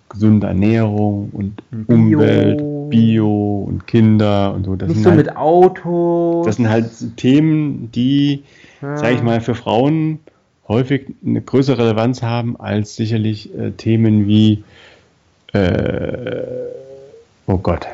gesunde 0.09 0.47
Ernährung 0.47 1.29
und 1.31 1.61
Bio. 1.71 1.95
Umwelt, 1.95 2.61
Bio 2.89 3.63
und 3.67 3.87
Kinder 3.87 4.53
und 4.53 4.65
so. 4.65 4.75
Das 4.75 4.89
nicht 4.89 5.03
so 5.03 5.09
halt, 5.09 5.17
mit 5.17 5.35
Autos. 5.35 6.45
Das 6.45 6.55
sind 6.57 6.69
halt 6.69 6.89
Themen, 7.17 7.91
die, 7.91 8.43
ja. 8.81 8.97
sage 8.97 9.15
ich 9.15 9.23
mal, 9.23 9.41
für 9.41 9.55
Frauen 9.55 10.19
häufig 10.67 11.13
eine 11.25 11.41
größere 11.41 11.77
Relevanz 11.77 12.21
haben 12.21 12.59
als 12.59 12.95
sicherlich 12.95 13.55
äh, 13.57 13.71
Themen 13.71 14.27
wie, 14.27 14.63
äh, 15.53 16.43
oh 17.47 17.57
Gott. 17.57 17.87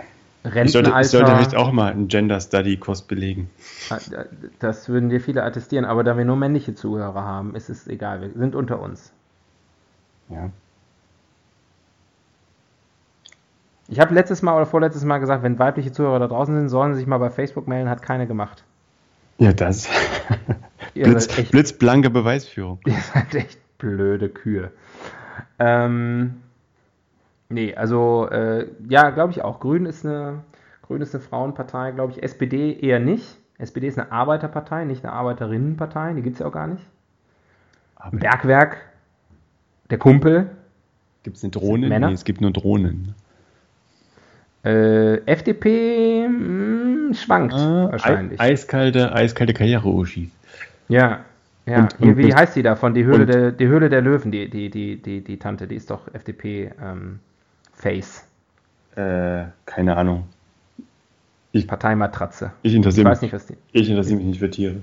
Ich 0.43 0.71
sollte, 0.71 0.91
ich 0.99 1.07
sollte 1.07 1.31
vielleicht 1.31 1.55
auch 1.55 1.71
mal 1.71 1.91
einen 1.91 2.07
Gender 2.07 2.39
Study 2.39 2.77
Kurs 2.77 3.03
belegen. 3.03 3.51
Ah, 3.91 3.99
das 4.57 4.89
würden 4.89 5.09
dir 5.09 5.21
viele 5.21 5.43
attestieren, 5.43 5.85
aber 5.85 6.03
da 6.03 6.17
wir 6.17 6.25
nur 6.25 6.35
männliche 6.35 6.73
Zuhörer 6.73 7.23
haben, 7.23 7.53
ist 7.53 7.69
es 7.69 7.87
egal. 7.87 8.21
Wir 8.21 8.31
sind 8.35 8.55
unter 8.55 8.81
uns. 8.81 9.11
Ja. 10.29 10.49
Ich 13.91 13.99
habe 13.99 14.13
letztes 14.13 14.41
Mal 14.41 14.55
oder 14.55 14.65
vorletztes 14.65 15.03
Mal 15.03 15.19
gesagt, 15.19 15.43
wenn 15.43 15.59
weibliche 15.59 15.91
Zuhörer 15.91 16.17
da 16.17 16.27
draußen 16.27 16.55
sind, 16.55 16.69
sollen 16.69 16.93
sie 16.93 16.99
sich 16.99 17.07
mal 17.07 17.19
bei 17.19 17.29
Facebook 17.29 17.67
melden, 17.67 17.89
hat 17.89 18.01
keine 18.01 18.25
gemacht. 18.25 18.63
Ja, 19.37 19.53
das. 19.53 19.87
Blitz, 20.95 21.37
echt, 21.37 21.51
blitzblanke 21.51 22.09
Beweisführung. 22.09 22.79
Ihr 22.85 22.93
seid 23.13 23.35
echt 23.35 23.59
blöde 23.77 24.29
Kühe. 24.29 24.71
Ähm, 25.59 26.41
Nee, 27.51 27.75
also 27.75 28.29
äh, 28.29 28.67
ja, 28.87 29.09
glaube 29.09 29.31
ich 29.31 29.43
auch. 29.43 29.59
Grün 29.59 29.85
ist 29.85 30.05
eine, 30.05 30.43
Grün 30.83 31.01
ist 31.01 31.13
eine 31.13 31.23
Frauenpartei, 31.23 31.91
glaube 31.91 32.13
ich. 32.13 32.23
SPD 32.23 32.79
eher 32.79 32.99
nicht. 32.99 33.37
SPD 33.57 33.87
ist 33.87 33.99
eine 33.99 34.11
Arbeiterpartei, 34.11 34.85
nicht 34.85 35.03
eine 35.03 35.13
Arbeiterinnenpartei. 35.13 36.13
Die 36.13 36.21
gibt 36.21 36.35
es 36.35 36.39
ja 36.39 36.47
auch 36.47 36.53
gar 36.53 36.67
nicht. 36.67 36.83
Aber 37.95 38.17
Bergwerk, 38.17 38.77
der 39.89 39.97
Kumpel. 39.97 40.49
Gibt 41.23 41.37
es 41.37 41.43
eine 41.43 41.51
Drohne? 41.51 41.99
Nee, 41.99 42.13
es 42.13 42.23
gibt 42.23 42.41
nur 42.41 42.51
Drohnen. 42.51 43.13
Äh, 44.63 45.17
FDP 45.25 46.27
mh, 46.27 47.07
hm, 47.07 47.13
schwankt 47.13 47.53
ah, 47.53 47.91
wahrscheinlich. 47.91 48.39
Eiskalte, 48.39 49.13
eiskalte 49.13 49.53
Karriere-Uschis. 49.53 50.29
Ja, 50.87 51.21
ja. 51.65 51.79
Und, 51.79 51.99
und, 51.99 52.17
wie, 52.17 52.27
wie 52.27 52.35
heißt 52.35 52.55
die 52.55 52.63
davon? 52.63 52.93
Die 52.93 53.05
Höhle, 53.05 53.25
der, 53.25 53.51
die 53.51 53.67
Höhle 53.67 53.89
der 53.89 54.01
Löwen, 54.01 54.31
die, 54.31 54.49
die, 54.49 54.69
die, 54.69 55.01
die, 55.01 55.21
die 55.21 55.37
Tante, 55.37 55.67
die 55.67 55.75
ist 55.75 55.89
doch 55.89 56.13
FDP. 56.13 56.71
Ähm, 56.81 57.19
Face? 57.81 58.23
Äh, 58.95 59.45
keine 59.65 59.97
Ahnung. 59.97 60.25
Ich, 61.51 61.67
Parteimatratze. 61.67 62.51
Ich 62.61 62.73
interessiere 62.73 63.09
mich, 63.09 63.21
nicht, 63.21 63.33
was 63.33 63.47
die, 63.47 63.57
ich 63.71 63.89
interessiere 63.89 64.17
mich 64.17 64.25
nicht 64.25 64.39
für 64.39 64.49
Tiere. 64.49 64.77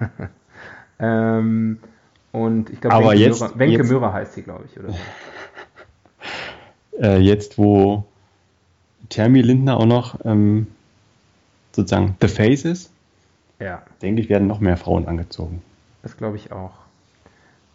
ähm, 0.98 1.78
und 2.32 2.70
ich 2.70 2.80
glaube, 2.80 3.04
Wenke, 3.04 3.16
jetzt, 3.16 3.40
Möhrer, 3.40 3.58
Wenke 3.58 3.84
Möhrer 3.84 4.12
heißt 4.12 4.34
sie, 4.34 4.42
glaube 4.42 4.64
ich, 4.66 4.78
oder 4.78 4.94
äh, 7.00 7.18
jetzt, 7.18 7.58
wo 7.58 8.06
Termi 9.08 9.42
Lindner 9.42 9.78
auch 9.78 9.86
noch 9.86 10.24
ähm, 10.24 10.66
sozusagen 11.72 12.16
The 12.20 12.28
Face 12.28 12.64
ist, 12.64 12.90
ja. 13.60 13.82
denke 14.02 14.20
ich, 14.20 14.28
werden 14.28 14.48
noch 14.48 14.60
mehr 14.60 14.76
Frauen 14.76 15.06
angezogen. 15.06 15.62
Das 16.02 16.16
glaube 16.16 16.36
ich 16.36 16.52
auch. 16.52 16.72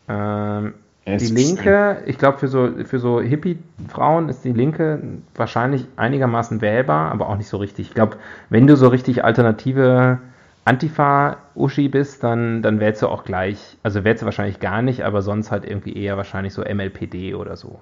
Ähm, 0.07 0.73
die 1.05 1.25
Linke, 1.27 2.03
ich 2.05 2.17
glaube, 2.17 2.37
für 2.37 2.47
so, 2.47 2.69
für 2.85 2.99
so 2.99 3.19
Hippie-Frauen 3.19 4.29
ist 4.29 4.45
die 4.45 4.53
Linke 4.53 5.01
wahrscheinlich 5.35 5.85
einigermaßen 5.97 6.61
wählbar, 6.61 7.11
aber 7.11 7.27
auch 7.27 7.37
nicht 7.37 7.49
so 7.49 7.57
richtig. 7.57 7.89
Ich 7.89 7.93
glaube, 7.93 8.17
wenn 8.49 8.67
du 8.67 8.77
so 8.77 8.87
richtig 8.87 9.23
alternative 9.23 10.19
Antifa-Uschi 10.63 11.89
bist, 11.89 12.23
dann, 12.23 12.61
dann 12.61 12.79
wählst 12.79 13.01
du 13.01 13.09
auch 13.09 13.25
gleich, 13.25 13.75
also 13.83 14.05
wählst 14.05 14.21
du 14.21 14.25
wahrscheinlich 14.25 14.61
gar 14.61 14.81
nicht, 14.81 15.01
aber 15.01 15.21
sonst 15.21 15.51
halt 15.51 15.65
irgendwie 15.65 15.93
eher 15.93 16.15
wahrscheinlich 16.15 16.53
so 16.53 16.61
MLPD 16.61 17.35
oder 17.35 17.57
so. 17.57 17.79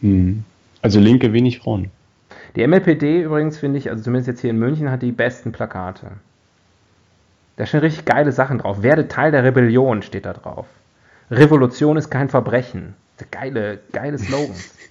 Hm. 0.00 0.44
Also 0.82 0.98
Linke 0.98 1.32
wenig 1.32 1.60
Frauen. 1.60 1.90
Die 2.56 2.66
MLPD 2.66 3.22
übrigens 3.22 3.58
finde 3.58 3.78
ich, 3.78 3.90
also 3.90 4.02
zumindest 4.02 4.28
jetzt 4.28 4.40
hier 4.40 4.50
in 4.50 4.58
München, 4.58 4.90
hat 4.90 5.02
die 5.02 5.12
besten 5.12 5.52
Plakate. 5.52 6.12
Da 7.56 7.66
stehen 7.66 7.80
richtig 7.80 8.04
geile 8.04 8.32
Sachen 8.32 8.58
drauf. 8.58 8.82
Werde 8.82 9.08
Teil 9.08 9.32
der 9.32 9.44
Rebellion 9.44 10.02
steht 10.02 10.26
da 10.26 10.32
drauf. 10.32 10.66
Revolution 11.30 11.96
ist 11.96 12.10
kein 12.10 12.28
Verbrechen. 12.28 12.94
Geile, 13.30 13.80
geile 13.92 14.18
Slogans. 14.18 14.74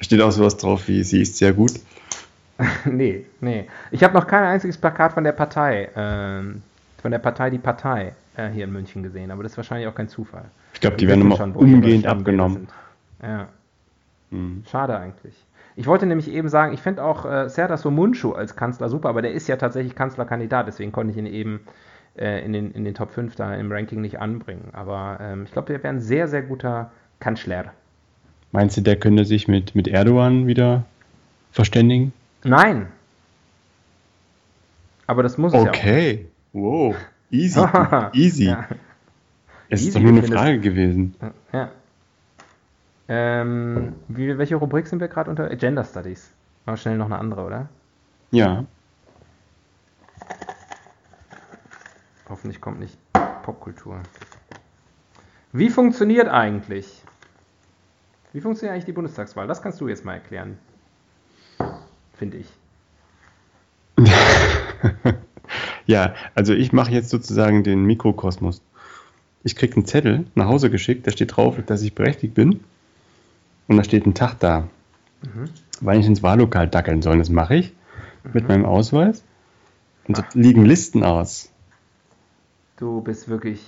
Steht 0.00 0.20
auch 0.20 0.32
sowas 0.32 0.56
drauf 0.56 0.88
wie, 0.88 1.04
sie 1.04 1.22
ist 1.22 1.36
sehr 1.36 1.52
gut. 1.52 1.72
nee, 2.84 3.24
nee. 3.40 3.68
Ich 3.90 4.02
habe 4.02 4.14
noch 4.14 4.26
kein 4.26 4.44
einziges 4.44 4.76
Plakat 4.78 5.12
von 5.12 5.24
der 5.24 5.32
Partei, 5.32 5.88
ähm, 5.96 6.62
von 7.00 7.10
der 7.10 7.18
Partei 7.18 7.50
Die 7.50 7.58
Partei 7.58 8.14
äh, 8.36 8.48
hier 8.48 8.64
in 8.64 8.72
München 8.72 9.02
gesehen, 9.02 9.30
aber 9.30 9.42
das 9.42 9.52
ist 9.52 9.56
wahrscheinlich 9.56 9.88
auch 9.88 9.94
kein 9.94 10.08
Zufall. 10.08 10.44
Ich 10.72 10.80
glaube, 10.80 10.96
die 10.96 11.06
werden 11.06 11.20
immer 11.20 11.40
umgehend 11.56 12.06
abgenommen. 12.06 12.68
Ja. 13.22 13.48
Hm. 14.34 14.64
Schade 14.70 14.98
eigentlich. 14.98 15.34
Ich 15.76 15.86
wollte 15.86 16.06
nämlich 16.06 16.30
eben 16.30 16.48
sagen, 16.48 16.72
ich 16.72 16.80
finde 16.80 17.02
auch 17.02 17.24
äh, 17.24 17.48
Serdar 17.48 17.78
Somunchu 17.78 18.32
als 18.32 18.54
Kanzler 18.54 18.88
super, 18.88 19.08
aber 19.08 19.22
der 19.22 19.32
ist 19.32 19.48
ja 19.48 19.56
tatsächlich 19.56 19.94
Kanzlerkandidat, 19.94 20.66
deswegen 20.66 20.92
konnte 20.92 21.12
ich 21.12 21.18
ihn 21.18 21.26
eben 21.26 21.60
äh, 22.16 22.44
in, 22.44 22.52
den, 22.52 22.70
in 22.72 22.84
den 22.84 22.94
Top 22.94 23.10
5 23.10 23.34
da 23.34 23.54
im 23.54 23.72
Ranking 23.72 24.00
nicht 24.00 24.20
anbringen. 24.20 24.68
Aber 24.72 25.18
ähm, 25.20 25.44
ich 25.44 25.52
glaube, 25.52 25.72
der 25.72 25.82
wäre 25.82 25.92
ein 25.92 26.00
sehr, 26.00 26.28
sehr 26.28 26.42
guter 26.42 26.92
Kanzler. 27.18 27.72
Meinst 28.52 28.76
du, 28.76 28.82
der 28.82 28.96
könnte 28.96 29.24
sich 29.24 29.48
mit, 29.48 29.74
mit 29.74 29.88
Erdogan 29.88 30.46
wieder 30.46 30.84
verständigen? 31.50 32.12
Nein. 32.44 32.86
Aber 35.06 35.22
das 35.22 35.38
muss 35.38 35.54
okay. 35.54 35.60
es 35.60 35.64
ja 35.64 35.70
Okay. 35.70 36.26
Wow. 36.52 36.94
Easy. 37.30 37.60
Easy. 38.12 38.44
Ja. 38.44 38.68
Es 39.68 39.80
Easy 39.80 39.88
ist 39.88 39.96
doch 39.96 40.02
nur 40.02 40.12
eine 40.12 40.22
Frage 40.22 40.60
gewesen. 40.60 41.16
Ja. 41.52 41.70
Ähm, 43.08 43.94
wie, 44.08 44.38
welche 44.38 44.56
Rubrik 44.56 44.86
sind 44.86 45.00
wir 45.00 45.08
gerade 45.08 45.30
unter? 45.30 45.54
Gender 45.56 45.84
Studies. 45.84 46.30
Mal 46.64 46.76
schnell 46.76 46.96
noch 46.96 47.06
eine 47.06 47.18
andere, 47.18 47.44
oder? 47.44 47.68
Ja. 48.30 48.64
Hoffentlich 52.28 52.60
kommt 52.60 52.80
nicht 52.80 52.96
Popkultur. 53.42 54.00
Wie 55.52 55.68
funktioniert 55.68 56.28
eigentlich? 56.28 57.02
Wie 58.32 58.40
funktioniert 58.40 58.72
eigentlich 58.72 58.86
die 58.86 58.92
Bundestagswahl? 58.92 59.46
Das 59.46 59.62
kannst 59.62 59.80
du 59.80 59.88
jetzt 59.88 60.04
mal 60.04 60.14
erklären. 60.14 60.58
Finde 62.14 62.38
ich. 62.38 62.48
ja, 65.86 66.14
also 66.34 66.54
ich 66.54 66.72
mache 66.72 66.90
jetzt 66.90 67.10
sozusagen 67.10 67.62
den 67.62 67.84
Mikrokosmos. 67.84 68.62
Ich 69.44 69.54
kriege 69.54 69.76
einen 69.76 69.86
Zettel 69.86 70.24
nach 70.34 70.46
Hause 70.46 70.70
geschickt, 70.70 71.06
da 71.06 71.10
steht 71.10 71.36
drauf, 71.36 71.56
dass 71.66 71.82
ich 71.82 71.94
berechtigt 71.94 72.34
bin. 72.34 72.64
Und 73.68 73.76
da 73.76 73.84
steht 73.84 74.06
ein 74.06 74.14
Tag 74.14 74.38
da. 74.40 74.68
Mhm. 75.22 75.48
Wann 75.80 76.00
ich 76.00 76.06
ins 76.06 76.22
Wahllokal 76.22 76.68
dackeln 76.68 77.02
soll, 77.02 77.18
das 77.18 77.30
mache 77.30 77.56
ich 77.56 77.72
mhm. 78.24 78.30
mit 78.32 78.48
meinem 78.48 78.64
Ausweis. 78.64 79.22
Und 80.06 80.18
da 80.18 80.24
liegen 80.34 80.64
Listen 80.64 81.02
aus. 81.02 81.50
Du 82.76 83.00
bist 83.00 83.28
wirklich, 83.28 83.62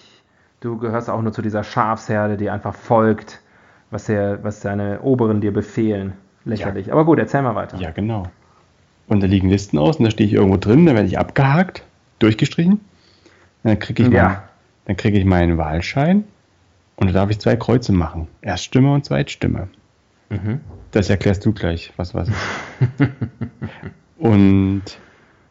du 0.61 0.79
gehörst 0.79 1.09
auch 1.09 1.23
nur 1.23 1.33
zu 1.33 1.43
dieser 1.43 1.65
Schafsherde, 1.65 2.37
die 2.37 2.51
einfach 2.51 2.75
folgt, 2.75 3.41
was, 3.91 4.07
der, 4.07 4.43
was 4.45 4.61
deine 4.61 5.01
Oberen 5.01 5.41
dir 5.41 5.53
befehlen. 5.53 6.15
Lächerlich. 6.45 6.89
Ja. 6.89 6.93
Aber 6.93 7.05
gut, 7.05 7.19
erzähl 7.19 7.43
mal 7.43 7.55
weiter. 7.55 7.79
Ja, 7.79 7.91
genau. 7.91 8.29
Und 9.09 9.23
da 9.23 9.27
liegen 9.27 9.49
Listen 9.49 9.79
aus 9.79 9.97
und 9.97 10.05
da 10.05 10.11
stehe 10.11 10.29
ich 10.29 10.35
irgendwo 10.35 10.57
drin, 10.57 10.87
da 10.87 10.95
werde 10.95 11.07
ich 11.07 11.19
abgehakt, 11.19 11.85
durchgestrichen. 12.19 12.73
Und 12.73 12.81
dann 13.63 13.79
kriege 13.79 14.05
ich, 14.05 14.09
ja. 14.11 14.45
Mein, 14.87 14.97
krieg 14.97 15.15
ich 15.15 15.25
meinen 15.25 15.59
Wahlschein 15.59 16.25
und 16.97 17.09
da 17.09 17.13
darf 17.13 17.31
ich 17.31 17.39
zwei 17.39 17.57
Kreuze 17.57 17.93
machen. 17.93 18.29
Erststimme 18.43 18.93
und 18.93 19.05
Zweitstimme. 19.05 19.69
Mhm. 20.29 20.61
Das 20.91 21.11
erklärst 21.11 21.45
du 21.45 21.53
gleich, 21.53 21.93
was 21.97 22.15
was. 22.15 22.29
und 24.19 24.83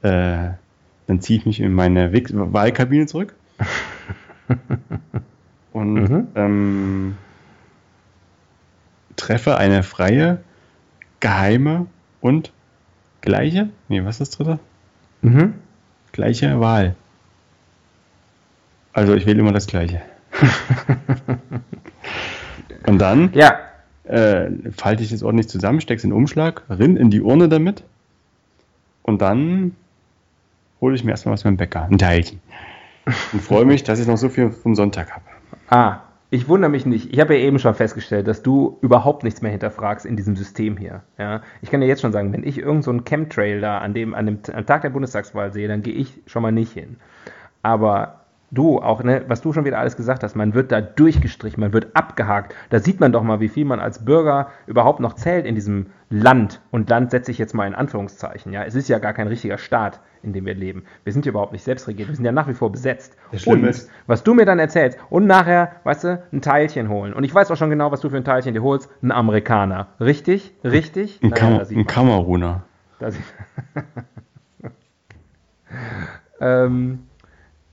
äh, 0.02 0.50
dann 1.08 1.22
ziehe 1.22 1.40
ich 1.40 1.46
mich 1.46 1.60
in 1.60 1.74
meine 1.74 2.12
Wix 2.12 2.32
Wahlkabine 2.34 3.06
zurück. 3.06 3.36
und 5.72 5.94
mhm. 5.94 6.28
ähm, 6.36 7.18
treffe 9.16 9.58
eine 9.58 9.84
freie, 9.84 10.44
geheime 11.20 11.88
und 12.22 12.52
gleiche, 13.22 13.70
nee, 13.88 14.04
was 14.04 14.16
ist 14.16 14.22
das 14.22 14.30
dritte? 14.32 14.60
Mhm. 15.22 15.56
Gleiche 16.12 16.60
Wahl. 16.60 16.96
Also 18.94 19.14
ich 19.14 19.26
wähle 19.26 19.40
immer 19.40 19.52
das 19.52 19.68
gleiche. 19.68 20.02
und 22.88 23.00
dann 23.00 23.32
ja 23.34 23.58
äh, 24.08 24.50
falte 24.72 25.04
ich 25.04 25.10
das 25.10 25.24
ordentlich 25.24 25.50
zusammen, 25.50 25.82
stecke 25.82 25.98
es 25.98 26.04
in 26.04 26.12
den 26.12 26.18
Umschlag, 26.18 26.64
rinn 26.70 26.98
in 26.98 27.10
die 27.10 27.22
Urne 27.22 27.50
damit 27.50 27.84
und 29.04 29.22
dann 29.22 29.76
hole 30.82 30.96
ich 30.96 31.04
mir 31.04 31.12
erstmal 31.12 31.34
was 31.34 31.44
beim 31.44 31.58
Bäcker, 31.58 31.88
ein 31.90 31.98
Teilchen. 31.98 32.40
Und 33.34 33.42
freue 33.42 33.66
mich, 33.66 33.84
dass 33.84 34.00
ich 34.00 34.08
noch 34.08 34.18
so 34.18 34.30
viel 34.30 34.52
vom 34.52 34.76
Sonntag 34.76 35.12
habe. 35.12 35.26
Ah, 35.70 36.02
ich 36.32 36.50
wundere 36.50 36.72
mich 36.72 36.86
nicht. 36.86 37.14
Ich 37.14 37.20
habe 37.20 37.36
ja 37.36 37.46
eben 37.46 37.60
schon 37.60 37.76
festgestellt, 37.76 38.28
dass 38.28 38.42
du 38.42 38.78
überhaupt 38.82 39.24
nichts 39.24 39.42
mehr 39.42 39.52
hinterfragst 39.52 40.06
in 40.06 40.18
diesem 40.18 40.36
System 40.36 40.76
hier. 40.76 41.04
Ja? 41.18 41.42
Ich 41.62 41.70
kann 41.70 41.82
dir 41.82 41.88
jetzt 41.88 42.02
schon 42.02 42.12
sagen, 42.12 42.34
wenn 42.34 42.44
ich 42.44 42.58
irgendeinen 42.58 43.00
so 43.00 43.04
Chemtrail 43.04 43.62
da 43.62 43.78
an 43.78 43.94
dem, 43.94 44.14
an 44.16 44.26
dem 44.26 44.44
Tag 44.44 44.82
der 44.82 44.90
Bundestagswahl 44.90 45.54
sehe, 45.54 45.68
dann 45.68 45.84
gehe 45.84 45.94
ich 45.94 46.22
schon 46.26 46.42
mal 46.42 46.52
nicht 46.52 46.74
hin. 46.74 46.98
Aber 47.62 48.25
du 48.56 48.80
auch, 48.80 49.04
ne, 49.04 49.24
was 49.28 49.42
du 49.42 49.54
schon 49.54 49.66
wieder 49.66 49.78
alles 49.78 49.96
gesagt 49.96 50.24
hast, 50.24 50.36
man 50.36 50.54
wird 50.54 50.72
da 50.72 50.82
durchgestrichen, 50.82 51.62
man 51.62 51.74
wird 51.74 51.96
abgehakt. 51.96 52.56
Da 52.70 52.80
sieht 52.80 53.00
man 53.00 53.12
doch 53.12 53.22
mal, 53.22 53.40
wie 53.40 53.50
viel 53.50 53.66
man 53.66 53.80
als 53.80 54.04
Bürger 54.04 54.50
überhaupt 54.66 55.00
noch 55.00 55.14
zählt 55.14 55.46
in 55.46 55.54
diesem 55.54 55.88
Land. 56.10 56.62
Und 56.72 56.90
Land 56.90 57.12
setze 57.12 57.32
ich 57.32 57.38
jetzt 57.38 57.54
mal 57.54 57.68
in 57.68 57.76
Anführungszeichen. 57.76 58.52
Ja, 58.52 58.64
es 58.64 58.74
ist 58.74 58.88
ja 58.90 59.00
gar 59.00 59.14
kein 59.14 59.28
richtiger 59.28 59.58
Staat, 59.58 60.00
in 60.24 60.34
dem 60.34 60.46
wir 60.46 60.56
leben. 60.56 60.86
Wir 61.04 61.14
sind 61.14 61.26
ja 61.26 61.32
überhaupt 61.32 61.52
nicht 61.52 61.64
selbst 61.64 61.88
regiert, 61.88 62.10
wir 62.10 62.16
sind 62.16 62.26
ja 62.26 62.32
nach 62.32 62.48
wie 62.48 62.54
vor 62.54 62.72
besetzt. 62.72 63.16
Und 63.46 63.64
ist, 63.64 63.92
was 64.08 64.24
du 64.24 64.34
mir 64.34 64.46
dann 64.46 64.60
erzählst 64.60 64.98
und 65.10 65.28
nachher, 65.28 65.74
weißt 65.84 66.04
du, 66.06 66.24
ein 66.32 66.42
Teilchen 66.42 66.90
holen. 66.90 67.14
Und 67.14 67.24
ich 67.24 67.36
weiß 67.36 67.52
auch 67.52 67.58
schon 67.58 67.70
genau, 67.70 67.92
was 67.92 68.02
du 68.02 68.10
für 68.10 68.18
ein 68.18 68.24
Teilchen 68.24 68.54
dir 68.54 68.64
holst. 68.64 68.90
Ein 69.04 69.12
Amerikaner. 69.12 69.88
Richtig? 70.00 70.54
Richtig? 70.64 71.20
Ein, 71.22 71.30
naja, 71.30 71.42
Kam 71.42 71.78
ein 71.78 71.86
Kameruner. 71.86 72.64
ähm, 76.40 77.00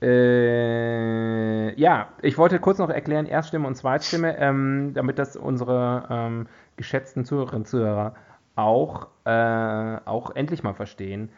äh, 0.03 1.79
ja, 1.79 2.09
ich 2.21 2.37
wollte 2.37 2.59
kurz 2.59 2.77
noch 2.77 2.89
erklären, 2.89 3.25
Erststimme 3.25 3.67
und 3.67 3.75
Zweitstimme, 3.75 4.37
ähm, 4.37 4.91
damit 4.93 5.17
das 5.17 5.37
unsere 5.37 6.07
ähm, 6.09 6.47
geschätzten 6.75 7.23
Zuhörerinnen 7.23 7.61
und 7.61 7.67
Zuhörer 7.67 8.13
auch, 8.55 9.07
äh, 9.25 9.97
auch 10.05 10.35
endlich 10.35 10.61
mal 10.63 10.73
verstehen. 10.73 11.29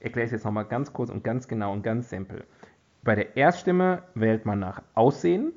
Erkläre 0.00 0.24
ich 0.24 0.28
es 0.28 0.38
jetzt 0.38 0.44
nochmal 0.44 0.64
ganz 0.64 0.92
kurz 0.92 1.10
und 1.10 1.24
ganz 1.24 1.46
genau 1.46 1.72
und 1.72 1.82
ganz 1.82 2.08
simpel. 2.08 2.44
Bei 3.04 3.14
der 3.14 3.36
Erststimme 3.36 4.02
wählt 4.14 4.46
man 4.46 4.58
nach 4.58 4.82
Aussehen 4.94 5.52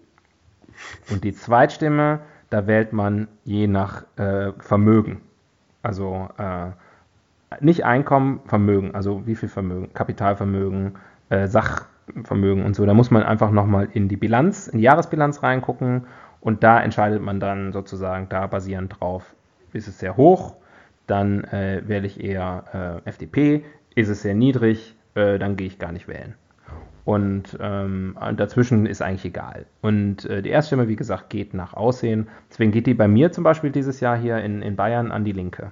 und 1.09 1.23
die 1.23 1.33
Zweitstimme, 1.33 2.19
da 2.49 2.67
wählt 2.67 2.93
man 2.93 3.27
je 3.43 3.67
nach 3.67 4.03
äh, 4.17 4.51
Vermögen. 4.59 5.21
Also 5.81 6.29
äh, 6.37 6.71
nicht 7.59 7.85
Einkommen, 7.85 8.41
Vermögen, 8.45 8.93
also 8.93 9.25
wie 9.25 9.35
viel 9.35 9.49
Vermögen, 9.49 9.93
Kapitalvermögen, 9.93 10.97
äh, 11.29 11.47
Sach 11.47 11.88
Vermögen 12.23 12.65
und 12.65 12.75
so. 12.75 12.85
Da 12.85 12.93
muss 12.93 13.11
man 13.11 13.23
einfach 13.23 13.51
nochmal 13.51 13.89
in 13.93 14.07
die 14.07 14.17
Bilanz, 14.17 14.67
in 14.67 14.79
die 14.79 14.85
Jahresbilanz 14.85 15.43
reingucken 15.43 16.05
und 16.41 16.63
da 16.63 16.81
entscheidet 16.81 17.21
man 17.21 17.39
dann 17.39 17.73
sozusagen 17.73 18.27
da 18.29 18.47
basierend 18.47 18.99
drauf, 18.99 19.35
ist 19.73 19.87
es 19.87 19.99
sehr 19.99 20.17
hoch, 20.17 20.55
dann 21.07 21.43
äh, 21.45 21.81
wähle 21.85 22.07
ich 22.07 22.23
eher 22.23 23.01
äh, 23.05 23.09
FDP, 23.09 23.63
ist 23.95 24.09
es 24.09 24.21
sehr 24.21 24.35
niedrig, 24.35 24.95
äh, 25.15 25.39
dann 25.39 25.55
gehe 25.55 25.67
ich 25.67 25.79
gar 25.79 25.91
nicht 25.91 26.07
wählen. 26.07 26.35
Und 27.05 27.57
ähm, 27.59 28.15
dazwischen 28.35 28.85
ist 28.85 29.01
eigentlich 29.01 29.25
egal. 29.25 29.65
Und 29.81 30.25
äh, 30.25 30.43
die 30.43 30.49
Erststimme, 30.49 30.87
wie 30.87 30.95
gesagt, 30.95 31.31
geht 31.31 31.55
nach 31.55 31.73
Aussehen. 31.73 32.27
Deswegen 32.51 32.71
geht 32.71 32.85
die 32.85 32.93
bei 32.93 33.07
mir 33.07 33.31
zum 33.31 33.43
Beispiel 33.43 33.71
dieses 33.71 33.99
Jahr 33.99 34.15
hier 34.15 34.37
in, 34.37 34.61
in 34.61 34.75
Bayern 34.75 35.11
an 35.11 35.23
die 35.25 35.31
Linke. 35.31 35.71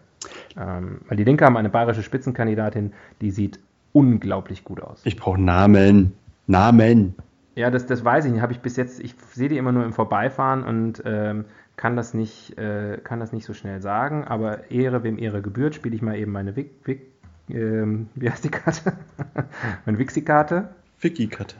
Ähm, 0.59 1.01
weil 1.07 1.17
die 1.17 1.23
Linke 1.23 1.45
haben 1.45 1.55
eine 1.55 1.69
bayerische 1.69 2.01
Spitzenkandidatin, 2.01 2.93
die 3.21 3.29
sieht 3.29 3.59
unglaublich 3.93 4.63
gut 4.63 4.81
aus. 4.81 5.01
Ich 5.03 5.15
brauche 5.15 5.39
Namen. 5.39 6.13
Namen. 6.47 7.15
Ja, 7.55 7.71
das, 7.71 7.85
das 7.85 8.03
weiß 8.03 8.25
ich 8.25 8.31
nicht. 8.31 8.41
Habe 8.41 8.53
ich 8.53 8.59
bis 8.59 8.75
jetzt, 8.75 8.99
ich 8.99 9.15
sehe 9.33 9.49
die 9.49 9.57
immer 9.57 9.71
nur 9.71 9.83
im 9.83 9.93
Vorbeifahren 9.93 10.63
und 10.63 11.01
ähm, 11.05 11.45
kann, 11.75 11.95
das 11.95 12.13
nicht, 12.13 12.57
äh, 12.57 12.99
kann 13.03 13.19
das 13.19 13.33
nicht 13.33 13.45
so 13.45 13.53
schnell 13.53 13.81
sagen. 13.81 14.25
Aber 14.25 14.71
Ehre, 14.71 15.03
wem 15.03 15.17
Ehre 15.17 15.41
gebührt, 15.41 15.75
spiele 15.75 15.95
ich 15.95 16.01
mal 16.01 16.17
eben 16.17 16.31
meine 16.31 16.55
Wick, 16.55 16.71
Wick 16.85 17.17
ähm, 17.49 18.09
wie 18.15 18.29
heißt 18.29 18.43
die 18.43 18.49
Karte? 18.49 18.91
meine 19.85 19.97
Wixi-Karte. 19.97 20.67
Wiki-Karte. 20.99 21.55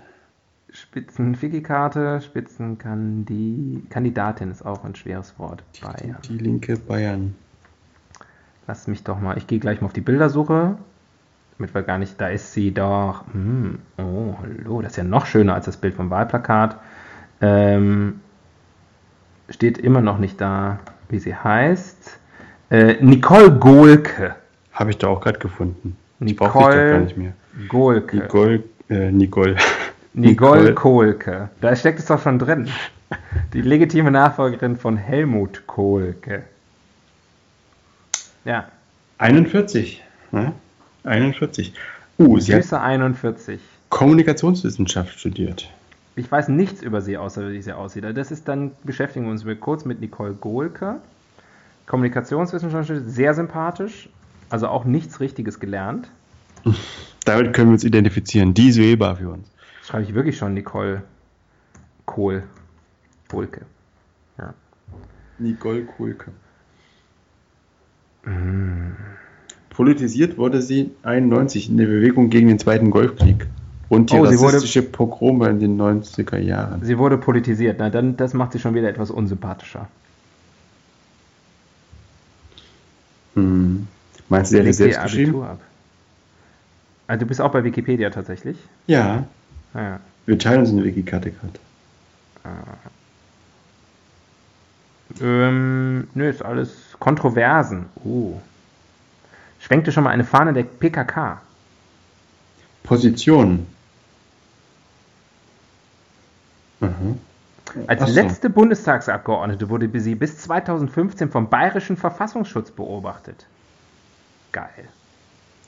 Spitzen-Wiki-Karte, 0.70 2.20
Spitzenkandidatin 2.22 4.52
ist 4.52 4.66
auch 4.66 4.84
ein 4.84 4.96
schweres 4.96 5.40
Wort. 5.40 5.64
Bayern. 5.82 6.18
Die, 6.26 6.38
die 6.38 6.44
linke 6.44 6.76
Bayern. 6.78 7.36
Lass 8.68 8.88
mich 8.88 9.04
doch 9.04 9.22
mal, 9.22 9.38
ich 9.38 9.48
gehe 9.48 9.60
gleich 9.60 9.80
mal 9.80 9.86
auf 9.86 9.94
die 9.94 10.02
Bildersuche 10.02 10.78
damit 11.58 11.74
wir 11.74 11.82
gar 11.82 11.98
nicht, 11.98 12.20
da 12.22 12.28
ist 12.30 12.54
sie 12.54 12.72
doch, 12.72 13.24
hm, 13.32 13.80
oh, 13.98 14.36
hallo, 14.42 14.82
das 14.82 14.92
ist 14.92 14.98
ja 14.98 15.04
noch 15.04 15.26
schöner 15.26 15.56
als 15.56 15.66
das 15.66 15.78
Bild 15.78 15.96
vom 15.96 16.10
Wahlplakat. 16.10 16.78
Ähm, 17.42 18.22
steht 19.50 19.78
immer 19.78 20.02
noch 20.02 20.20
nicht 20.20 20.40
da, 20.40 20.80
wie 21.10 21.20
sie 21.20 21.36
heißt. 21.36 22.20
Äh, 22.70 22.96
Nicole 23.02 23.52
Gohlke. 23.52 24.36
Habe 24.72 24.92
ich 24.92 24.98
da 24.98 25.08
auch 25.08 25.22
gerade 25.22 25.40
gefunden. 25.40 25.98
Nicole 26.20 26.50
ich 26.50 26.54
brauche 26.54 26.90
gar 26.92 27.00
nicht 27.00 27.18
mehr. 27.18 27.34
Gohlke. 27.70 28.18
Nicole, 28.18 28.64
äh, 28.90 29.12
Nicole. 29.12 29.56
Nicole 30.14 30.74
Kohlke. 30.74 31.50
Da 31.62 31.76
steckt 31.76 32.00
es 32.00 32.06
doch 32.06 32.22
schon 32.22 32.40
drin. 32.40 32.70
Die 33.54 33.62
legitime 33.62 34.12
Nachfolgerin 34.12 34.78
von 34.78 34.98
Helmut 34.98 35.66
Kohlke. 35.66 36.44
Ja. 38.44 38.68
41. 39.20 40.04
Ne? 40.32 40.54
41. 41.08 41.74
Uh, 42.20 42.40
sie 42.40 42.54
Süße 42.54 42.78
hat 42.78 42.86
41. 42.86 43.60
Kommunikationswissenschaft 43.90 45.18
studiert. 45.18 45.70
Ich 46.16 46.32
weiß 46.32 46.48
nichts 46.50 46.82
über 46.82 47.02
sie, 47.02 47.18
außer 47.18 47.52
wie 47.52 47.62
sie 47.62 47.74
aussieht. 47.74 48.04
Das 48.04 48.32
ist 48.32 48.48
dann, 48.48 48.72
beschäftigen 48.84 49.26
wir 49.26 49.32
uns 49.32 49.46
kurz 49.60 49.86
mit 49.86 50.02
Nicole 50.02 50.34
Gohlke. 50.34 50.96
Kommunikationswissenschaft, 51.86 52.92
sehr 53.06 53.34
sympathisch, 53.34 54.10
also 54.50 54.68
auch 54.68 54.84
nichts 54.84 55.20
Richtiges 55.20 55.60
gelernt. 55.60 56.10
Damit 57.26 57.54
können 57.54 57.70
wir 57.70 57.74
uns 57.74 57.84
identifizieren. 57.84 58.54
Die 58.54 58.70
ist 58.70 58.78
wählbar 58.78 59.18
für 59.18 59.30
uns. 59.30 59.48
Schreibe 59.84 60.04
ich 60.04 60.14
wirklich 60.14 60.38
schon 60.38 60.54
Nicole 60.54 61.04
Kohl. 62.06 62.44
Kohlke. 63.30 63.66
Ja. 64.38 64.54
Nicole 65.38 65.86
Kohlke. 65.86 66.32
Mm. 68.24 68.94
Politisiert 69.78 70.40
wurde 70.40 70.64
sie 70.64 70.90
91 71.04 71.70
in 71.70 71.78
der 71.78 71.86
Bewegung 71.86 72.32
gegen 72.32 72.48
den 72.48 72.58
Zweiten 72.58 72.90
Golfkrieg 72.90 73.46
und 73.90 74.12
die 74.12 74.16
oh, 74.16 74.24
rassistische 74.24 74.82
wurde, 74.82 74.92
Pogrome 74.92 75.50
in 75.50 75.60
den 75.60 75.80
90er 75.80 76.40
Jahren. 76.40 76.84
Sie 76.84 76.98
wurde 76.98 77.20
politisiert. 77.20 77.76
Na, 77.78 77.92
dann, 77.92 78.18
das 78.18 78.34
macht 78.34 78.54
sie 78.54 78.60
schon 78.60 78.74
wieder 78.74 78.90
etwas 78.90 79.12
unsympathischer. 79.12 79.88
Hm. 83.36 83.88
Meinst 84.30 84.52
du, 84.52 84.58
der 84.58 84.66
hat 84.66 84.74
selbst 84.74 85.04
geschrieben? 85.04 85.44
Ab. 85.44 85.60
Also, 87.06 87.20
du 87.20 87.28
bist 87.28 87.40
auch 87.40 87.52
bei 87.52 87.64
Wikipedia 87.64 88.10
tatsächlich? 88.10 88.58
Ja. 88.88 89.28
Ah, 89.76 89.82
ja. 89.82 90.00
Wir 90.26 90.40
teilen 90.40 90.62
uns 90.62 90.72
eine 90.72 90.84
Wikikarte 90.86 91.30
gerade. 91.30 91.60
Ah. 92.44 92.50
Ähm, 95.22 96.08
nö, 96.16 96.28
ist 96.28 96.42
alles 96.42 96.72
Kontroversen. 97.00 97.86
Oh. 98.04 98.42
Schwenkte 99.68 99.92
schon 99.92 100.06
mal 100.06 100.12
eine 100.12 100.24
Fahne 100.24 100.54
der 100.54 100.64
PKK. 100.64 101.42
Position. 102.84 103.68
Mhm. 106.80 107.20
Als 107.86 108.00
so. 108.00 108.14
letzte 108.14 108.50
Bundestagsabgeordnete 108.50 109.68
wurde 109.68 109.90
sie 110.00 110.16
bis 110.16 110.38
2015 110.38 111.30
vom 111.30 111.50
Bayerischen 111.50 111.98
Verfassungsschutz 111.98 112.72
beobachtet. 112.72 113.46
Geil. 114.54 114.88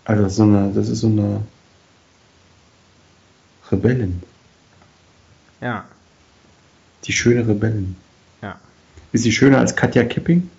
Also 0.06 0.24
das 0.24 0.32
ist 0.32 0.38
so 0.38 0.44
eine, 0.44 0.72
das 0.74 0.88
ist 0.88 1.02
so 1.02 1.08
eine 1.08 1.42
Rebellin. 3.70 4.24
Ja. 5.60 5.84
Die 7.04 7.12
schöne 7.12 7.46
Rebellin. 7.46 7.98
Ja. 8.42 8.56
Ist 9.12 9.24
sie 9.24 9.34
schöner 9.34 9.58
als 9.58 9.76
Katja 9.76 10.06
Kipping? 10.06 10.50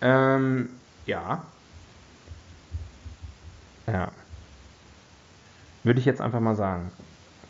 Ähm, 0.00 0.68
ja. 1.06 1.44
Ja. 3.86 4.10
Würde 5.82 6.00
ich 6.00 6.06
jetzt 6.06 6.20
einfach 6.20 6.40
mal 6.40 6.54
sagen. 6.54 6.90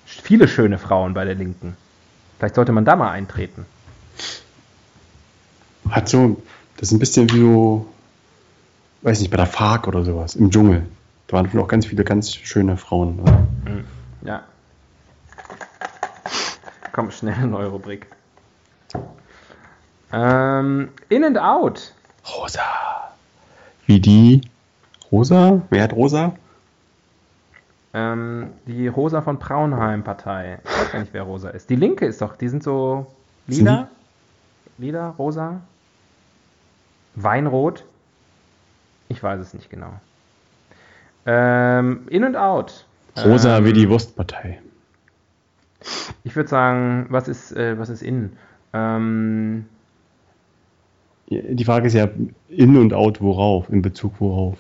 Viele 0.04 0.48
schöne 0.48 0.78
Frauen 0.78 1.14
bei 1.14 1.24
der 1.24 1.34
Linken. 1.34 1.76
Vielleicht 2.38 2.54
sollte 2.54 2.72
man 2.72 2.84
da 2.84 2.96
mal 2.96 3.10
eintreten. 3.10 3.66
Hat 5.88 6.08
so, 6.08 6.42
das 6.76 6.88
ist 6.88 6.92
ein 6.92 6.98
bisschen 6.98 7.30
wie 7.30 7.40
so, 7.40 7.86
weiß 9.02 9.20
nicht, 9.20 9.30
bei 9.30 9.36
der 9.36 9.46
FARC 9.46 9.86
oder 9.88 10.04
sowas, 10.04 10.34
im 10.34 10.50
Dschungel. 10.50 10.86
Da 11.26 11.36
waren 11.36 11.58
auch 11.58 11.68
ganz 11.68 11.86
viele 11.86 12.04
ganz 12.04 12.34
schöne 12.34 12.76
Frauen. 12.76 13.20
Oder? 13.20 13.46
Mhm. 13.64 13.84
Ja. 14.22 14.42
Komm, 16.92 17.10
schnell 17.10 17.34
eine 17.34 17.46
neue 17.46 17.68
Rubrik. 17.68 18.06
Ähm, 20.12 20.90
in 21.08 21.24
and 21.24 21.38
Out. 21.38 21.92
Rosa. 22.34 22.60
Wie 23.86 23.98
die 23.98 24.42
Rosa? 25.12 25.60
Wer 25.68 25.82
hat 25.82 25.92
Rosa? 25.92 26.34
Ähm, 27.92 28.50
die 28.66 28.88
Rosa 28.88 29.20
von 29.20 29.38
Braunheim-Partei. 29.38 30.60
Ich 30.64 30.70
weiß 30.70 30.92
gar 30.92 31.00
nicht, 31.00 31.12
wer 31.12 31.22
Rosa 31.22 31.50
ist. 31.50 31.68
Die 31.68 31.76
Linke 31.76 32.06
ist 32.06 32.22
doch, 32.22 32.36
die 32.36 32.48
sind 32.48 32.62
so 32.62 33.06
lila? 33.46 33.88
Lila, 34.78 35.10
rosa? 35.10 35.60
Weinrot? 37.14 37.84
Ich 39.08 39.22
weiß 39.22 39.38
es 39.38 39.52
nicht 39.52 39.68
genau. 39.68 39.92
Ähm, 41.26 42.06
in 42.08 42.24
und 42.24 42.36
out. 42.36 42.86
Rosa 43.22 43.58
ähm, 43.58 43.66
wie 43.66 43.74
die 43.74 43.90
Wurstpartei. 43.90 44.60
Ich 46.24 46.34
würde 46.34 46.48
sagen, 46.48 47.06
was 47.10 47.28
ist, 47.28 47.52
äh, 47.52 47.78
was 47.78 47.90
ist 47.90 48.02
in? 48.02 48.32
Ähm, 48.72 49.66
die 51.28 51.64
Frage 51.64 51.86
ist 51.86 51.94
ja 51.94 52.08
in 52.48 52.76
und 52.78 52.94
out 52.94 53.20
worauf, 53.20 53.68
in 53.68 53.82
Bezug 53.82 54.14
worauf. 54.18 54.56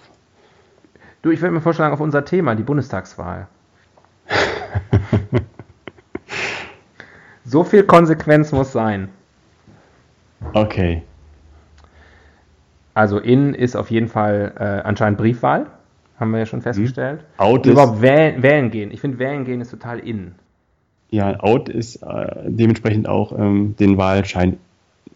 Du, 1.22 1.30
ich 1.30 1.40
würde 1.40 1.54
mir 1.54 1.60
vorschlagen, 1.60 1.94
auf 1.94 2.00
unser 2.00 2.24
Thema, 2.24 2.56
die 2.56 2.64
Bundestagswahl. 2.64 3.46
so 7.44 7.62
viel 7.62 7.84
Konsequenz 7.84 8.50
muss 8.50 8.72
sein. 8.72 9.08
Okay. 10.52 11.02
Also 12.94 13.18
in 13.18 13.54
ist 13.54 13.76
auf 13.76 13.90
jeden 13.90 14.08
Fall 14.08 14.52
äh, 14.58 14.86
anscheinend 14.86 15.18
Briefwahl, 15.18 15.66
haben 16.18 16.32
wir 16.32 16.40
ja 16.40 16.46
schon 16.46 16.58
mhm. 16.58 16.64
festgestellt. 16.64 17.20
Mhm. 17.20 17.40
Out 17.40 17.66
überhaupt 17.66 18.02
wählen, 18.02 18.42
wählen, 18.42 18.70
gehen. 18.72 18.90
Ich 18.90 19.00
finde, 19.00 19.20
wählen 19.20 19.44
gehen 19.44 19.60
ist 19.60 19.70
total 19.70 20.00
in. 20.00 20.34
Ja, 21.10 21.38
out 21.40 21.68
ist 21.68 22.02
äh, 22.02 22.26
dementsprechend 22.46 23.06
auch 23.06 23.38
ähm, 23.38 23.76
den 23.78 23.96
Wahlschein 23.96 24.58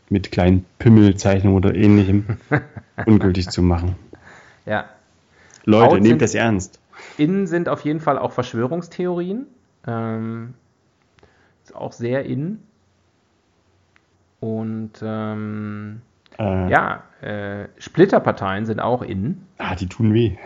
mit 0.09 0.31
kleinen 0.31 0.65
Pimmelzeichnungen 0.79 1.57
oder 1.57 1.75
ähnlichem 1.75 2.39
ungültig 3.07 3.49
zu 3.49 3.63
machen. 3.63 3.97
Ja, 4.67 4.85
Leute, 5.67 6.01
nehmt 6.01 6.23
das 6.23 6.35
ernst. 6.35 6.81
Innen 7.19 7.47
sind 7.47 7.69
auf 7.69 7.83
jeden 7.83 8.01
Fall 8.01 8.19
auch 8.19 8.33
Verschwörungstheorien. 8.33 9.47
Ähm, 9.87 10.55
ist 11.62 11.75
auch 11.75 11.93
sehr 11.93 12.25
innen. 12.25 12.62
Und 14.41 14.93
ähm, 15.03 16.01
äh, 16.39 16.71
ja, 16.71 17.03
äh, 17.21 17.67
Splitterparteien 17.79 18.64
sind 18.67 18.81
auch 18.81 19.03
innen. 19.03 19.47
Ah, 19.59 19.75
die 19.75 19.89
tun 19.89 20.14
weh. 20.14 20.37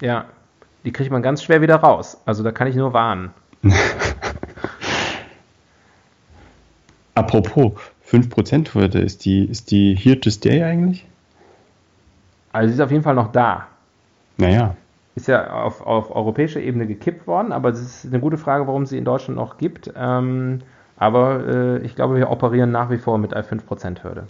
Ja, 0.00 0.26
die 0.84 0.92
kriegt 0.92 1.10
man 1.10 1.22
ganz 1.22 1.42
schwer 1.42 1.60
wieder 1.60 1.76
raus. 1.76 2.20
Also 2.24 2.42
da 2.42 2.52
kann 2.52 2.68
ich 2.68 2.76
nur 2.76 2.92
warnen. 2.92 3.30
Apropos, 7.14 7.72
5%-Hürde, 8.08 9.00
ist 9.00 9.24
die, 9.24 9.44
ist 9.44 9.70
die 9.70 9.94
here 9.94 10.20
to 10.20 10.30
stay 10.30 10.62
eigentlich? 10.62 11.06
Also 12.52 12.68
sie 12.68 12.74
ist 12.74 12.80
auf 12.80 12.90
jeden 12.90 13.02
Fall 13.02 13.14
noch 13.14 13.32
da. 13.32 13.68
Naja. 14.36 14.76
Ist 15.14 15.28
ja 15.28 15.62
auf, 15.62 15.80
auf 15.80 16.14
europäischer 16.14 16.60
Ebene 16.60 16.86
gekippt 16.86 17.26
worden, 17.26 17.52
aber 17.52 17.68
es 17.68 17.80
ist 17.80 18.06
eine 18.06 18.18
gute 18.18 18.36
Frage, 18.36 18.66
warum 18.66 18.84
sie 18.84 18.98
in 18.98 19.04
Deutschland 19.04 19.36
noch 19.36 19.58
gibt. 19.58 19.92
Ähm, 19.96 20.60
aber 20.96 21.46
äh, 21.46 21.78
ich 21.84 21.94
glaube, 21.94 22.16
wir 22.16 22.30
operieren 22.30 22.70
nach 22.70 22.90
wie 22.90 22.98
vor 22.98 23.18
mit 23.18 23.34
einer 23.34 23.44
5%-Hürde. 23.44 24.26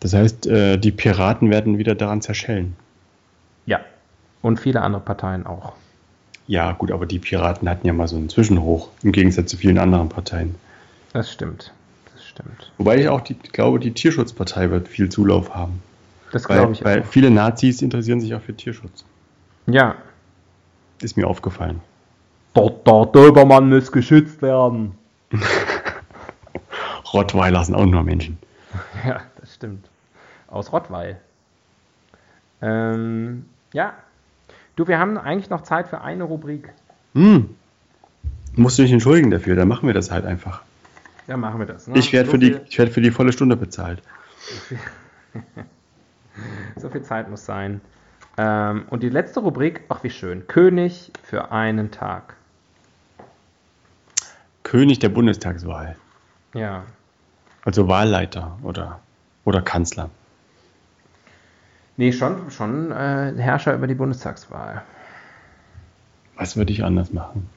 Das 0.00 0.14
heißt, 0.14 0.46
äh, 0.46 0.78
die 0.78 0.92
Piraten 0.92 1.50
werden 1.50 1.76
wieder 1.78 1.94
daran 1.94 2.22
zerschellen. 2.22 2.74
Ja. 3.66 3.80
Und 4.42 4.58
viele 4.58 4.80
andere 4.80 5.02
Parteien 5.02 5.46
auch. 5.46 5.74
Ja, 6.46 6.72
gut, 6.72 6.90
aber 6.90 7.04
die 7.04 7.18
Piraten 7.18 7.68
hatten 7.68 7.86
ja 7.86 7.92
mal 7.92 8.08
so 8.08 8.16
einen 8.16 8.30
Zwischenhoch, 8.30 8.88
im 9.02 9.12
Gegensatz 9.12 9.50
zu 9.50 9.58
vielen 9.58 9.78
anderen 9.78 10.08
Parteien. 10.08 10.54
Das 11.12 11.30
stimmt. 11.30 11.72
Das 12.12 12.24
stimmt. 12.24 12.72
Wobei 12.78 12.98
ich 12.98 13.08
auch 13.08 13.20
die, 13.20 13.34
glaube, 13.34 13.78
die 13.78 13.92
Tierschutzpartei 13.92 14.70
wird 14.70 14.88
viel 14.88 15.10
Zulauf 15.10 15.54
haben. 15.54 15.82
Das 16.32 16.44
glaube 16.44 16.72
ich 16.72 16.84
weil 16.84 17.02
auch. 17.02 17.06
viele 17.06 17.30
Nazis 17.30 17.82
interessieren 17.82 18.20
sich 18.20 18.34
auch 18.34 18.40
für 18.40 18.54
Tierschutz. 18.54 19.04
Ja. 19.66 19.96
Ist 21.00 21.16
mir 21.16 21.26
aufgefallen. 21.26 21.80
Der, 22.54 22.70
der 22.70 23.06
Dobermann 23.06 23.68
muss 23.68 23.90
geschützt 23.90 24.42
werden. 24.42 24.94
Rottweiler 27.12 27.64
sind 27.64 27.74
auch 27.74 27.86
nur 27.86 28.02
Menschen. 28.02 28.38
Ja, 29.04 29.20
das 29.40 29.54
stimmt. 29.54 29.88
Aus 30.46 30.72
Rottweil. 30.72 31.18
Ähm, 32.62 33.46
ja. 33.72 33.94
Du, 34.76 34.86
wir 34.86 34.98
haben 34.98 35.18
eigentlich 35.18 35.50
noch 35.50 35.62
Zeit 35.62 35.88
für 35.88 36.02
eine 36.02 36.24
Rubrik. 36.24 36.72
Hm. 37.14 37.56
Musst 38.54 38.78
du 38.78 38.82
dich 38.82 38.92
entschuldigen 38.92 39.30
dafür, 39.30 39.56
dann 39.56 39.68
machen 39.68 39.86
wir 39.86 39.94
das 39.94 40.10
halt 40.10 40.24
einfach. 40.24 40.62
Ja, 41.26 41.36
machen 41.36 41.58
wir 41.60 41.66
das. 41.66 41.86
Ne? 41.86 41.98
Ich 41.98 42.12
werde 42.12 42.26
so 42.30 42.36
für, 42.36 42.40
werd 42.40 42.92
für 42.92 43.00
die 43.00 43.10
volle 43.10 43.32
Stunde 43.32 43.56
bezahlt. 43.56 44.02
so 46.76 46.88
viel 46.88 47.02
Zeit 47.02 47.30
muss 47.30 47.44
sein. 47.44 47.80
Ähm, 48.36 48.84
und 48.90 49.02
die 49.02 49.08
letzte 49.08 49.40
Rubrik, 49.40 49.82
ach 49.88 50.02
wie 50.02 50.10
schön, 50.10 50.46
König 50.46 51.12
für 51.22 51.52
einen 51.52 51.90
Tag. 51.90 52.36
König 54.62 54.98
der 54.98 55.08
Bundestagswahl. 55.08 55.96
Ja. 56.54 56.84
Also 57.64 57.88
Wahlleiter 57.88 58.58
oder, 58.62 59.00
oder 59.44 59.62
Kanzler. 59.62 60.10
Nee, 61.96 62.12
schon, 62.12 62.50
schon 62.50 62.92
äh, 62.92 63.34
Herrscher 63.36 63.74
über 63.74 63.86
die 63.86 63.94
Bundestagswahl. 63.94 64.82
Was 66.36 66.56
würde 66.56 66.72
ich 66.72 66.82
anders 66.82 67.12
machen? 67.12 67.50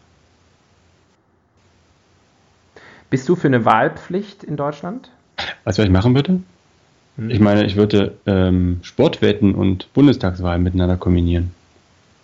Bist 3.10 3.30
du 3.30 3.36
für 3.36 3.48
eine 3.48 3.64
Wahlpflicht 3.64 4.44
in 4.44 4.58
Deutschland? 4.58 5.12
Was 5.64 5.78
ich 5.78 5.90
machen, 5.90 6.14
bitte? 6.14 6.42
Hm. 7.18 7.30
Ich 7.30 7.40
meine, 7.40 7.66
ich 7.66 7.76
würde 7.76 8.16
ähm, 8.26 8.80
Sportwetten 8.82 9.56
und 9.56 9.92
Bundestagswahl 9.94 10.60
miteinander 10.60 10.98
kombinieren. 10.98 11.52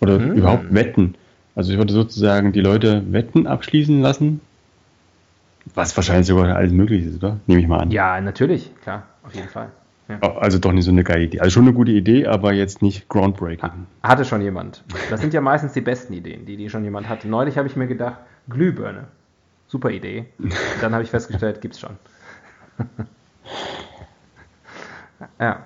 Oder 0.00 0.18
hm. 0.18 0.32
überhaupt 0.32 0.74
Wetten. 0.74 1.14
Also 1.54 1.72
ich 1.72 1.78
würde 1.78 1.92
sozusagen 1.92 2.52
die 2.52 2.60
Leute 2.60 3.02
Wetten 3.12 3.46
abschließen 3.46 4.00
lassen, 4.00 4.40
was 5.74 5.96
wahrscheinlich 5.96 6.26
sogar 6.26 6.56
alles 6.56 6.72
möglich 6.72 7.04
ist, 7.04 7.16
oder? 7.16 7.38
Nehme 7.46 7.60
ich 7.60 7.68
mal 7.68 7.78
an. 7.78 7.90
Ja, 7.90 8.20
natürlich, 8.20 8.70
klar, 8.82 9.04
auf 9.22 9.34
jeden 9.34 9.48
Fall. 9.48 9.68
Ja. 10.08 10.18
Also 10.36 10.58
doch 10.58 10.72
nicht 10.72 10.84
so 10.84 10.90
eine 10.90 11.04
geile 11.04 11.24
Idee. 11.24 11.40
Also 11.40 11.52
schon 11.52 11.64
eine 11.64 11.72
gute 11.72 11.92
Idee, 11.92 12.26
aber 12.26 12.52
jetzt 12.52 12.82
nicht 12.82 13.08
groundbreaking. 13.08 13.86
Hatte 14.02 14.24
schon 14.24 14.40
jemand. 14.40 14.82
Das 15.08 15.20
sind 15.20 15.32
ja 15.32 15.40
meistens 15.40 15.72
die 15.72 15.80
besten 15.80 16.14
Ideen, 16.14 16.46
die, 16.46 16.56
die 16.56 16.68
schon 16.68 16.82
jemand 16.82 17.08
hatte. 17.08 17.28
Neulich 17.28 17.56
habe 17.58 17.68
ich 17.68 17.76
mir 17.76 17.86
gedacht, 17.86 18.16
Glühbirne. 18.48 19.04
Super 19.68 19.90
Idee. 19.90 20.26
dann 20.80 20.92
habe 20.94 21.04
ich 21.04 21.10
festgestellt, 21.10 21.60
gibt's 21.60 21.78
schon. 21.78 21.96
ja. 25.38 25.64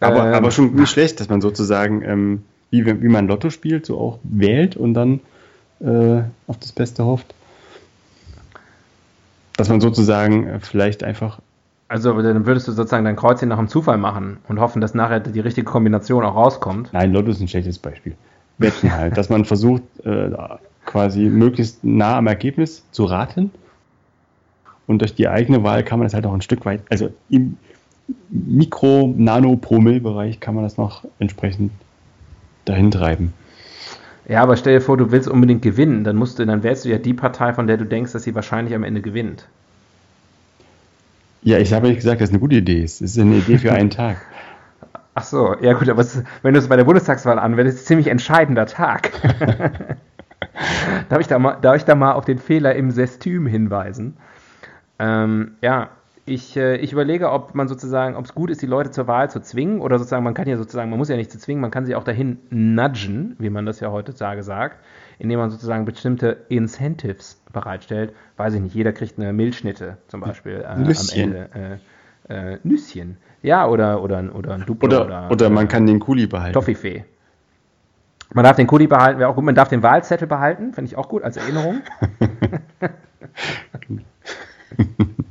Aber, 0.00 0.26
ähm, 0.26 0.34
aber 0.34 0.50
schon 0.50 0.74
nicht 0.74 0.90
schlecht, 0.90 1.20
dass 1.20 1.28
man 1.28 1.40
sozusagen, 1.40 2.02
ähm, 2.02 2.44
wie, 2.70 2.84
wie 2.84 3.08
man 3.08 3.28
Lotto 3.28 3.50
spielt, 3.50 3.86
so 3.86 3.98
auch 3.98 4.18
wählt 4.22 4.76
und 4.76 4.94
dann 4.94 5.20
äh, 5.80 6.22
auf 6.46 6.58
das 6.58 6.72
Beste 6.72 7.04
hofft. 7.04 7.34
Dass 9.56 9.68
man 9.68 9.80
sozusagen 9.80 10.46
äh, 10.46 10.60
vielleicht 10.60 11.04
einfach 11.04 11.40
also 11.92 12.22
dann 12.22 12.46
würdest 12.46 12.68
du 12.68 12.72
sozusagen 12.72 13.04
dein 13.04 13.16
Kreuzchen 13.16 13.50
nach 13.50 13.58
dem 13.58 13.68
Zufall 13.68 13.98
machen 13.98 14.38
und 14.48 14.58
hoffen, 14.58 14.80
dass 14.80 14.94
nachher 14.94 15.20
die 15.20 15.40
richtige 15.40 15.66
Kombination 15.66 16.24
auch 16.24 16.34
rauskommt. 16.34 16.90
Nein, 16.94 17.12
Lotto 17.12 17.30
ist 17.30 17.42
ein 17.42 17.48
schlechtes 17.48 17.78
Beispiel. 17.78 18.14
Wetten 18.56 18.90
halt, 18.90 19.18
dass 19.18 19.28
man 19.28 19.44
versucht, 19.44 19.82
äh, 20.02 20.30
quasi 20.86 21.24
möglichst 21.24 21.84
nah 21.84 22.16
am 22.16 22.28
Ergebnis 22.28 22.82
zu 22.92 23.04
raten. 23.04 23.50
Und 24.86 25.00
durch 25.00 25.14
die 25.14 25.28
eigene 25.28 25.64
Wahl 25.64 25.84
kann 25.84 25.98
man 25.98 26.06
das 26.06 26.14
halt 26.14 26.24
auch 26.24 26.32
ein 26.32 26.40
Stück 26.40 26.64
weit, 26.64 26.80
also 26.88 27.12
im 27.28 27.58
Mikro-Nano-Promille-Bereich 28.30 30.40
kann 30.40 30.54
man 30.54 30.64
das 30.64 30.76
noch 30.76 31.04
entsprechend 31.18 31.72
dahin 32.64 32.90
treiben. 32.90 33.32
Ja, 34.28 34.42
aber 34.42 34.56
stell 34.56 34.74
dir 34.74 34.80
vor, 34.80 34.96
du 34.96 35.10
willst 35.10 35.28
unbedingt 35.28 35.62
gewinnen, 35.62 36.04
dann 36.04 36.16
musst 36.16 36.38
du, 36.38 36.46
dann 36.46 36.62
wählst 36.62 36.84
du 36.84 36.88
ja 36.88 36.98
die 36.98 37.14
Partei, 37.14 37.52
von 37.52 37.66
der 37.66 37.76
du 37.76 37.84
denkst, 37.84 38.12
dass 38.12 38.22
sie 38.22 38.34
wahrscheinlich 38.34 38.74
am 38.74 38.84
Ende 38.84 39.02
gewinnt. 39.02 39.48
Ja, 41.42 41.58
ich 41.58 41.72
habe 41.72 41.88
nicht 41.88 41.96
gesagt, 41.96 42.20
dass 42.20 42.28
es 42.28 42.32
eine 42.32 42.38
gute 42.38 42.56
Idee 42.56 42.82
ist. 42.82 43.00
Es 43.00 43.16
ist 43.16 43.18
eine 43.18 43.36
Idee 43.36 43.58
für 43.58 43.72
einen 43.72 43.90
Tag. 43.90 44.18
Ach 45.14 45.24
so, 45.24 45.56
ja 45.60 45.74
gut, 45.74 45.88
aber 45.88 46.00
ist, 46.00 46.22
wenn 46.42 46.54
du 46.54 46.60
es 46.60 46.68
bei 46.68 46.76
der 46.76 46.84
Bundestagswahl 46.84 47.38
anwendest, 47.38 47.76
ist 47.76 47.82
es 47.82 47.86
ein 47.86 47.88
ziemlich 47.88 48.06
entscheidender 48.06 48.66
Tag. 48.66 49.10
darf, 51.08 51.20
ich 51.20 51.26
da 51.26 51.38
mal, 51.38 51.58
darf 51.60 51.76
ich 51.76 51.84
da 51.84 51.94
mal 51.94 52.12
auf 52.12 52.24
den 52.24 52.38
Fehler 52.38 52.76
im 52.76 52.92
Sestüm 52.92 53.46
hinweisen? 53.46 54.16
Ähm, 54.98 55.56
ja, 55.60 55.90
ich, 56.24 56.56
äh, 56.56 56.76
ich 56.76 56.92
überlege, 56.92 57.30
ob 57.30 57.54
man 57.54 57.68
sozusagen, 57.68 58.16
ob 58.16 58.24
es 58.24 58.34
gut 58.34 58.50
ist, 58.50 58.62
die 58.62 58.66
Leute 58.66 58.90
zur 58.90 59.06
Wahl 59.06 59.30
zu 59.30 59.40
zwingen 59.40 59.80
oder 59.80 59.98
sozusagen, 59.98 60.24
man 60.24 60.34
kann 60.34 60.48
ja 60.48 60.56
sozusagen, 60.56 60.90
man 60.90 60.98
muss 60.98 61.08
ja 61.08 61.16
nicht 61.16 61.30
zu 61.30 61.38
zwingen, 61.38 61.60
man 61.60 61.70
kann 61.70 61.84
sie 61.84 61.94
auch 61.94 62.04
dahin 62.04 62.38
nudgen, 62.50 63.36
wie 63.38 63.50
man 63.50 63.66
das 63.66 63.80
ja 63.80 63.90
heutzutage 63.90 64.42
sagt 64.42 64.78
indem 65.22 65.38
man 65.38 65.50
sozusagen 65.50 65.84
bestimmte 65.84 66.44
Incentives 66.48 67.40
bereitstellt. 67.52 68.12
Weiß 68.36 68.54
ich 68.54 68.60
nicht, 68.60 68.74
jeder 68.74 68.92
kriegt 68.92 69.18
eine 69.18 69.32
Milchschnitte 69.32 69.98
zum 70.08 70.20
Beispiel 70.20 70.62
äh, 70.62 70.64
am 70.64 70.82
Ende. 71.14 71.78
Äh, 72.28 72.52
äh, 72.52 72.58
Nüsschen. 72.64 73.18
Ja, 73.40 73.68
oder, 73.68 74.02
oder, 74.02 74.34
oder 74.34 74.54
ein 74.54 74.66
Duplo. 74.66 74.88
Oder, 74.88 75.04
oder, 75.04 75.30
oder 75.30 75.50
man 75.50 75.68
kann 75.68 75.86
den 75.86 76.00
Kuli 76.00 76.26
behalten. 76.26 76.54
Toffifee. 76.54 77.04
Man 78.34 78.44
darf 78.44 78.56
den 78.56 78.66
Kuli 78.66 78.88
behalten, 78.88 79.20
wäre 79.20 79.28
auch 79.28 79.36
gut. 79.36 79.44
Man 79.44 79.54
darf 79.54 79.68
den 79.68 79.84
Wahlzettel 79.84 80.26
behalten, 80.26 80.72
finde 80.72 80.90
ich 80.90 80.96
auch 80.96 81.08
gut 81.08 81.22
als 81.22 81.36
Erinnerung. 81.36 81.82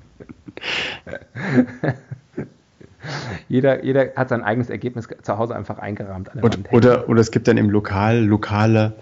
jeder, 3.49 3.83
jeder 3.83 4.13
hat 4.15 4.29
sein 4.29 4.43
eigenes 4.43 4.69
Ergebnis 4.69 5.07
zu 5.21 5.37
Hause 5.37 5.55
einfach 5.55 5.79
eingerahmt. 5.79 6.31
oder, 6.41 6.57
oder, 6.71 7.09
oder, 7.09 7.21
es 7.21 7.31
gibt 7.31 7.47
dann 7.47 7.57
im 7.57 7.69
Lokal 7.69 8.23
lokale 8.23 8.93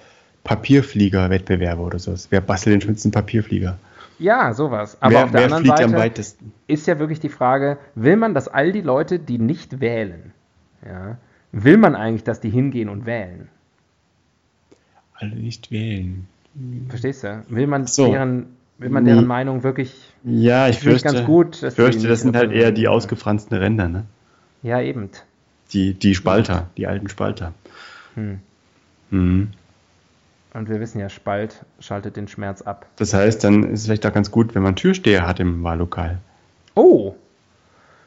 Papierflieger-Wettbewerbe 0.44 1.82
oder 1.82 2.00
so. 2.00 2.16
Wer 2.30 2.42
bastelt 2.42 2.76
den 2.76 2.82
schönsten 2.82 3.12
Papierflieger? 3.12 3.78
Ja, 4.20 4.54
sowas. 4.54 4.98
Aber 5.02 5.14
wer, 5.14 5.26
auf 5.26 5.32
der 5.32 5.54
anderen 5.54 5.90
Seite 5.92 6.24
ist 6.68 6.88
ja 6.88 7.00
wirklich 7.00 7.20
die 7.20 7.30
Frage, 7.30 7.78
will 7.96 8.18
man, 8.18 8.34
dass 8.34 8.48
all 8.48 8.72
die 8.72 8.82
Leute, 8.82 9.20
die 9.20 9.38
nicht 9.38 9.80
wählen, 9.80 10.34
ja, 10.86 11.18
will 11.52 11.78
man 11.78 11.96
eigentlich, 11.96 12.24
dass 12.24 12.40
die 12.42 12.50
hingehen 12.50 12.90
und 12.90 13.06
wählen? 13.06 13.48
Alle 15.14 15.36
nicht 15.36 15.72
wählen. 15.72 16.28
Verstehst 16.90 17.24
du? 17.24 17.44
Will 17.50 17.68
man 17.68 17.86
so. 17.86 18.12
deren, 18.12 18.48
will 18.78 18.90
man 18.90 19.06
deren 19.06 19.22
nee. 19.22 19.26
Meinung 19.26 19.64
wirklich 19.64 20.09
ja, 20.24 20.68
ich 20.68 20.80
fürchte, 20.80 21.12
ganz 21.12 21.26
gut. 21.26 21.64
Ich 21.64 21.74
fürchte, 21.74 22.08
das 22.08 22.22
sind 22.22 22.36
halt 22.36 22.52
eher 22.52 22.72
die 22.72 22.88
ausgefransten 22.88 23.58
Ränder, 23.58 23.88
ne? 23.88 24.06
Ja, 24.64 24.82
eben. 24.82 25.10
Die, 25.72 25.94
die 25.94 26.16
Spalter, 26.16 26.70
die 26.78 26.88
alten 26.88 27.10
Spalter. 27.10 27.54
Hm. 28.16 28.40
Mhm. 29.12 29.50
Und 30.54 30.70
wir 30.70 30.80
wissen 30.80 31.00
ja, 31.00 31.10
Spalt 31.10 31.64
schaltet 31.80 32.18
den 32.18 32.28
Schmerz 32.28 32.62
ab. 32.62 32.88
Das 32.96 33.14
heißt, 33.14 33.44
dann 33.44 33.64
ist 33.64 33.82
es 33.82 33.86
vielleicht 33.86 34.06
auch 34.06 34.14
ganz 34.14 34.32
gut, 34.32 34.56
wenn 34.56 34.64
man 34.64 34.76
Türsteher 34.76 35.28
hat 35.28 35.40
im 35.40 35.64
Wahllokal. 35.64 36.18
Oh! 36.76 37.16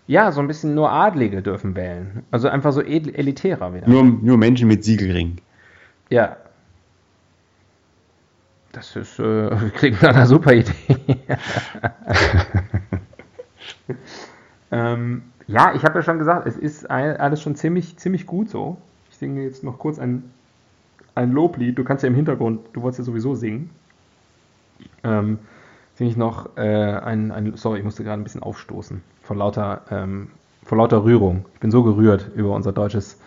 Ja, 0.08 0.32
so 0.32 0.40
ein 0.40 0.48
bisschen 0.48 0.74
nur 0.74 0.90
Adlige 0.90 1.40
dürfen 1.40 1.76
wählen. 1.76 2.24
Also 2.32 2.48
einfach 2.48 2.72
so 2.72 2.80
elitärer 2.82 3.72
wieder. 3.72 3.88
Nur, 3.88 4.02
nur 4.02 4.36
Menschen 4.36 4.66
mit 4.66 4.84
Siegelring. 4.84 5.38
Ja. 6.10 6.36
Das 8.72 8.96
ist, 8.96 9.18
äh, 9.18 9.50
klingt 9.76 10.02
nach 10.02 10.14
einer 10.14 10.26
super 10.26 10.52
Idee. 10.52 10.74
ähm, 14.70 15.22
ja, 15.46 15.74
ich 15.74 15.84
habe 15.84 15.98
ja 15.98 16.02
schon 16.02 16.18
gesagt, 16.18 16.46
es 16.46 16.56
ist 16.56 16.90
alles 16.90 17.42
schon 17.42 17.54
ziemlich, 17.56 17.96
ziemlich 17.98 18.26
gut 18.26 18.48
so. 18.48 18.78
Ich 19.10 19.18
singe 19.18 19.42
jetzt 19.42 19.62
noch 19.62 19.78
kurz 19.78 19.98
ein 19.98 20.24
ein 21.14 21.32
Loblied, 21.32 21.78
du 21.78 21.84
kannst 21.84 22.02
ja 22.02 22.08
im 22.08 22.14
Hintergrund, 22.14 22.60
du 22.72 22.82
wolltest 22.82 23.00
ja 23.00 23.04
sowieso 23.04 23.34
singen, 23.34 23.70
ähm, 25.04 25.38
singe 25.94 26.10
ich 26.10 26.16
noch 26.16 26.56
äh, 26.56 26.60
ein, 26.60 27.30
ein, 27.30 27.56
sorry, 27.56 27.78
ich 27.78 27.84
musste 27.84 28.04
gerade 28.04 28.20
ein 28.20 28.24
bisschen 28.24 28.42
aufstoßen, 28.42 29.02
vor 29.22 29.36
lauter, 29.36 29.82
ähm, 29.90 30.28
vor 30.64 30.78
lauter 30.78 31.04
Rührung. 31.04 31.44
Ich 31.54 31.60
bin 31.60 31.70
so 31.70 31.82
gerührt 31.82 32.30
über 32.34 32.54
unser 32.54 32.72
deutsches, 32.72 33.20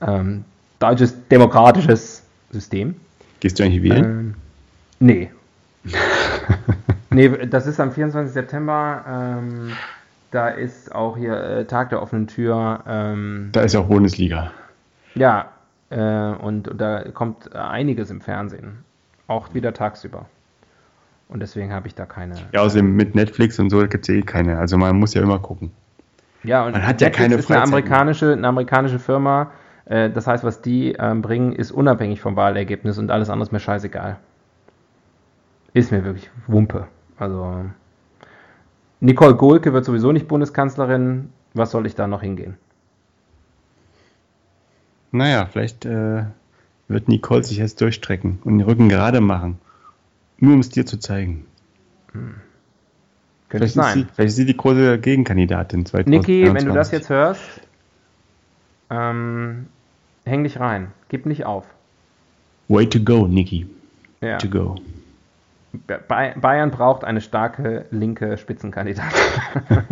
ähm, 0.00 0.44
deutsches 0.78 1.28
demokratisches 1.28 2.22
System. 2.50 2.96
Gehst 3.40 3.58
du 3.58 3.64
eigentlich 3.64 3.82
wählen? 3.82 4.04
Ähm, 4.04 4.34
nee. 4.98 5.30
nee, 7.10 7.46
das 7.46 7.66
ist 7.66 7.80
am 7.80 7.92
24. 7.92 8.32
September. 8.32 9.04
Ähm, 9.08 9.72
da 10.30 10.48
ist 10.48 10.94
auch 10.94 11.16
hier 11.16 11.40
äh, 11.40 11.64
Tag 11.64 11.90
der 11.90 12.02
offenen 12.02 12.26
Tür. 12.26 12.82
Ähm, 12.86 13.50
da 13.52 13.62
ist 13.62 13.74
ja 13.74 13.80
auch 13.80 13.86
Bundesliga. 13.86 14.50
Ja, 15.14 15.50
äh, 15.90 15.98
und, 15.98 16.68
und, 16.68 16.80
da 16.80 17.04
kommt 17.12 17.54
einiges 17.54 18.10
im 18.10 18.20
Fernsehen. 18.20 18.84
Auch 19.28 19.54
wieder 19.54 19.72
tagsüber. 19.72 20.26
Und 21.28 21.40
deswegen 21.40 21.72
habe 21.72 21.88
ich 21.88 21.94
da 21.94 22.06
keine. 22.06 22.34
Ja, 22.52 22.60
außerdem 22.60 22.94
mit 22.94 23.14
Netflix 23.14 23.58
und 23.58 23.70
so 23.70 23.80
gibt 23.86 24.08
es 24.08 24.14
eh 24.14 24.22
keine. 24.22 24.58
Also 24.58 24.76
man 24.76 24.98
muss 24.98 25.14
ja 25.14 25.22
immer 25.22 25.38
gucken. 25.38 25.70
Ja, 26.44 26.64
und 26.64 26.72
man 26.72 26.86
hat 26.86 27.00
Netflix 27.00 27.18
ja 27.18 27.22
keine 27.22 27.34
ist 27.36 27.50
eine 27.50 27.62
amerikanische, 27.62 28.32
eine 28.32 28.46
amerikanische 28.46 28.98
Firma. 28.98 29.50
Äh, 29.86 30.10
das 30.10 30.26
heißt, 30.26 30.44
was 30.44 30.60
die 30.60 30.92
ähm, 30.92 31.22
bringen, 31.22 31.52
ist 31.52 31.72
unabhängig 31.72 32.20
vom 32.20 32.36
Wahlergebnis 32.36 32.98
und 32.98 33.10
alles 33.10 33.30
andere 33.30 33.46
ist 33.46 33.52
mir 33.52 33.60
scheißegal. 33.60 34.18
Ist 35.76 35.92
mir 35.92 36.02
wirklich 36.04 36.30
Wumpe. 36.46 36.88
Also 37.18 37.66
Nicole 39.00 39.34
Gohlke 39.34 39.74
wird 39.74 39.84
sowieso 39.84 40.10
nicht 40.10 40.26
Bundeskanzlerin. 40.26 41.28
Was 41.52 41.70
soll 41.70 41.84
ich 41.84 41.94
da 41.94 42.06
noch 42.06 42.22
hingehen? 42.22 42.56
Naja, 45.12 45.44
vielleicht 45.44 45.84
äh, 45.84 46.24
wird 46.88 47.08
Nicole 47.08 47.44
sich 47.44 47.58
jetzt 47.58 47.82
durchstrecken 47.82 48.38
und 48.42 48.56
den 48.56 48.66
Rücken 48.66 48.88
gerade 48.88 49.20
machen. 49.20 49.58
Nur 50.38 50.54
um 50.54 50.60
es 50.60 50.70
dir 50.70 50.86
zu 50.86 50.98
zeigen. 50.98 51.44
Hm. 52.12 52.36
Könnte 53.50 53.68
vielleicht 53.68 53.74
sein. 53.74 53.94
Sie, 53.98 54.06
vielleicht 54.14 54.28
ist 54.28 54.36
sie 54.36 54.46
die 54.46 54.56
große 54.56 54.98
Gegenkandidatin 54.98 55.84
2023. 55.84 56.08
Niki, 56.08 56.54
wenn 56.54 56.66
du 56.66 56.72
das 56.72 56.90
jetzt 56.90 57.10
hörst, 57.10 57.42
ähm, 58.88 59.66
häng 60.24 60.42
dich 60.42 60.58
rein. 60.58 60.92
Gib 61.10 61.26
nicht 61.26 61.44
auf. 61.44 61.66
Way 62.68 62.88
to 62.88 63.00
go, 63.00 63.26
Niki. 63.26 63.66
Ja. 64.22 64.38
To 64.38 64.48
go. 64.48 64.76
Bayern 65.86 66.70
braucht 66.70 67.04
eine 67.04 67.20
starke 67.20 67.86
linke 67.90 68.36
Spitzenkandidatin. 68.36 69.12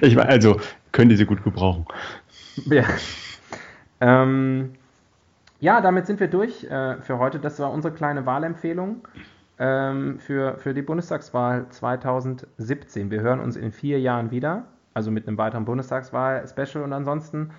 ich 0.00 0.16
meine, 0.16 0.28
also 0.28 0.60
könnte 0.92 1.16
sie 1.16 1.26
gut 1.26 1.42
gebrauchen. 1.44 1.86
Ja. 2.66 2.84
Ähm, 4.00 4.72
ja, 5.60 5.80
damit 5.80 6.06
sind 6.06 6.20
wir 6.20 6.28
durch 6.28 6.64
äh, 6.64 7.00
für 7.02 7.18
heute. 7.18 7.38
Das 7.38 7.58
war 7.60 7.70
unsere 7.70 7.92
kleine 7.92 8.24
Wahlempfehlung 8.26 9.06
ähm, 9.58 10.18
für, 10.18 10.56
für 10.56 10.72
die 10.72 10.82
Bundestagswahl 10.82 11.66
2017. 11.68 13.10
Wir 13.10 13.20
hören 13.20 13.40
uns 13.40 13.56
in 13.56 13.72
vier 13.72 14.00
Jahren 14.00 14.30
wieder, 14.30 14.64
also 14.94 15.10
mit 15.10 15.28
einem 15.28 15.36
weiteren 15.36 15.66
Bundestagswahl-Special. 15.66 16.82
Und 16.82 16.94
ansonsten 16.94 17.50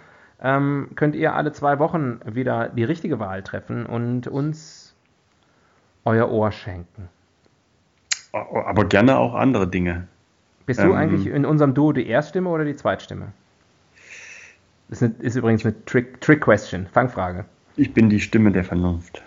ähm, 0.42 0.90
könnt 0.96 1.16
ihr 1.16 1.36
alle 1.36 1.52
zwei 1.52 1.78
Wochen 1.78 2.20
wieder 2.26 2.70
die 2.70 2.84
richtige 2.84 3.20
Wahl 3.20 3.44
treffen 3.44 3.86
und 3.86 4.28
uns 4.28 4.81
euer 6.06 6.30
Ohr 6.30 6.52
schenken. 6.52 7.10
Aber 8.32 8.86
gerne 8.86 9.18
auch 9.18 9.34
andere 9.34 9.68
Dinge. 9.68 10.08
Bist 10.66 10.80
ähm, 10.80 10.90
du 10.90 10.94
eigentlich 10.94 11.28
in 11.28 11.46
unserem 11.46 11.74
Duo 11.74 11.92
die 11.92 12.08
Erststimme 12.08 12.50
oder 12.50 12.64
die 12.64 12.76
Zweitstimme? 12.76 13.34
Das 14.90 15.02
ist, 15.02 15.04
eine, 15.04 15.26
ist 15.26 15.36
übrigens 15.36 15.66
eine 15.66 15.74
Trick-Question, 15.86 16.82
Trick 16.84 16.94
Fangfrage. 16.94 17.46
Ich 17.76 17.94
bin 17.94 18.10
die 18.10 18.20
Stimme 18.20 18.52
der 18.52 18.64
Vernunft. 18.64 19.22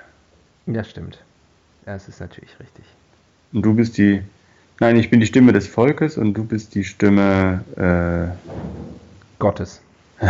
Ja, 0.67 0.85
stimmt. 0.85 1.19
Das 1.85 2.09
ist 2.09 2.21
natürlich 2.21 2.59
richtig. 2.61 2.85
Und 3.53 3.63
du 3.63 3.75
bist 3.75 3.99
die. 3.99 4.23
Nein, 4.81 4.97
ich 4.97 5.11
bin 5.11 5.21
die 5.21 5.27
Stimme 5.27 5.53
des 5.53 5.69
Volkes 5.69 6.19
und 6.19 6.35
du 6.35 6.45
bist 6.45 6.75
die 6.75 6.85
Stimme 6.85 7.65
äh, 7.77 8.27
Gottes. 9.39 9.81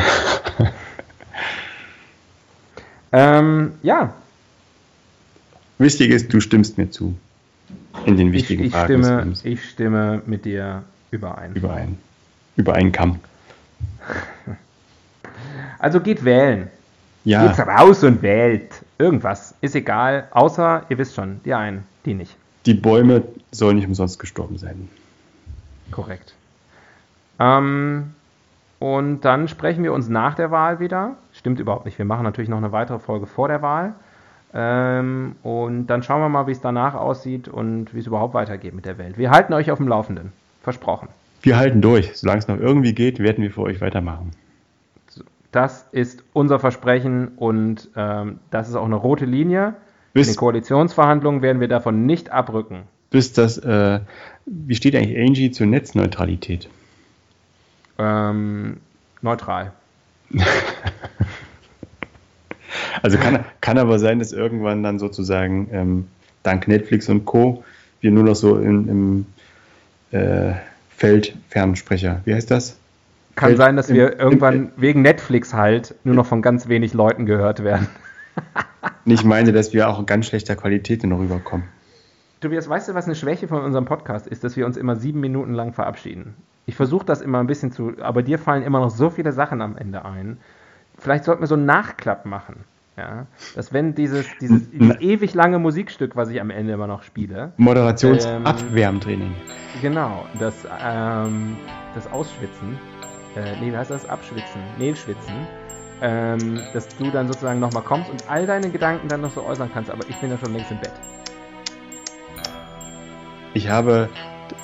ähm, 3.12 3.72
ja. 3.82 4.12
Wichtig 5.85 6.11
ist, 6.11 6.32
du 6.32 6.41
stimmst 6.41 6.78
mir 6.78 6.91
zu. 6.91 7.14
In 8.07 8.16
den 8.16 8.32
wichtigen 8.32 8.62
ich, 8.62 8.68
ich 8.68 8.72
Fragen. 8.72 9.05
Stimme, 9.05 9.35
ich 9.45 9.68
stimme 9.68 10.22
mit 10.24 10.47
dir 10.47 10.82
überein. 11.11 11.53
Überein. 11.55 11.99
Über 12.57 12.74
einen 12.74 12.93
Kamm. 12.93 13.20
Also 15.78 16.01
geht 16.01 16.24
wählen. 16.24 16.70
Ja. 17.24 17.47
Geht's 17.47 17.59
raus 17.59 18.03
und 18.05 18.22
wählt. 18.22 18.70
Irgendwas. 18.99 19.55
Ist 19.61 19.74
egal. 19.74 20.28
Außer, 20.30 20.87
ihr 20.89 20.97
wisst 20.97 21.14
schon, 21.14 21.41
die 21.45 21.53
einen, 21.53 21.85
die 22.07 22.14
nicht. 22.14 22.35
Die 22.64 22.72
Bäume 22.72 23.22
sollen 23.51 23.76
nicht 23.76 23.87
umsonst 23.87 24.18
gestorben 24.18 24.57
sein. 24.57 24.89
Korrekt. 25.91 26.35
Ähm, 27.39 28.14
und 28.78 29.20
dann 29.22 29.49
sprechen 29.49 29.85
wir 29.85 29.93
uns 29.93 30.09
nach 30.09 30.35
der 30.35 30.51
Wahl 30.51 30.80
wieder. 30.80 31.16
Stimmt 31.35 31.61
überhaupt 31.61 31.85
nicht. 31.85 31.99
Wir 31.99 32.07
machen 32.07 32.22
natürlich 32.22 32.49
noch 32.49 32.57
eine 32.59 32.72
weitere 32.72 32.99
Folge 32.99 33.26
vor 33.26 33.49
der 33.49 33.61
Wahl. 33.61 33.95
Ähm, 34.57 35.34
und 35.42 35.88
dann 35.88 36.02
schauen 36.05 36.20
wir 36.20 36.28
mal, 36.28 36.46
wie 36.46 36.52
es 36.52 36.61
danach 36.61 36.94
aussieht 36.94 37.48
und 37.48 37.92
wie 37.92 37.98
es 37.98 38.07
überhaupt 38.07 38.34
weitergeht 38.34 38.72
mit 38.72 38.84
der 38.84 38.98
Welt. 38.98 39.18
Wir 39.18 39.30
halten 39.30 39.52
euch 39.52 39.70
auf 39.70 39.78
dem 39.78 39.88
Laufenden. 39.88 40.32
Versprochen. 40.62 41.09
Wir 41.42 41.59
halten 41.59 41.82
durch. 41.82 42.16
Solange 42.16 42.38
es 42.38 42.48
noch 42.48 42.59
irgendwie 42.59 42.94
geht, 42.94 43.18
werden 43.18 43.42
wir 43.42 43.50
für 43.50 43.62
euch 43.62 43.80
weitermachen. 43.80 44.30
Das 45.52 45.86
ist 45.92 46.24
unser 46.32 46.59
Versprechen 46.59 47.28
und 47.36 47.90
ähm, 47.96 48.38
das 48.50 48.68
ist 48.68 48.74
auch 48.76 48.84
eine 48.84 48.94
rote 48.94 49.24
Linie. 49.24 49.74
Bis, 50.12 50.28
In 50.28 50.32
den 50.34 50.38
Koalitionsverhandlungen 50.38 51.42
werden 51.42 51.61
wir 51.61 51.68
davon 51.68 52.07
nicht 52.07 52.30
abrücken. 52.30 52.84
Bis 53.11 53.32
das, 53.32 53.59
äh, 53.59 54.00
wie 54.46 54.74
steht 54.74 54.96
eigentlich 54.96 55.18
Angie 55.18 55.50
zur 55.50 55.66
Netzneutralität? 55.66 56.68
Ähm, 57.98 58.78
neutral. 59.20 59.72
also 63.05 63.18
kann, 63.18 63.44
kann 63.61 63.76
aber 63.76 63.98
sein, 63.98 64.18
dass 64.18 64.32
irgendwann 64.32 64.82
dann 64.82 64.98
sozusagen 64.98 65.68
ähm, 65.72 66.09
dank 66.42 66.66
Netflix 66.68 67.11
und 67.11 67.26
Co. 67.26 67.62
wir 68.00 68.11
nur 68.11 68.24
noch 68.24 68.34
so 68.34 68.57
in, 68.57 68.88
im 68.88 70.18
äh, 70.18 70.55
Feldfernsprecher, 70.88 72.22
wie 72.24 72.32
heißt 72.32 72.50
das? 72.50 72.78
Kann 73.34 73.48
Feld, 73.48 73.59
sein, 73.59 73.76
dass 73.76 73.90
im, 73.90 73.96
wir 73.96 74.18
irgendwann 74.18 74.55
im, 74.55 74.70
wegen 74.78 75.02
Netflix 75.02 75.52
halt 75.52 75.94
nur 76.05 76.14
noch 76.14 76.24
von 76.24 76.40
ganz 76.40 76.68
wenig 76.68 76.94
Leuten 76.94 77.26
gehört 77.26 77.62
werden. 77.62 77.88
ich 79.05 79.22
meine, 79.22 79.52
dass 79.52 79.74
wir 79.74 79.90
auch 79.90 79.98
in 79.98 80.07
ganz 80.07 80.24
schlechter 80.24 80.57
Qualität 80.57 81.05
noch 81.05 81.18
rüberkommen. 81.18 81.66
Tobias, 82.40 82.70
weißt 82.70 82.88
du, 82.88 82.94
was 82.94 83.05
eine 83.05 83.16
Schwäche 83.16 83.48
von 83.48 83.62
unserem 83.62 83.84
Podcast 83.84 84.26
ist, 84.26 84.44
dass 84.44 84.57
wir 84.57 84.64
uns 84.64 84.78
immer 84.78 84.96
sieben 84.96 85.20
Minuten 85.20 85.52
lang 85.52 85.74
verabschieden? 85.74 86.36
Ich 86.64 86.74
versuche 86.74 87.05
das 87.05 87.20
immer 87.20 87.40
ein 87.40 87.48
bisschen 87.48 87.70
zu, 87.70 87.92
aber 88.00 88.22
dir 88.22 88.38
fallen 88.38 88.62
immer 88.62 88.80
noch 88.80 88.90
so 88.90 89.11
viele 89.11 89.32
Sachen 89.32 89.61
am 89.61 89.76
Ende 89.76 90.07
ein. 90.07 90.38
Vielleicht 90.96 91.24
sollten 91.24 91.42
wir 91.42 91.48
so 91.48 91.55
einen 91.55 91.66
Nachklapp 91.66 92.24
machen. 92.24 92.64
Ja, 92.97 93.26
dass 93.57 93.72
wenn 93.72 93.97
dieses, 93.97 94.26
dieses, 94.40 94.70
dieses 94.70 95.01
ewig 95.01 95.34
lange 95.34 95.59
Musikstück, 95.59 96.14
was 96.14 96.28
ich 96.28 96.40
am 96.40 96.51
Ende 96.51 96.74
immer 96.74 96.86
noch 96.86 97.03
spiele. 97.03 97.53
Moderationsabwärmtraining. 97.57 99.32
Ähm, 99.32 99.80
genau, 99.82 100.26
das, 100.38 100.55
ähm, 100.80 101.57
das 101.97 102.11
Ausschwitzen. 102.12 102.78
Äh, 103.34 103.61
nee, 103.61 103.72
wie 103.72 103.76
heißt 103.76 103.90
das? 103.90 104.09
Abschwitzen. 104.09 104.61
Mehlschwitzen. 104.78 105.34
Ähm, 106.03 106.61
dass 106.72 106.86
du 106.97 107.11
dann 107.11 107.26
sozusagen 107.26 107.59
nochmal 107.59 107.82
kommst 107.82 108.11
und 108.11 108.28
all 108.28 108.47
deine 108.47 108.70
Gedanken 108.70 109.09
dann 109.09 109.22
noch 109.22 109.32
so 109.32 109.45
äußern 109.45 109.70
kannst, 109.72 109.90
aber 109.90 110.09
ich 110.09 110.16
bin 110.16 110.30
ja 110.30 110.38
schon 110.38 110.53
längst 110.53 110.70
im 110.70 110.78
Bett. 110.78 110.92
Ich 113.55 113.68
habe 113.68 114.09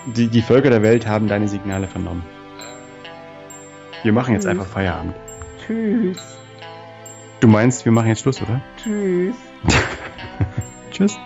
die, 0.06 0.28
die 0.28 0.42
Völker 0.42 0.70
der 0.70 0.82
Welt 0.82 1.06
haben 1.06 1.28
deine 1.28 1.48
Signale 1.48 1.86
vernommen. 1.86 2.24
Wir 4.02 4.12
machen 4.12 4.34
jetzt 4.34 4.46
einfach 4.46 4.66
Feierabend. 4.66 5.14
Tschüss. 5.66 6.39
Du 7.40 7.48
meinst, 7.48 7.86
wir 7.86 7.92
machen 7.92 8.08
jetzt 8.08 8.20
Schluss, 8.20 8.40
oder? 8.42 8.60
Tschüss. 8.76 9.34
Tschüss. 10.90 11.18